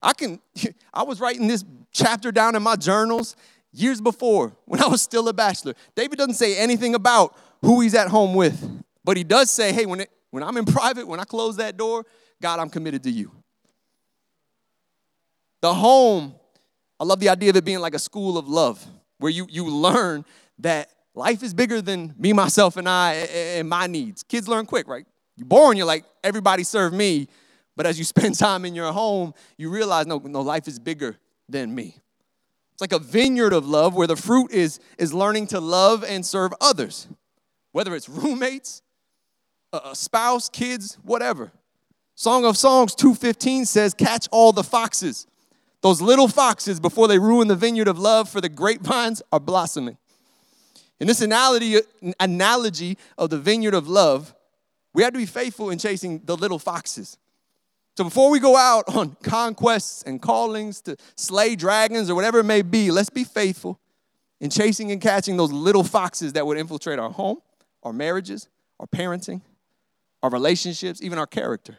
I 0.01 0.13
can 0.13 0.39
I 0.93 1.03
was 1.03 1.19
writing 1.19 1.47
this 1.47 1.63
chapter 1.91 2.31
down 2.31 2.55
in 2.55 2.61
my 2.61 2.75
journals 2.75 3.35
years 3.71 3.99
before 3.99 4.55
when 4.65 4.81
I 4.81 4.87
was 4.87 5.01
still 5.01 5.27
a 5.27 5.33
bachelor. 5.33 5.73
David 5.95 6.17
doesn't 6.17 6.35
say 6.35 6.57
anything 6.57 6.93
about 6.93 7.35
who 7.61 7.81
he's 7.81 7.95
at 7.95 8.07
home 8.09 8.35
with. 8.35 8.83
But 9.03 9.17
he 9.17 9.23
does 9.23 9.49
say, 9.49 9.71
"Hey, 9.71 9.85
when 9.85 10.01
it, 10.01 10.09
when 10.29 10.43
I'm 10.43 10.57
in 10.57 10.65
private, 10.65 11.07
when 11.07 11.19
I 11.19 11.23
close 11.23 11.57
that 11.57 11.77
door, 11.77 12.05
God, 12.41 12.59
I'm 12.59 12.69
committed 12.69 13.03
to 13.03 13.11
you." 13.11 13.31
The 15.61 15.73
home, 15.73 16.35
I 16.99 17.05
love 17.05 17.19
the 17.19 17.29
idea 17.29 17.49
of 17.49 17.55
it 17.55 17.65
being 17.65 17.79
like 17.79 17.95
a 17.95 17.99
school 17.99 18.37
of 18.37 18.47
love 18.47 18.85
where 19.17 19.31
you, 19.31 19.47
you 19.49 19.67
learn 19.67 20.25
that 20.59 20.89
life 21.13 21.43
is 21.43 21.53
bigger 21.53 21.81
than 21.81 22.13
me, 22.17 22.33
myself, 22.33 22.77
and 22.77 22.87
I 22.87 23.13
and 23.13 23.67
my 23.67 23.87
needs. 23.87 24.23
Kids 24.23 24.47
learn 24.47 24.65
quick, 24.65 24.87
right? 24.87 25.05
You're 25.37 25.47
born, 25.47 25.77
you're 25.77 25.85
like, 25.85 26.05
everybody 26.23 26.63
serve 26.63 26.93
me. 26.93 27.27
But 27.75 27.85
as 27.85 27.97
you 27.97 28.05
spend 28.05 28.37
time 28.37 28.65
in 28.65 28.75
your 28.75 28.91
home, 28.91 29.33
you 29.57 29.69
realize, 29.69 30.07
no, 30.07 30.17
no, 30.17 30.41
life 30.41 30.67
is 30.67 30.79
bigger 30.79 31.17
than 31.49 31.73
me. 31.73 31.97
It's 32.73 32.81
like 32.81 32.93
a 32.93 32.99
vineyard 32.99 33.53
of 33.53 33.65
love 33.65 33.95
where 33.95 34.07
the 34.07 34.17
fruit 34.17 34.51
is, 34.51 34.79
is 34.97 35.13
learning 35.13 35.47
to 35.47 35.61
love 35.61 36.03
and 36.03 36.25
serve 36.25 36.53
others, 36.59 37.07
whether 37.71 37.95
it's 37.95 38.09
roommates, 38.09 38.81
a 39.71 39.95
spouse, 39.95 40.49
kids, 40.49 40.97
whatever. 41.03 41.51
Song 42.15 42.45
of 42.45 42.57
Songs 42.57 42.95
2:15 42.95 43.65
says, 43.65 43.93
"Catch 43.93 44.27
all 44.31 44.53
the 44.53 44.63
foxes." 44.63 45.27
Those 45.85 46.01
little 46.01 46.27
foxes, 46.27 46.79
before 46.79 47.07
they 47.07 47.19
ruin 47.19 47.47
the 47.47 47.55
vineyard 47.55 47.87
of 47.87 47.99
love 47.99 48.27
for 48.27 48.41
the 48.41 48.49
grapevines, 48.49 49.21
are 49.31 49.39
blossoming. 49.39 49.99
In 50.99 51.05
this 51.05 51.21
analogy, 51.21 51.77
analogy 52.19 52.97
of 53.19 53.29
the 53.29 53.37
vineyard 53.37 53.75
of 53.75 53.87
love, 53.87 54.33
we 54.95 55.03
have 55.03 55.13
to 55.13 55.19
be 55.19 55.27
faithful 55.27 55.69
in 55.69 55.77
chasing 55.77 56.21
the 56.25 56.35
little 56.35 56.57
foxes. 56.57 57.19
So 57.95 58.03
before 58.03 58.31
we 58.31 58.39
go 58.39 58.57
out 58.57 58.85
on 58.95 59.15
conquests 59.21 60.01
and 60.01 60.19
callings 60.19 60.81
to 60.81 60.97
slay 61.17 61.55
dragons 61.55 62.09
or 62.09 62.15
whatever 62.15 62.39
it 62.39 62.45
may 62.45 62.63
be, 62.63 62.89
let's 62.89 63.11
be 63.11 63.23
faithful 63.23 63.79
in 64.41 64.49
chasing 64.49 64.91
and 64.91 64.99
catching 64.99 65.37
those 65.37 65.51
little 65.51 65.83
foxes 65.83 66.33
that 66.33 66.47
would 66.47 66.57
infiltrate 66.57 66.97
our 66.97 67.11
home, 67.11 67.37
our 67.83 67.93
marriages, 67.93 68.47
our 68.79 68.87
parenting, 68.87 69.39
our 70.23 70.31
relationships, 70.31 70.99
even 71.03 71.19
our 71.19 71.27
character. 71.27 71.77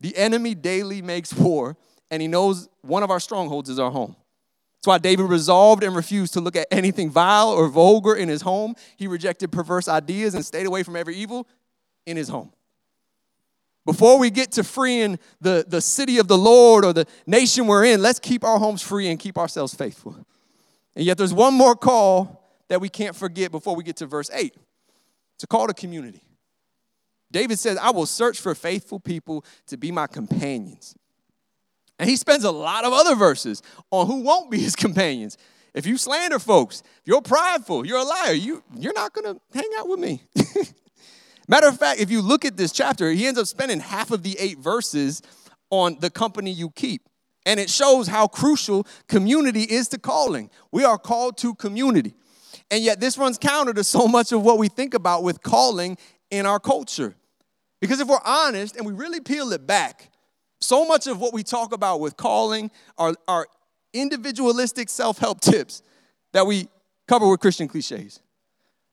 The 0.00 0.16
enemy 0.16 0.56
daily 0.56 1.00
makes 1.00 1.32
war 1.32 1.76
and 2.10 2.22
he 2.22 2.28
knows 2.28 2.68
one 2.82 3.02
of 3.02 3.10
our 3.10 3.20
strongholds 3.20 3.68
is 3.68 3.78
our 3.78 3.90
home. 3.90 4.16
That's 4.78 4.86
why 4.86 4.98
David 4.98 5.24
resolved 5.24 5.82
and 5.82 5.96
refused 5.96 6.34
to 6.34 6.40
look 6.40 6.54
at 6.54 6.68
anything 6.70 7.10
vile 7.10 7.48
or 7.48 7.68
vulgar 7.68 8.14
in 8.14 8.28
his 8.28 8.42
home. 8.42 8.74
He 8.96 9.08
rejected 9.08 9.50
perverse 9.50 9.88
ideas 9.88 10.34
and 10.34 10.44
stayed 10.44 10.66
away 10.66 10.84
from 10.84 10.94
every 10.94 11.16
evil 11.16 11.48
in 12.06 12.16
his 12.16 12.28
home. 12.28 12.52
Before 13.84 14.18
we 14.18 14.30
get 14.30 14.52
to 14.52 14.64
freeing 14.64 15.18
the, 15.40 15.64
the 15.66 15.80
city 15.80 16.18
of 16.18 16.28
the 16.28 16.38
Lord 16.38 16.84
or 16.84 16.92
the 16.92 17.06
nation 17.26 17.66
we're 17.66 17.86
in, 17.86 18.02
let's 18.02 18.18
keep 18.18 18.44
our 18.44 18.58
homes 18.58 18.82
free 18.82 19.08
and 19.08 19.18
keep 19.18 19.38
ourselves 19.38 19.74
faithful. 19.74 20.14
And 20.94 21.04
yet, 21.04 21.16
there's 21.16 21.32
one 21.32 21.54
more 21.54 21.74
call 21.74 22.44
that 22.68 22.80
we 22.80 22.88
can't 22.88 23.16
forget 23.16 23.50
before 23.50 23.74
we 23.74 23.82
get 23.82 23.96
to 23.96 24.06
verse 24.06 24.30
8. 24.32 24.54
It's 25.34 25.44
a 25.44 25.46
call 25.46 25.66
to 25.66 25.74
community. 25.74 26.22
David 27.32 27.58
says, 27.58 27.78
I 27.78 27.90
will 27.90 28.06
search 28.06 28.40
for 28.40 28.54
faithful 28.54 29.00
people 29.00 29.44
to 29.66 29.76
be 29.76 29.90
my 29.90 30.06
companions. 30.06 30.94
And 31.98 32.08
he 32.08 32.16
spends 32.16 32.44
a 32.44 32.50
lot 32.50 32.84
of 32.84 32.92
other 32.92 33.14
verses 33.14 33.62
on 33.90 34.06
who 34.06 34.20
won't 34.22 34.50
be 34.50 34.58
his 34.58 34.76
companions. 34.86 35.36
If 35.74 35.86
you 35.86 35.96
slander 35.96 36.38
folks, 36.38 36.80
if 36.80 37.02
you're 37.06 37.22
prideful, 37.22 37.86
you're 37.86 37.98
a 37.98 38.04
liar, 38.04 38.32
you, 38.32 38.62
you're 38.76 38.94
not 38.94 39.12
going 39.12 39.34
to 39.34 39.40
hang 39.52 39.70
out 39.78 39.88
with 39.88 40.00
me. 40.00 40.22
Matter 41.48 41.68
of 41.68 41.78
fact, 41.78 42.00
if 42.00 42.10
you 42.10 42.20
look 42.20 42.44
at 42.44 42.56
this 42.56 42.72
chapter, 42.72 43.10
he 43.10 43.26
ends 43.26 43.38
up 43.38 43.46
spending 43.46 43.80
half 43.80 44.10
of 44.10 44.22
the 44.22 44.36
eight 44.38 44.58
verses 44.58 45.22
on 45.70 45.98
the 46.00 46.10
company 46.10 46.50
you 46.50 46.70
keep. 46.70 47.02
And 47.46 47.58
it 47.58 47.70
shows 47.70 48.08
how 48.08 48.26
crucial 48.26 48.86
community 49.08 49.62
is 49.62 49.88
to 49.88 49.98
calling. 49.98 50.50
We 50.70 50.84
are 50.84 50.98
called 50.98 51.38
to 51.38 51.54
community. 51.54 52.14
And 52.70 52.84
yet, 52.84 53.00
this 53.00 53.16
runs 53.16 53.38
counter 53.38 53.72
to 53.72 53.84
so 53.84 54.06
much 54.06 54.32
of 54.32 54.42
what 54.42 54.58
we 54.58 54.68
think 54.68 54.92
about 54.92 55.22
with 55.22 55.42
calling 55.42 55.96
in 56.30 56.44
our 56.44 56.60
culture. 56.60 57.14
Because 57.80 58.00
if 58.00 58.08
we're 58.08 58.18
honest 58.24 58.76
and 58.76 58.84
we 58.84 58.92
really 58.92 59.20
peel 59.20 59.52
it 59.52 59.66
back, 59.66 60.10
so 60.60 60.86
much 60.86 61.06
of 61.06 61.20
what 61.20 61.32
we 61.32 61.42
talk 61.42 61.72
about 61.72 62.00
with 62.00 62.16
calling 62.16 62.70
are, 62.96 63.14
are 63.26 63.46
individualistic 63.92 64.88
self 64.88 65.18
help 65.18 65.40
tips 65.40 65.82
that 66.32 66.46
we 66.46 66.68
cover 67.06 67.28
with 67.28 67.40
Christian 67.40 67.68
cliches. 67.68 68.20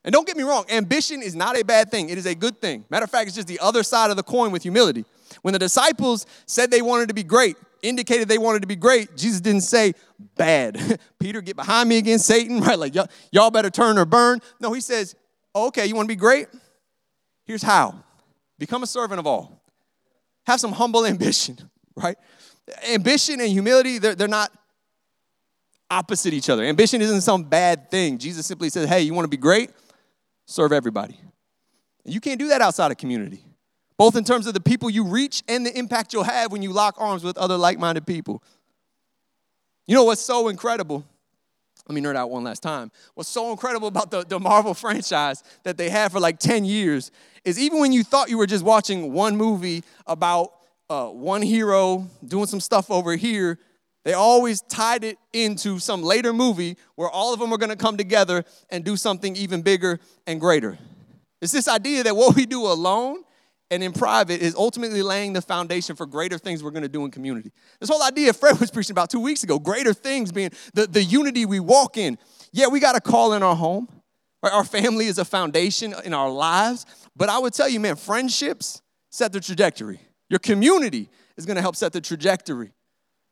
And 0.03 0.13
don't 0.13 0.27
get 0.27 0.37
me 0.37 0.43
wrong, 0.43 0.65
ambition 0.69 1.23
is 1.23 1.35
not 1.35 1.59
a 1.59 1.65
bad 1.65 1.89
thing, 1.89 2.09
it 2.09 2.17
is 2.17 2.27
a 2.27 2.35
good 2.35 2.61
thing. 2.61 2.85
Matter 2.89 3.05
of 3.05 3.11
fact, 3.11 3.27
it's 3.27 3.35
just 3.35 3.47
the 3.47 3.59
other 3.59 3.81
side 3.81 4.11
of 4.11 4.17
the 4.17 4.23
coin 4.23 4.51
with 4.51 4.61
humility. 4.61 5.03
When 5.41 5.51
the 5.51 5.59
disciples 5.59 6.27
said 6.45 6.69
they 6.69 6.83
wanted 6.83 7.07
to 7.07 7.15
be 7.15 7.23
great, 7.23 7.57
indicated 7.81 8.27
they 8.27 8.37
wanted 8.37 8.61
to 8.61 8.67
be 8.67 8.75
great, 8.75 9.17
Jesus 9.17 9.41
didn't 9.41 9.61
say, 9.61 9.93
bad. 10.37 10.99
Peter, 11.19 11.41
get 11.41 11.55
behind 11.55 11.89
me 11.89 11.97
again, 11.97 12.19
Satan, 12.19 12.61
right? 12.61 12.77
Like, 12.77 12.93
y'all 13.31 13.51
better 13.51 13.71
turn 13.71 13.97
or 13.97 14.05
burn. 14.05 14.41
No, 14.59 14.73
he 14.73 14.81
says, 14.81 15.15
okay, 15.55 15.87
you 15.87 15.95
want 15.95 16.07
to 16.07 16.11
be 16.11 16.19
great? 16.19 16.47
Here's 17.45 17.63
how 17.63 18.03
become 18.57 18.83
a 18.83 18.87
servant 18.87 19.19
of 19.19 19.27
all. 19.27 19.64
Have 20.47 20.59
some 20.59 20.71
humble 20.71 21.05
ambition, 21.05 21.57
right? 21.95 22.17
Ambition 22.89 23.39
and 23.39 23.49
humility, 23.49 23.99
they're, 23.99 24.15
they're 24.15 24.27
not 24.27 24.51
opposite 25.89 26.33
each 26.33 26.49
other. 26.49 26.63
Ambition 26.63 27.01
isn't 27.01 27.21
some 27.21 27.43
bad 27.43 27.91
thing. 27.91 28.17
Jesus 28.17 28.45
simply 28.45 28.69
says, 28.69 28.89
hey, 28.89 29.01
you 29.01 29.13
want 29.13 29.25
to 29.25 29.29
be 29.29 29.37
great? 29.37 29.69
Serve 30.45 30.71
everybody. 30.71 31.19
And 32.03 32.13
you 32.13 32.19
can't 32.19 32.39
do 32.39 32.47
that 32.49 32.61
outside 32.61 32.91
of 32.91 32.97
community, 32.97 33.43
both 33.97 34.15
in 34.15 34.23
terms 34.23 34.47
of 34.47 34.53
the 34.53 34.59
people 34.59 34.89
you 34.89 35.05
reach 35.05 35.43
and 35.47 35.65
the 35.65 35.77
impact 35.77 36.13
you'll 36.13 36.23
have 36.23 36.51
when 36.51 36.61
you 36.61 36.71
lock 36.71 36.95
arms 36.97 37.23
with 37.23 37.37
other 37.37 37.57
like 37.57 37.77
minded 37.77 38.05
people. 38.07 38.43
You 39.87 39.95
know 39.95 40.03
what's 40.03 40.21
so 40.21 40.47
incredible 40.47 41.05
let 41.87 41.93
me 41.93 42.01
nerd 42.01 42.15
out 42.15 42.31
one 42.31 42.43
last 42.43 42.63
time. 42.63 42.91
What's 43.13 43.29
so 43.29 43.51
incredible 43.51 43.87
about 43.87 44.09
the, 44.09 44.23
the 44.23 44.39
Marvel 44.39 44.73
franchise 44.73 45.43
that 45.63 45.77
they 45.77 45.89
had 45.89 46.11
for 46.11 46.19
like 46.19 46.39
10 46.39 46.65
years 46.65 47.11
is 47.45 47.59
even 47.59 47.79
when 47.79 47.93
you 47.93 48.03
thought 48.03 48.29
you 48.29 48.37
were 48.37 48.47
just 48.47 48.63
watching 48.63 49.13
one 49.13 49.37
movie 49.37 49.83
about 50.05 50.51
uh, 50.89 51.07
one 51.07 51.41
hero 51.41 52.07
doing 52.25 52.47
some 52.47 52.59
stuff 52.59 52.91
over 52.91 53.15
here, 53.15 53.59
they 54.03 54.13
always 54.13 54.61
tied 54.63 55.03
it 55.03 55.17
into 55.33 55.79
some 55.79 56.03
later 56.03 56.33
movie 56.33 56.77
where 56.95 57.09
all 57.09 57.33
of 57.33 57.39
them 57.39 57.53
are 57.53 57.57
gonna 57.57 57.75
come 57.75 57.97
together 57.97 58.43
and 58.69 58.83
do 58.83 58.97
something 58.97 59.35
even 59.35 59.61
bigger 59.61 59.99
and 60.27 60.39
greater. 60.39 60.77
It's 61.41 61.51
this 61.51 61.67
idea 61.67 62.03
that 62.03 62.15
what 62.15 62.35
we 62.35 62.45
do 62.45 62.65
alone 62.65 63.23
and 63.71 63.83
in 63.83 63.93
private 63.93 64.41
is 64.41 64.55
ultimately 64.55 65.01
laying 65.01 65.33
the 65.33 65.41
foundation 65.41 65.95
for 65.95 66.05
greater 66.05 66.37
things 66.37 66.63
we're 66.63 66.71
going 66.71 66.83
to 66.83 66.89
do 66.89 67.03
in 67.03 67.11
community. 67.11 67.51
This 67.79 67.89
whole 67.89 68.03
idea 68.03 68.31
Fred 68.33 68.59
was 68.59 68.71
preaching 68.71 68.93
about 68.93 69.09
two 69.09 69.19
weeks 69.19 69.43
ago, 69.43 69.59
greater 69.59 69.93
things 69.93 70.31
being 70.31 70.51
the, 70.73 70.87
the 70.87 71.03
unity 71.03 71.45
we 71.45 71.59
walk 71.59 71.97
in. 71.97 72.17
Yeah, 72.51 72.67
we 72.67 72.79
got 72.79 72.95
a 72.95 73.01
call 73.01 73.33
in 73.33 73.43
our 73.43 73.55
home. 73.55 73.87
Our 74.53 74.63
family 74.63 75.05
is 75.05 75.17
a 75.17 75.25
foundation 75.25 75.93
in 76.03 76.13
our 76.13 76.29
lives. 76.29 76.85
But 77.15 77.29
I 77.29 77.39
would 77.39 77.53
tell 77.53 77.69
you, 77.69 77.79
man, 77.79 77.95
friendships 77.95 78.81
set 79.09 79.31
the 79.31 79.39
trajectory. 79.39 79.99
Your 80.29 80.39
community 80.39 81.09
is 81.37 81.45
going 81.45 81.55
to 81.55 81.61
help 81.61 81.75
set 81.75 81.93
the 81.93 82.01
trajectory. 82.01 82.71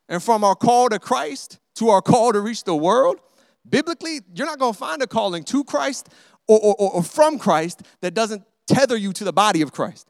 And 0.09 0.21
from 0.21 0.43
our 0.43 0.55
call 0.55 0.89
to 0.89 0.99
Christ 0.99 1.59
to 1.75 1.89
our 1.89 2.01
call 2.01 2.33
to 2.33 2.39
reach 2.39 2.63
the 2.63 2.75
world, 2.75 3.19
biblically, 3.67 4.19
you're 4.35 4.45
not 4.45 4.59
going 4.59 4.73
to 4.73 4.79
find 4.79 5.01
a 5.01 5.07
calling 5.07 5.43
to 5.45 5.63
Christ 5.63 6.09
or, 6.47 6.59
or, 6.59 6.95
or 6.95 7.03
from 7.03 7.39
Christ 7.39 7.81
that 8.01 8.13
doesn't 8.13 8.43
tether 8.67 8.95
you 8.95 9.11
to 9.13 9.23
the 9.23 9.33
body 9.33 9.61
of 9.61 9.71
Christ. 9.71 10.07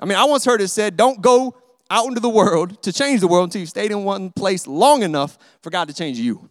I 0.00 0.06
mean, 0.06 0.18
I 0.18 0.24
once 0.24 0.44
heard 0.44 0.60
it 0.60 0.68
said, 0.68 0.96
don't 0.96 1.22
go 1.22 1.56
out 1.90 2.06
into 2.06 2.20
the 2.20 2.28
world 2.28 2.82
to 2.82 2.92
change 2.92 3.20
the 3.20 3.28
world 3.28 3.44
until 3.44 3.60
you've 3.60 3.70
stayed 3.70 3.92
in 3.92 4.04
one 4.04 4.30
place 4.30 4.66
long 4.66 5.02
enough 5.02 5.38
for 5.62 5.70
God 5.70 5.88
to 5.88 5.94
change 5.94 6.18
you. 6.18 6.48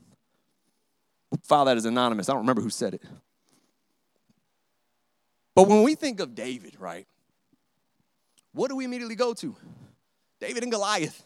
File 1.43 1.65
that 1.65 1.77
as 1.77 1.85
anonymous. 1.85 2.29
I 2.29 2.33
don't 2.33 2.41
remember 2.41 2.61
who 2.61 2.69
said 2.69 2.93
it. 2.93 3.01
But 5.55 5.67
when 5.67 5.83
we 5.83 5.95
think 5.95 6.19
of 6.19 6.35
David, 6.35 6.75
right, 6.79 7.07
what 8.53 8.69
do 8.69 8.75
we 8.75 8.85
immediately 8.85 9.15
go 9.15 9.33
to? 9.35 9.55
David 10.39 10.63
and 10.63 10.71
Goliath. 10.71 11.23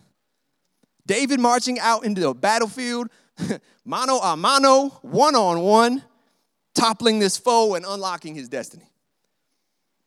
David 1.05 1.39
marching 1.39 1.80
out 1.80 2.03
into 2.03 2.21
the 2.21 2.34
battlefield, 2.34 3.09
mano 3.86 4.17
a 4.17 4.36
mano, 4.36 4.89
one 5.01 5.36
on 5.36 5.61
one, 5.61 6.03
toppling 6.75 7.19
this 7.19 7.38
foe 7.38 7.75
and 7.75 7.86
unlocking 7.86 8.36
his 8.36 8.49
destiny. 8.49 8.89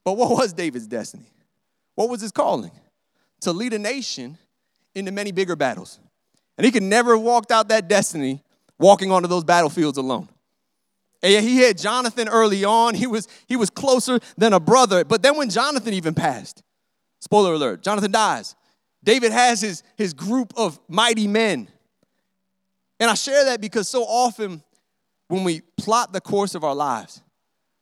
But 0.04 0.16
what 0.16 0.30
was 0.30 0.52
David's 0.52 0.86
destiny? 0.86 1.26
What 1.94 2.08
was 2.08 2.20
his 2.20 2.32
calling? 2.32 2.72
To 3.42 3.52
lead 3.52 3.72
a 3.72 3.78
nation 3.78 4.38
into 4.94 5.12
many 5.12 5.32
bigger 5.32 5.56
battles. 5.56 5.98
And 6.58 6.64
he 6.64 6.70
could 6.70 6.82
never 6.82 7.16
have 7.16 7.22
walked 7.22 7.50
out 7.50 7.68
that 7.68 7.88
destiny 7.88 8.42
walking 8.78 9.10
onto 9.10 9.28
those 9.28 9.44
battlefields 9.44 9.98
alone. 9.98 10.28
And 11.22 11.44
he 11.44 11.58
had 11.58 11.76
Jonathan 11.76 12.28
early 12.28 12.64
on. 12.64 12.94
He 12.94 13.06
was, 13.06 13.28
he 13.46 13.56
was 13.56 13.68
closer 13.70 14.20
than 14.38 14.52
a 14.52 14.60
brother. 14.60 15.04
But 15.04 15.22
then 15.22 15.36
when 15.36 15.50
Jonathan 15.50 15.92
even 15.92 16.14
passed, 16.14 16.62
spoiler 17.20 17.52
alert, 17.52 17.82
Jonathan 17.82 18.10
dies. 18.10 18.56
David 19.04 19.32
has 19.32 19.60
his, 19.60 19.82
his 19.96 20.14
group 20.14 20.52
of 20.56 20.78
mighty 20.88 21.26
men. 21.26 21.68
And 22.98 23.10
I 23.10 23.14
share 23.14 23.46
that 23.46 23.60
because 23.60 23.88
so 23.88 24.02
often 24.02 24.62
when 25.28 25.44
we 25.44 25.62
plot 25.76 26.12
the 26.12 26.20
course 26.20 26.54
of 26.54 26.64
our 26.64 26.74
lives, 26.74 27.22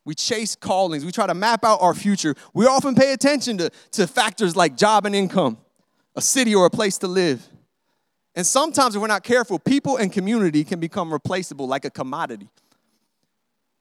we 0.05 0.15
chase 0.15 0.57
callings. 0.57 1.05
We 1.05 1.13
try 1.13 1.27
to 1.27 1.35
map 1.35 1.65
out 1.65 1.83
our 1.83 1.95
future. 1.95 2.35
We 2.55 2.67
often 2.67 2.95
pay 2.95 3.13
attention 3.13 3.59
to, 3.59 3.71
to 3.93 4.07
factors 4.07 4.57
like 4.57 4.77
job 4.77 5.07
and 5.07 5.15
income, 5.15 5.59
a 6.17 6.23
city 6.23 6.55
or 6.55 6.67
a 6.67 6.71
place 6.71 6.99
to 6.99 7.09
live. 7.09 7.47
And 8.35 8.47
sometimes, 8.47 8.95
if 8.95 9.03
we're 9.03 9.09
not 9.09 9.25
careful, 9.25 9.59
people 9.59 9.97
and 9.97 10.13
community 10.13 10.65
can 10.65 10.79
become 10.81 11.13
replaceable 11.13 11.67
like 11.67 11.85
a 11.85 11.91
commodity. 11.91 12.49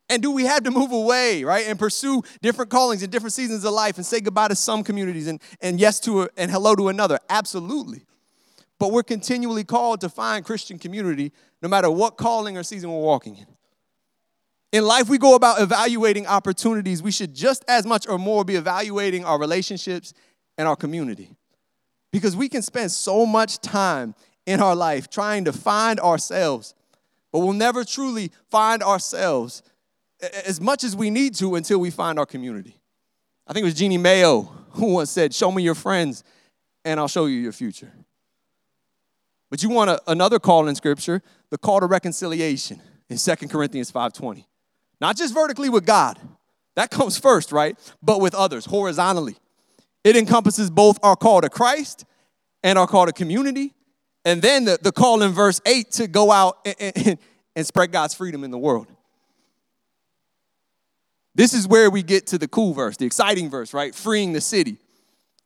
And 0.10 0.22
do 0.22 0.32
we 0.32 0.46
have 0.46 0.64
to 0.64 0.72
move 0.72 0.92
away, 0.92 1.44
right, 1.44 1.68
and 1.68 1.78
pursue 1.78 2.24
different 2.42 2.72
callings 2.72 3.04
and 3.04 3.12
different 3.12 3.34
seasons 3.34 3.66
of 3.66 3.74
life 3.74 3.98
and 3.98 4.06
say 4.06 4.22
goodbye 4.22 4.48
to 4.48 4.56
some 4.56 4.84
communities 4.84 5.28
and, 5.28 5.42
and 5.60 5.80
yes 5.80 6.00
to 6.02 6.24
a, 6.24 6.30
and 6.38 6.50
hello 6.50 6.76
to 6.76 6.88
another? 6.88 7.20
Absolutely. 7.30 8.06
But 8.80 8.92
we're 8.92 9.04
continually 9.04 9.64
called 9.64 10.02
to 10.02 10.10
find 10.10 10.46
Christian 10.46 10.80
community 10.80 11.34
no 11.62 11.68
matter 11.68 11.90
what 11.90 12.16
calling 12.16 12.58
or 12.58 12.64
season 12.64 12.92
we're 12.92 13.02
walking 13.02 13.36
in. 13.36 13.48
In 14.72 14.86
life, 14.86 15.10
we 15.10 15.18
go 15.18 15.36
about 15.36 15.62
evaluating 15.62 16.28
opportunities. 16.28 17.02
We 17.02 17.12
should 17.12 17.34
just 17.34 17.66
as 17.68 17.86
much 17.86 18.08
or 18.08 18.18
more 18.18 18.44
be 18.44 18.56
evaluating 18.56 19.26
our 19.26 19.40
relationships 19.40 20.14
and 20.58 20.68
our 20.68 20.76
community. 20.76 21.32
Because 22.12 22.36
we 22.36 22.50
can 22.50 22.62
spend 22.62 22.92
so 22.92 23.26
much 23.26 23.60
time 23.60 24.14
in 24.46 24.62
our 24.62 24.76
life 24.76 25.10
trying 25.10 25.46
to 25.46 25.54
find 25.54 26.00
ourselves, 26.00 26.74
but 27.32 27.40
we'll 27.40 27.54
never 27.54 27.84
truly 27.84 28.32
find 28.50 28.82
ourselves 28.82 29.62
as 30.22 30.60
much 30.60 30.84
as 30.84 30.96
we 30.96 31.10
need 31.10 31.36
to 31.36 31.56
until 31.56 31.80
we 31.80 31.92
find 31.92 32.18
our 32.20 32.26
community. 32.26 32.80
I 33.48 33.54
think 33.54 33.64
it 33.64 33.68
was 33.68 33.76
Jeanne 33.76 34.02
Mayo 34.02 34.42
who 34.72 34.94
once 34.94 35.12
said, 35.12 35.34
Show 35.34 35.52
me 35.52 35.64
your 35.64 35.76
friends, 35.76 36.24
and 36.86 37.00
I'll 37.00 37.08
show 37.08 37.26
you 37.26 37.38
your 37.38 37.52
future. 37.52 37.92
But 39.50 39.64
you 39.64 39.70
want 39.70 39.90
a, 39.90 40.02
another 40.08 40.40
call 40.40 40.68
in 40.68 40.76
Scripture, 40.76 41.22
the 41.50 41.58
call 41.58 41.80
to 41.80 41.86
reconciliation 41.86 42.82
in 43.10 43.18
2 43.18 43.36
Corinthians 43.48 43.92
5:20. 43.92 44.46
Not 45.00 45.16
just 45.16 45.34
vertically 45.34 45.70
with 45.70 45.86
God, 45.86 46.20
that 46.76 46.92
comes 46.92 47.18
first, 47.18 47.52
right? 47.52 47.78
But 48.02 48.20
with 48.20 48.36
others, 48.36 48.66
horizontally. 48.66 49.38
It 50.04 50.16
encompasses 50.16 50.70
both 50.70 50.98
our 51.04 51.16
call 51.16 51.42
to 51.42 51.50
Christ 51.50 52.06
and 52.64 52.78
our 52.80 52.88
call 52.88 53.06
to 53.06 53.14
community. 53.14 53.74
And 54.26 54.42
then 54.42 54.66
the, 54.66 54.78
the 54.82 54.92
call 54.92 55.22
in 55.22 55.32
verse 55.32 55.62
8 55.66 55.92
to 55.92 56.08
go 56.08 56.32
out 56.32 56.58
and, 56.66 56.94
and, 56.96 57.18
and 57.56 57.66
spread 57.66 57.92
God's 57.92 58.14
freedom 58.14 58.44
in 58.44 58.52
the 58.52 58.58
world. 58.58 58.88
This 61.38 61.54
is 61.54 61.68
where 61.68 61.92
we 61.92 62.02
get 62.02 62.26
to 62.28 62.40
the 62.40 62.48
cool 62.48 62.74
verse, 62.74 62.98
the 62.98 63.06
exciting 63.06 63.48
verse, 63.52 63.72
right? 63.72 63.94
Freeing 63.94 64.34
the 64.34 64.42
city, 64.42 64.80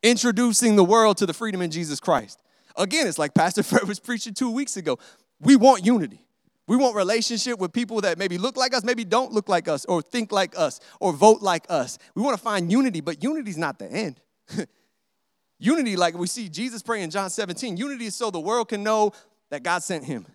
introducing 0.02 0.78
the 0.78 0.86
world 0.86 1.18
to 1.18 1.26
the 1.26 1.34
freedom 1.34 1.62
in 1.62 1.70
Jesus 1.70 2.00
Christ. 2.00 2.42
Again, 2.78 3.08
it's 3.08 3.20
like 3.20 3.34
Pastor 3.34 3.62
Fred 3.64 3.84
was 3.90 4.00
preaching 4.00 4.34
two 4.34 4.50
weeks 4.50 4.78
ago. 4.78 4.98
We 5.42 5.58
want 5.58 5.86
unity. 5.86 6.26
We 6.66 6.78
want 6.78 6.96
relationship 6.96 7.60
with 7.60 7.74
people 7.74 8.00
that 8.02 8.18
maybe 8.18 8.38
look 8.38 8.56
like 8.56 8.74
us, 8.74 8.86
maybe 8.86 9.04
don't 9.04 9.34
look 9.34 9.50
like 9.50 9.68
us, 9.68 9.84
or 9.84 10.02
think 10.02 10.32
like 10.32 10.58
us, 10.58 10.80
or 11.02 11.12
vote 11.12 11.42
like 11.42 11.66
us. 11.68 11.98
We 12.16 12.22
want 12.22 12.38
to 12.38 12.42
find 12.42 12.72
unity, 12.72 13.02
but 13.02 13.22
unity 13.22 13.50
is 13.50 13.58
not 13.58 13.78
the 13.78 13.92
end. 13.92 14.22
unity, 15.60 15.98
like 15.98 16.18
we 16.18 16.28
see 16.28 16.48
Jesus 16.48 16.82
pray 16.82 17.04
in 17.04 17.10
John 17.10 17.30
17, 17.30 17.76
unity 17.76 18.06
is 18.06 18.16
so 18.16 18.32
the 18.32 18.40
world 18.40 18.70
can 18.70 18.82
know 18.82 19.12
that 19.50 19.64
God 19.64 19.84
sent 19.84 20.06
him. 20.06 20.26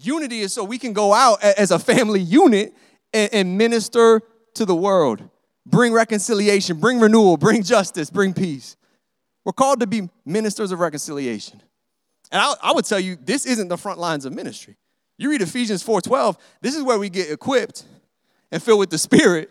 Unity 0.00 0.42
is 0.42 0.52
so 0.52 0.62
we 0.62 0.78
can 0.78 0.92
go 0.92 1.12
out 1.12 1.42
as 1.42 1.72
a 1.72 1.78
family 1.80 2.20
unit 2.20 2.72
and, 3.12 3.34
and 3.34 3.58
minister 3.58 4.22
to 4.56 4.64
the 4.64 4.74
world, 4.74 5.28
bring 5.64 5.92
reconciliation, 5.92 6.78
bring 6.78 7.00
renewal, 7.00 7.36
bring 7.36 7.62
justice, 7.62 8.10
bring 8.10 8.34
peace. 8.34 8.76
We're 9.44 9.52
called 9.52 9.80
to 9.80 9.86
be 9.86 10.10
ministers 10.24 10.72
of 10.72 10.80
reconciliation. 10.80 11.62
And 12.32 12.42
I, 12.42 12.54
I 12.62 12.72
would 12.72 12.84
tell 12.84 12.98
you, 12.98 13.16
this 13.22 13.46
isn't 13.46 13.68
the 13.68 13.76
front 13.76 13.98
lines 13.98 14.24
of 14.24 14.32
ministry. 14.32 14.76
You 15.18 15.30
read 15.30 15.40
Ephesians 15.40 15.82
4:12, 15.84 16.36
this 16.60 16.74
is 16.74 16.82
where 16.82 16.98
we 16.98 17.08
get 17.08 17.30
equipped 17.30 17.84
and 18.50 18.62
filled 18.62 18.80
with 18.80 18.90
the 18.90 18.98
Spirit 18.98 19.50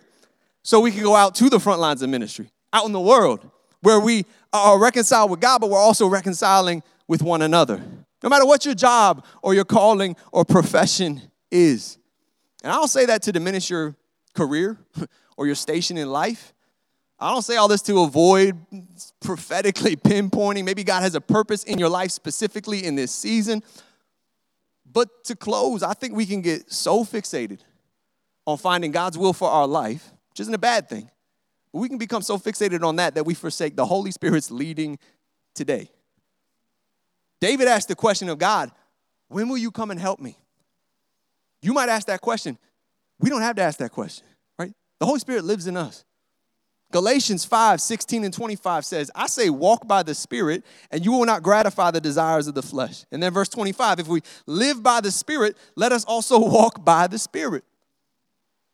so 0.64 0.80
we 0.80 0.92
can 0.92 1.04
go 1.04 1.16
out 1.16 1.36
to 1.36 1.50
the 1.50 1.60
front 1.60 1.80
lines 1.80 2.02
of 2.02 2.10
ministry, 2.10 2.50
out 2.74 2.86
in 2.86 2.92
the 2.92 3.00
world, 3.00 3.50
where 3.82 4.00
we 4.00 4.26
are 4.52 4.80
reconciled 4.80 5.32
with 5.32 5.40
God, 5.40 5.62
but 5.62 5.70
we're 5.70 5.78
also 5.78 6.08
reconciling 6.08 6.84
with 7.08 7.22
one 7.22 7.42
another. 7.42 7.82
No 8.24 8.30
matter 8.30 8.46
what 8.46 8.66
your 8.66 8.76
job 8.76 9.24
or 9.42 9.54
your 9.54 9.66
calling 9.66 10.16
or 10.32 10.44
profession 10.44 11.22
is. 11.52 11.98
And 12.64 12.72
I 12.72 12.76
don't 12.76 12.88
say 12.88 13.06
that 13.06 13.22
to 13.24 13.32
diminish 13.32 13.70
your 13.70 13.96
career 14.36 14.78
or 15.38 15.46
your 15.46 15.56
station 15.56 15.98
in 15.98 16.10
life. 16.12 16.54
I 17.20 17.32
don't 17.32 17.42
say 17.42 17.56
all 17.56 17.68
this 17.68 17.82
to 17.84 18.02
avoid 18.02 18.58
prophetically 19.22 19.96
pinpointing. 19.96 20.66
Maybe 20.66 20.84
God 20.84 21.02
has 21.02 21.16
a 21.16 21.22
purpose 21.22 21.64
in 21.64 21.80
your 21.80 21.90
life 21.90 22.12
specifically 22.12 22.86
in 22.86 22.96
this 22.96 23.12
season. 23.12 23.64
But 24.92 25.24
to 25.26 25.36
close, 25.36 25.82
I 25.82 25.94
think 25.94 26.14
we 26.14 26.26
can 26.26 26.42
get 26.42 26.72
so 26.72 27.04
fixated 27.04 27.60
on 28.46 28.58
finding 28.58 28.92
God's 28.92 29.18
will 29.18 29.34
for 29.34 29.50
our 29.50 29.68
life, 29.68 30.12
which 30.30 30.40
isn't 30.42 30.54
a 30.54 30.60
bad 30.60 30.88
thing. 30.88 31.10
But 31.74 31.80
we 31.80 31.90
can 31.90 31.98
become 31.98 32.22
so 32.22 32.38
fixated 32.38 32.84
on 32.84 32.98
that 32.98 33.16
that 33.16 33.26
we 33.26 33.34
forsake 33.34 33.76
the 33.76 33.86
Holy 33.86 34.12
Spirit's 34.12 34.52
leading 34.52 35.00
today. 35.54 35.90
David 37.42 37.68
asked 37.68 37.88
the 37.88 37.96
question 37.96 38.30
of 38.30 38.38
God, 38.38 38.72
When 39.28 39.50
will 39.50 39.58
you 39.58 39.72
come 39.72 39.92
and 39.92 40.00
help 40.00 40.20
me? 40.20 40.38
You 41.62 41.74
might 41.74 41.90
ask 41.90 42.08
that 42.08 42.22
question. 42.22 42.58
We 43.20 43.30
don't 43.30 43.42
have 43.42 43.56
to 43.58 43.62
ask 43.62 43.80
that 43.80 43.92
question, 43.92 44.26
right? 44.60 44.74
The 45.00 45.06
Holy 45.06 45.20
Spirit 45.20 45.46
lives 45.46 45.68
in 45.68 45.78
us. 45.78 46.06
Galatians 46.92 47.44
5 47.44 47.82
16 47.82 48.24
and 48.24 48.34
25 48.34 48.86
says, 48.86 49.12
I 49.16 49.28
say, 49.28 49.50
walk 49.50 49.88
by 49.88 50.04
the 50.04 50.16
Spirit, 50.16 50.64
and 50.92 51.04
you 51.04 51.12
will 51.12 51.26
not 51.26 51.44
gratify 51.44 51.92
the 51.92 52.02
desires 52.02 52.48
of 52.48 52.56
the 52.56 52.62
flesh. 52.62 53.06
And 53.12 53.22
then 53.22 53.34
verse 53.34 53.50
25, 53.50 54.00
if 54.00 54.08
we 54.08 54.22
live 54.46 54.82
by 54.82 55.02
the 55.02 55.12
Spirit, 55.12 55.58
let 55.76 55.92
us 55.92 56.06
also 56.06 56.40
walk 56.40 56.86
by 56.86 57.08
the 57.08 57.18
Spirit. 57.18 57.64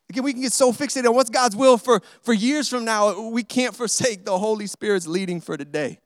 Again, 0.10 0.24
we 0.24 0.34
can 0.34 0.42
get 0.42 0.52
so 0.52 0.74
fixated 0.74 1.08
on 1.08 1.16
what's 1.16 1.30
God's 1.30 1.56
will 1.56 1.78
for, 1.78 2.02
for 2.22 2.34
years 2.34 2.68
from 2.68 2.84
now, 2.84 3.30
we 3.30 3.44
can't 3.44 3.76
forsake 3.76 4.26
the 4.26 4.38
Holy 4.38 4.68
Spirit's 4.68 5.08
leading 5.08 5.40
for 5.40 5.56
today. 5.56 6.00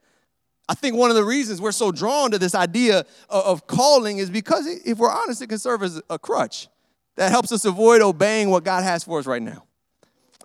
I 0.70 0.76
think 0.76 0.96
one 0.96 1.10
of 1.10 1.16
the 1.16 1.24
reasons 1.24 1.60
we're 1.60 1.72
so 1.72 1.92
drawn 1.92 2.32
to 2.32 2.38
this 2.38 2.56
idea 2.56 3.00
of, 3.30 3.46
of 3.46 3.68
calling 3.68 4.20
is 4.20 4.30
because, 4.30 4.68
if 4.68 4.98
we're 5.00 5.12
honest, 5.12 5.42
it 5.42 5.48
can 5.48 5.60
serve 5.60 5.84
as 5.84 6.02
a 6.10 6.20
crutch. 6.20 6.68
That 7.16 7.32
helps 7.32 7.52
us 7.52 7.66
avoid 7.66 8.02
obeying 8.02 8.50
what 8.50 8.64
God 8.64 8.84
has 8.84 9.04
for 9.04 9.20
us 9.20 9.26
right 9.26 9.42
now. 9.42 9.64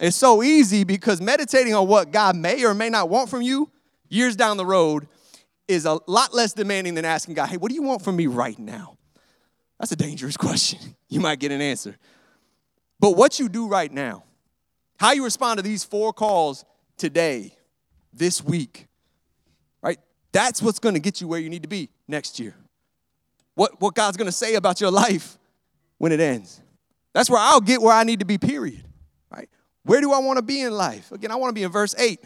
It's 0.01 0.17
so 0.17 0.43
easy 0.43 0.85
because 0.85 1.21
meditating 1.21 1.75
on 1.75 1.87
what 1.87 2.11
God 2.11 2.37
may 2.37 2.65
or 2.65 2.75
may 2.75 2.89
not 2.89 3.09
want 3.09 3.29
from 3.29 3.43
you 3.43 3.71
years 4.09 4.35
down 4.35 4.57
the 4.57 4.65
road 4.67 5.07
is 5.69 5.85
a 5.85 6.01
lot 6.07 6.35
less 6.35 6.53
demanding 6.53 6.95
than 6.95 7.05
asking 7.05 7.35
God, 7.35 7.49
hey, 7.49 7.57
what 7.57 7.69
do 7.69 7.75
you 7.75 7.83
want 7.83 8.03
from 8.03 8.17
me 8.17 8.27
right 8.27 8.59
now? 8.59 8.97
That's 9.79 9.93
a 9.93 9.97
dangerous 9.97 10.37
question. 10.39 10.79
You 11.09 11.21
might 11.21 11.39
get 11.39 11.53
an 11.53 11.61
answer. 11.61 11.97
But 12.99 13.17
what 13.17 13.39
you 13.39 13.49
do 13.49 13.69
right 13.69 13.91
now, 13.91 14.25
how 14.99 15.13
you 15.13 15.25
respond 15.25 15.59
to 15.59 15.63
these 15.63 15.85
four 15.85 16.13
calls 16.13 16.65
today, 16.97 17.55
this 18.13 18.45
week, 18.45 18.89
right? 19.83 19.99
That's 20.33 20.61
what's 20.61 20.79
going 20.79 20.95
to 20.95 21.01
get 21.01 21.21
you 21.21 21.29
where 21.29 21.41
you 21.41 21.49
need 21.49 21.63
to 21.63 21.69
be 21.69 21.89
next 22.09 22.39
year. 22.39 22.55
What, 23.55 23.81
what 23.81 23.95
God's 23.95 24.17
going 24.17 24.27
to 24.27 24.33
say 24.33 24.55
about 24.55 24.81
your 24.81 24.91
life 24.91 25.39
when 26.01 26.13
it 26.13 26.21
ends. 26.21 26.63
That's 27.13 27.29
where 27.29 27.39
I'll 27.39 27.61
get 27.61 27.83
where 27.83 27.95
I 27.95 28.05
need 28.05 28.21
to 28.21 28.25
be, 28.25 28.39
period. 28.39 28.83
Right? 29.31 29.51
Where 29.85 30.01
do 30.01 30.13
I 30.13 30.19
want 30.19 30.39
to 30.39 30.43
be 30.43 30.63
in 30.63 30.73
life? 30.73 31.13
Again, 31.13 31.31
I 31.31 31.35
want 31.35 31.51
to 31.51 31.55
be 31.55 31.63
in 31.63 31.71
verse 31.71 31.95
8, 31.99 32.25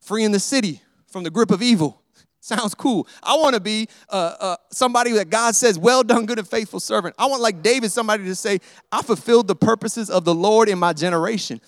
free 0.00 0.24
in 0.24 0.32
the 0.32 0.40
city 0.40 0.82
from 1.06 1.22
the 1.22 1.30
grip 1.30 1.52
of 1.52 1.62
evil. 1.62 2.02
Sounds 2.40 2.74
cool. 2.74 3.06
I 3.22 3.36
want 3.36 3.54
to 3.54 3.60
be 3.60 3.86
uh, 4.08 4.34
uh, 4.40 4.56
somebody 4.72 5.12
that 5.12 5.30
God 5.30 5.54
says, 5.54 5.78
Well 5.78 6.02
done, 6.02 6.26
good 6.26 6.40
and 6.40 6.48
faithful 6.48 6.80
servant. 6.80 7.14
I 7.16 7.26
want, 7.26 7.40
like 7.40 7.62
David, 7.62 7.92
somebody 7.92 8.24
to 8.24 8.34
say, 8.34 8.58
I 8.90 9.00
fulfilled 9.00 9.46
the 9.46 9.54
purposes 9.54 10.10
of 10.10 10.24
the 10.24 10.34
Lord 10.34 10.68
in 10.68 10.80
my 10.80 10.92
generation. 10.92 11.60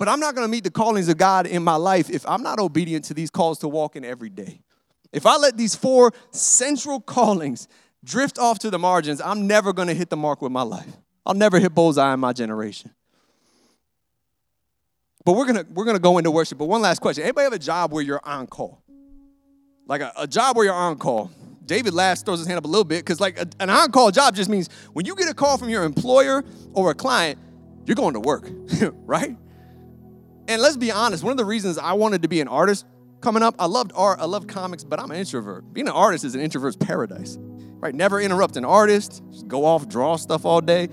But 0.00 0.08
I'm 0.08 0.18
not 0.18 0.34
going 0.34 0.44
to 0.44 0.50
meet 0.50 0.64
the 0.64 0.70
callings 0.72 1.08
of 1.08 1.16
God 1.16 1.46
in 1.46 1.62
my 1.62 1.76
life 1.76 2.10
if 2.10 2.28
I'm 2.28 2.42
not 2.42 2.58
obedient 2.58 3.04
to 3.04 3.14
these 3.14 3.30
calls 3.30 3.60
to 3.60 3.68
walk 3.68 3.94
in 3.94 4.04
every 4.04 4.30
day. 4.30 4.62
If 5.12 5.26
I 5.26 5.36
let 5.36 5.56
these 5.56 5.76
four 5.76 6.10
central 6.32 7.00
callings 7.00 7.68
drift 8.04 8.38
off 8.38 8.58
to 8.60 8.70
the 8.70 8.78
margins, 8.78 9.20
I'm 9.20 9.46
never 9.46 9.72
going 9.72 9.88
to 9.88 9.94
hit 9.94 10.10
the 10.10 10.16
mark 10.16 10.42
with 10.42 10.52
my 10.52 10.62
life. 10.62 10.96
I'll 11.24 11.34
never 11.34 11.58
hit 11.58 11.74
bullseye 11.74 12.14
in 12.14 12.20
my 12.20 12.32
generation. 12.32 12.90
But 15.24 15.34
we're 15.34 15.46
gonna 15.46 15.64
we're 15.72 15.84
gonna 15.84 16.00
go 16.00 16.18
into 16.18 16.32
worship. 16.32 16.58
But 16.58 16.64
one 16.64 16.82
last 16.82 17.00
question: 17.00 17.22
Anybody 17.22 17.44
have 17.44 17.52
a 17.52 17.58
job 17.58 17.92
where 17.92 18.02
you're 18.02 18.20
on 18.24 18.48
call? 18.48 18.82
Like 19.86 20.00
a, 20.00 20.12
a 20.16 20.26
job 20.26 20.56
where 20.56 20.64
you're 20.64 20.74
on 20.74 20.98
call. 20.98 21.30
David 21.64 21.94
last 21.94 22.26
throws 22.26 22.40
his 22.40 22.48
hand 22.48 22.58
up 22.58 22.64
a 22.64 22.68
little 22.68 22.84
bit 22.84 23.04
because 23.04 23.20
like 23.20 23.38
a, 23.38 23.46
an 23.60 23.70
on-call 23.70 24.10
job 24.10 24.34
just 24.34 24.50
means 24.50 24.68
when 24.92 25.06
you 25.06 25.14
get 25.14 25.28
a 25.28 25.34
call 25.34 25.56
from 25.58 25.68
your 25.68 25.84
employer 25.84 26.44
or 26.72 26.90
a 26.90 26.94
client, 26.94 27.38
you're 27.86 27.94
going 27.94 28.14
to 28.14 28.20
work, 28.20 28.50
right? 29.06 29.36
And 30.48 30.60
let's 30.60 30.76
be 30.76 30.90
honest, 30.90 31.22
one 31.22 31.30
of 31.30 31.36
the 31.36 31.44
reasons 31.44 31.78
I 31.78 31.92
wanted 31.92 32.22
to 32.22 32.28
be 32.28 32.40
an 32.40 32.48
artist 32.48 32.84
coming 33.20 33.42
up, 33.42 33.54
I 33.58 33.66
loved 33.66 33.92
art, 33.94 34.18
I 34.20 34.24
loved 34.24 34.48
comics, 34.48 34.82
but 34.82 34.98
I'm 34.98 35.10
an 35.10 35.16
introvert. 35.16 35.72
Being 35.72 35.86
an 35.86 35.94
artist 35.94 36.24
is 36.24 36.34
an 36.34 36.40
introvert's 36.40 36.76
paradise, 36.76 37.38
right? 37.82 37.94
Never 37.94 38.20
interrupt 38.20 38.56
an 38.56 38.64
artist, 38.64 39.22
just 39.32 39.48
go 39.48 39.66
off, 39.66 39.88
draw 39.88 40.16
stuff 40.16 40.46
all 40.46 40.60
day. 40.60 40.88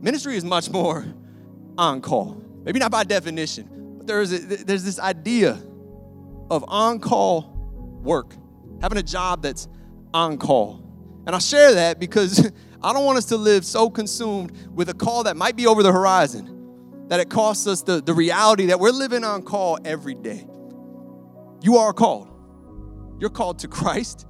Ministry 0.00 0.36
is 0.36 0.44
much 0.44 0.70
more 0.70 1.04
on 1.78 2.00
call. 2.02 2.40
Maybe 2.62 2.78
not 2.78 2.92
by 2.92 3.04
definition, 3.04 3.94
but 3.96 4.06
there's, 4.06 4.32
a, 4.32 4.38
there's 4.38 4.84
this 4.84 5.00
idea 5.00 5.52
of 6.50 6.64
on 6.68 7.00
call 7.00 7.50
work, 8.02 8.34
having 8.82 8.98
a 8.98 9.02
job 9.02 9.42
that's 9.42 9.66
on 10.12 10.36
call. 10.36 10.82
And 11.26 11.34
I 11.34 11.38
share 11.38 11.74
that 11.74 11.98
because 11.98 12.52
I 12.82 12.92
don't 12.92 13.04
want 13.04 13.18
us 13.18 13.24
to 13.26 13.36
live 13.36 13.64
so 13.64 13.88
consumed 13.88 14.52
with 14.74 14.90
a 14.90 14.94
call 14.94 15.24
that 15.24 15.36
might 15.36 15.56
be 15.56 15.66
over 15.66 15.82
the 15.82 15.90
horizon 15.90 16.52
that 17.08 17.18
it 17.18 17.30
costs 17.30 17.66
us 17.66 17.82
the, 17.82 18.02
the 18.02 18.12
reality 18.12 18.66
that 18.66 18.78
we're 18.78 18.90
living 18.90 19.24
on 19.24 19.42
call 19.42 19.78
every 19.84 20.14
day. 20.14 20.46
You 21.62 21.78
are 21.78 21.92
called. 21.94 22.28
You're 23.18 23.30
called 23.30 23.60
to 23.60 23.68
Christ. 23.68 24.26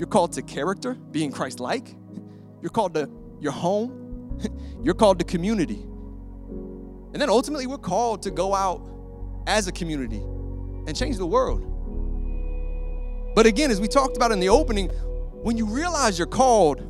You're 0.00 0.08
called 0.08 0.32
to 0.32 0.42
character, 0.42 0.94
being 0.94 1.30
Christ 1.30 1.60
like. 1.60 1.94
You're 2.62 2.70
called 2.70 2.94
to 2.94 3.10
your 3.38 3.52
home. 3.52 4.40
You're 4.82 4.94
called 4.94 5.18
to 5.18 5.26
community. 5.26 5.82
And 7.12 7.16
then 7.16 7.28
ultimately, 7.28 7.66
we're 7.66 7.76
called 7.76 8.22
to 8.22 8.30
go 8.30 8.54
out 8.54 8.80
as 9.46 9.68
a 9.68 9.72
community 9.72 10.16
and 10.86 10.96
change 10.96 11.18
the 11.18 11.26
world. 11.26 11.66
But 13.34 13.44
again, 13.44 13.70
as 13.70 13.78
we 13.78 13.88
talked 13.88 14.16
about 14.16 14.32
in 14.32 14.40
the 14.40 14.48
opening, 14.48 14.88
when 14.88 15.58
you 15.58 15.66
realize 15.66 16.18
you're 16.18 16.26
called, 16.26 16.80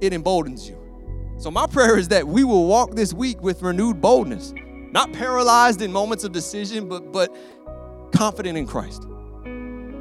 it 0.00 0.12
emboldens 0.12 0.68
you. 0.68 0.76
So, 1.38 1.52
my 1.52 1.68
prayer 1.68 1.96
is 1.96 2.08
that 2.08 2.26
we 2.26 2.42
will 2.42 2.66
walk 2.66 2.96
this 2.96 3.14
week 3.14 3.42
with 3.42 3.62
renewed 3.62 4.00
boldness, 4.00 4.52
not 4.90 5.12
paralyzed 5.12 5.82
in 5.82 5.92
moments 5.92 6.24
of 6.24 6.32
decision, 6.32 6.88
but, 6.88 7.12
but 7.12 7.32
confident 8.12 8.58
in 8.58 8.66
Christ. 8.66 9.06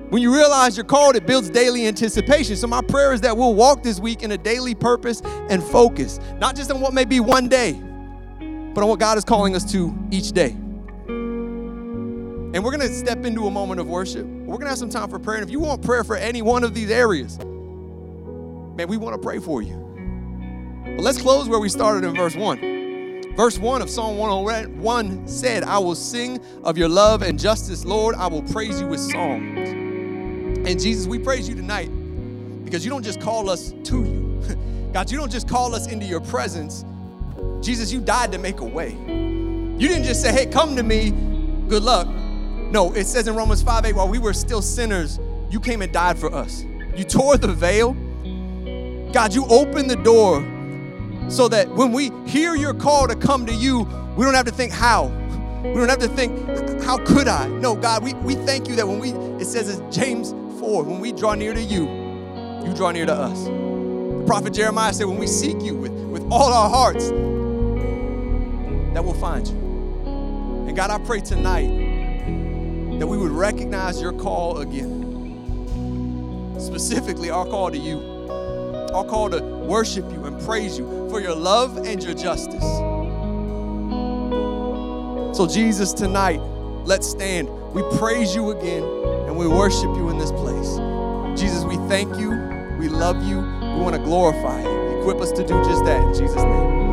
When 0.10 0.22
you 0.22 0.34
realize 0.34 0.78
you're 0.78 0.86
called, 0.86 1.16
it 1.16 1.26
builds 1.26 1.50
daily 1.50 1.88
anticipation. 1.88 2.56
So, 2.56 2.68
my 2.68 2.82
prayer 2.82 3.12
is 3.12 3.22
that 3.22 3.36
we'll 3.36 3.56
walk 3.56 3.82
this 3.82 4.00
week 4.00 4.22
in 4.22 4.32
a 4.32 4.38
daily 4.38 4.76
purpose 4.76 5.22
and 5.50 5.64
focus, 5.64 6.20
not 6.38 6.56
just 6.56 6.72
on 6.72 6.80
what 6.80 6.94
may 6.94 7.06
be 7.06 7.20
one 7.20 7.48
day, 7.50 7.74
but 7.74 8.84
on 8.84 8.88
what 8.88 9.00
God 9.00 9.18
is 9.18 9.24
calling 9.24 9.56
us 9.56 9.70
to 9.72 9.98
each 10.12 10.32
day. 10.32 10.56
And 12.56 12.64
we're 12.64 12.72
gonna 12.72 12.88
step 12.88 13.26
into 13.26 13.48
a 13.48 13.52
moment 13.52 13.82
of 13.82 13.88
worship. 13.88 14.26
We're 14.26 14.58
gonna 14.58 14.70
have 14.70 14.78
some 14.78 14.90
time 14.90 15.10
for 15.10 15.20
prayer. 15.20 15.40
And 15.40 15.46
if 15.46 15.52
you 15.52 15.60
want 15.60 15.82
prayer 15.82 16.04
for 16.04 16.16
any 16.16 16.42
one 16.42 16.64
of 16.64 16.74
these 16.74 16.92
areas, 16.92 17.38
man, 17.40 18.88
we 18.88 18.98
wanna 18.98 19.18
pray 19.18 19.40
for 19.40 19.62
you. 19.62 19.76
But 20.96 21.02
let's 21.04 21.22
close 21.22 21.50
where 21.50 21.60
we 21.60 21.68
started 21.68 22.08
in 22.08 22.16
verse 22.16 22.36
1. 22.36 23.34
Verse 23.36 23.58
1 23.58 23.82
of 23.82 23.90
Psalm 23.90 24.18
101 24.18 25.28
said, 25.28 25.64
I 25.64 25.80
will 25.80 25.96
sing 25.96 26.40
of 26.64 26.78
your 26.78 26.88
love 26.88 27.22
and 27.22 27.38
justice, 27.38 27.84
Lord. 27.84 28.16
I 28.16 28.28
will 28.28 28.44
praise 28.44 28.80
you 28.80 28.88
with 28.88 29.02
songs. 29.02 29.85
And 30.68 30.80
Jesus, 30.80 31.06
we 31.06 31.20
praise 31.20 31.48
you 31.48 31.54
tonight 31.54 31.92
because 32.66 32.84
you 32.84 32.90
don't 32.90 33.04
just 33.04 33.22
call 33.22 33.52
us 33.52 33.72
to 33.84 34.04
you. 34.04 34.42
God, 34.94 35.12
you 35.12 35.18
don't 35.18 35.32
just 35.32 35.48
call 35.48 35.76
us 35.76 35.86
into 35.86 36.08
your 36.08 36.22
presence. 36.22 36.84
Jesus, 37.62 37.92
you 37.92 38.02
died 38.02 38.32
to 38.32 38.40
make 38.40 38.62
a 38.62 38.66
way. 38.66 38.98
You 39.08 39.88
didn't 39.88 40.06
just 40.06 40.24
say, 40.24 40.32
hey, 40.32 40.48
come 40.48 40.76
to 40.76 40.82
me, 40.82 41.12
good 41.68 41.84
luck. 41.84 42.08
No, 42.08 42.92
it 42.94 43.06
says 43.06 43.28
in 43.28 43.36
Romans 43.36 43.62
5 43.62 43.86
8, 43.86 43.96
while 43.96 44.08
we 44.08 44.18
were 44.18 44.34
still 44.34 44.62
sinners, 44.62 45.20
you 45.52 45.60
came 45.60 45.84
and 45.84 45.92
died 45.92 46.18
for 46.18 46.34
us. 46.34 46.66
You 46.96 47.04
tore 47.04 47.38
the 47.38 47.54
veil. 47.54 47.94
God, 49.12 49.36
you 49.36 49.46
opened 49.46 49.90
the 49.90 49.98
door 49.98 50.42
so 51.30 51.48
that 51.48 51.70
when 51.76 51.92
we 51.92 52.10
hear 52.26 52.56
your 52.56 52.74
call 52.74 53.08
to 53.08 53.16
come 53.16 53.46
to 53.46 53.54
you, 53.54 53.84
we 54.18 54.26
don't 54.26 54.34
have 54.34 54.46
to 54.46 54.52
think 54.52 54.72
how. 54.72 55.10
We 55.64 55.76
don't 55.76 55.90
have 55.90 56.00
to 56.00 56.08
think, 56.08 56.82
how 56.84 56.98
could 56.98 57.28
I? 57.28 57.48
No, 57.48 57.76
God, 57.76 58.04
we, 58.04 58.16
we 58.16 58.34
thank 58.34 58.68
you 58.68 58.76
that 58.78 58.88
when 58.88 58.98
we, 58.98 59.12
it 59.40 59.46
says 59.46 59.78
in 59.78 59.92
James 59.92 60.34
4, 60.60 60.84
when 60.84 61.00
we 61.00 61.12
draw 61.12 61.36
near 61.36 61.54
to 61.54 61.62
you, 61.62 61.84
you 62.66 62.74
draw 62.74 62.92
near 62.92 63.06
to 63.06 63.14
us. 63.14 63.46
The 63.46 64.24
prophet 64.26 64.54
Jeremiah 64.54 64.94
said, 64.94 65.06
when 65.06 65.18
we 65.18 65.28
seek 65.28 65.62
you 65.62 65.76
with, 65.76 65.92
with 65.92 66.24
all 66.32 66.54
our 66.54 66.70
hearts, 66.70 67.10
that 68.94 69.04
we'll 69.04 69.14
find 69.14 69.48
you. 69.48 69.56
And 70.68 70.76
God, 70.76 70.90
I 70.90 70.98
pray 71.00 71.22
tonight 71.22 71.68
that 73.00 73.08
we 73.08 73.18
would 73.18 73.32
recognize 73.32 74.02
your 74.02 74.14
call 74.14 74.60
again. 74.60 75.04
Specifically, 76.60 77.30
our 77.30 77.46
call 77.46 77.70
to 77.70 77.78
you, 77.78 78.00
our 78.94 79.04
call 79.06 79.30
to 79.30 79.42
worship 79.42 80.10
you 80.12 80.24
and 80.26 80.42
praise 80.46 80.78
you 80.78 81.10
for 81.10 81.20
your 81.20 81.36
love 81.36 81.78
and 81.86 82.02
your 82.04 82.14
justice. 82.14 82.64
So, 85.38 85.46
Jesus, 85.48 85.92
tonight, 85.92 86.40
let's 86.86 87.08
stand. 87.08 87.50
We 87.74 87.84
praise 87.98 88.34
you 88.34 88.52
again 88.52 89.05
and 89.36 89.50
we 89.50 89.54
worship 89.54 89.96
you 89.98 90.10
in 90.10 90.18
this 90.18 90.32
place. 90.32 90.78
Jesus, 91.40 91.66
we 91.66 91.76
thank 91.90 92.18
you. 92.18 92.30
We 92.80 92.88
love 92.88 93.22
you. 93.28 93.40
We 93.40 93.82
want 93.82 93.96
to 93.96 94.02
glorify 94.02 94.62
you. 94.62 95.00
Equip 95.00 95.20
us 95.20 95.32
to 95.34 95.46
do 95.46 95.62
just 95.66 95.84
that 95.84 96.02
in 96.02 96.14
Jesus' 96.14 96.44
name. 96.44 96.85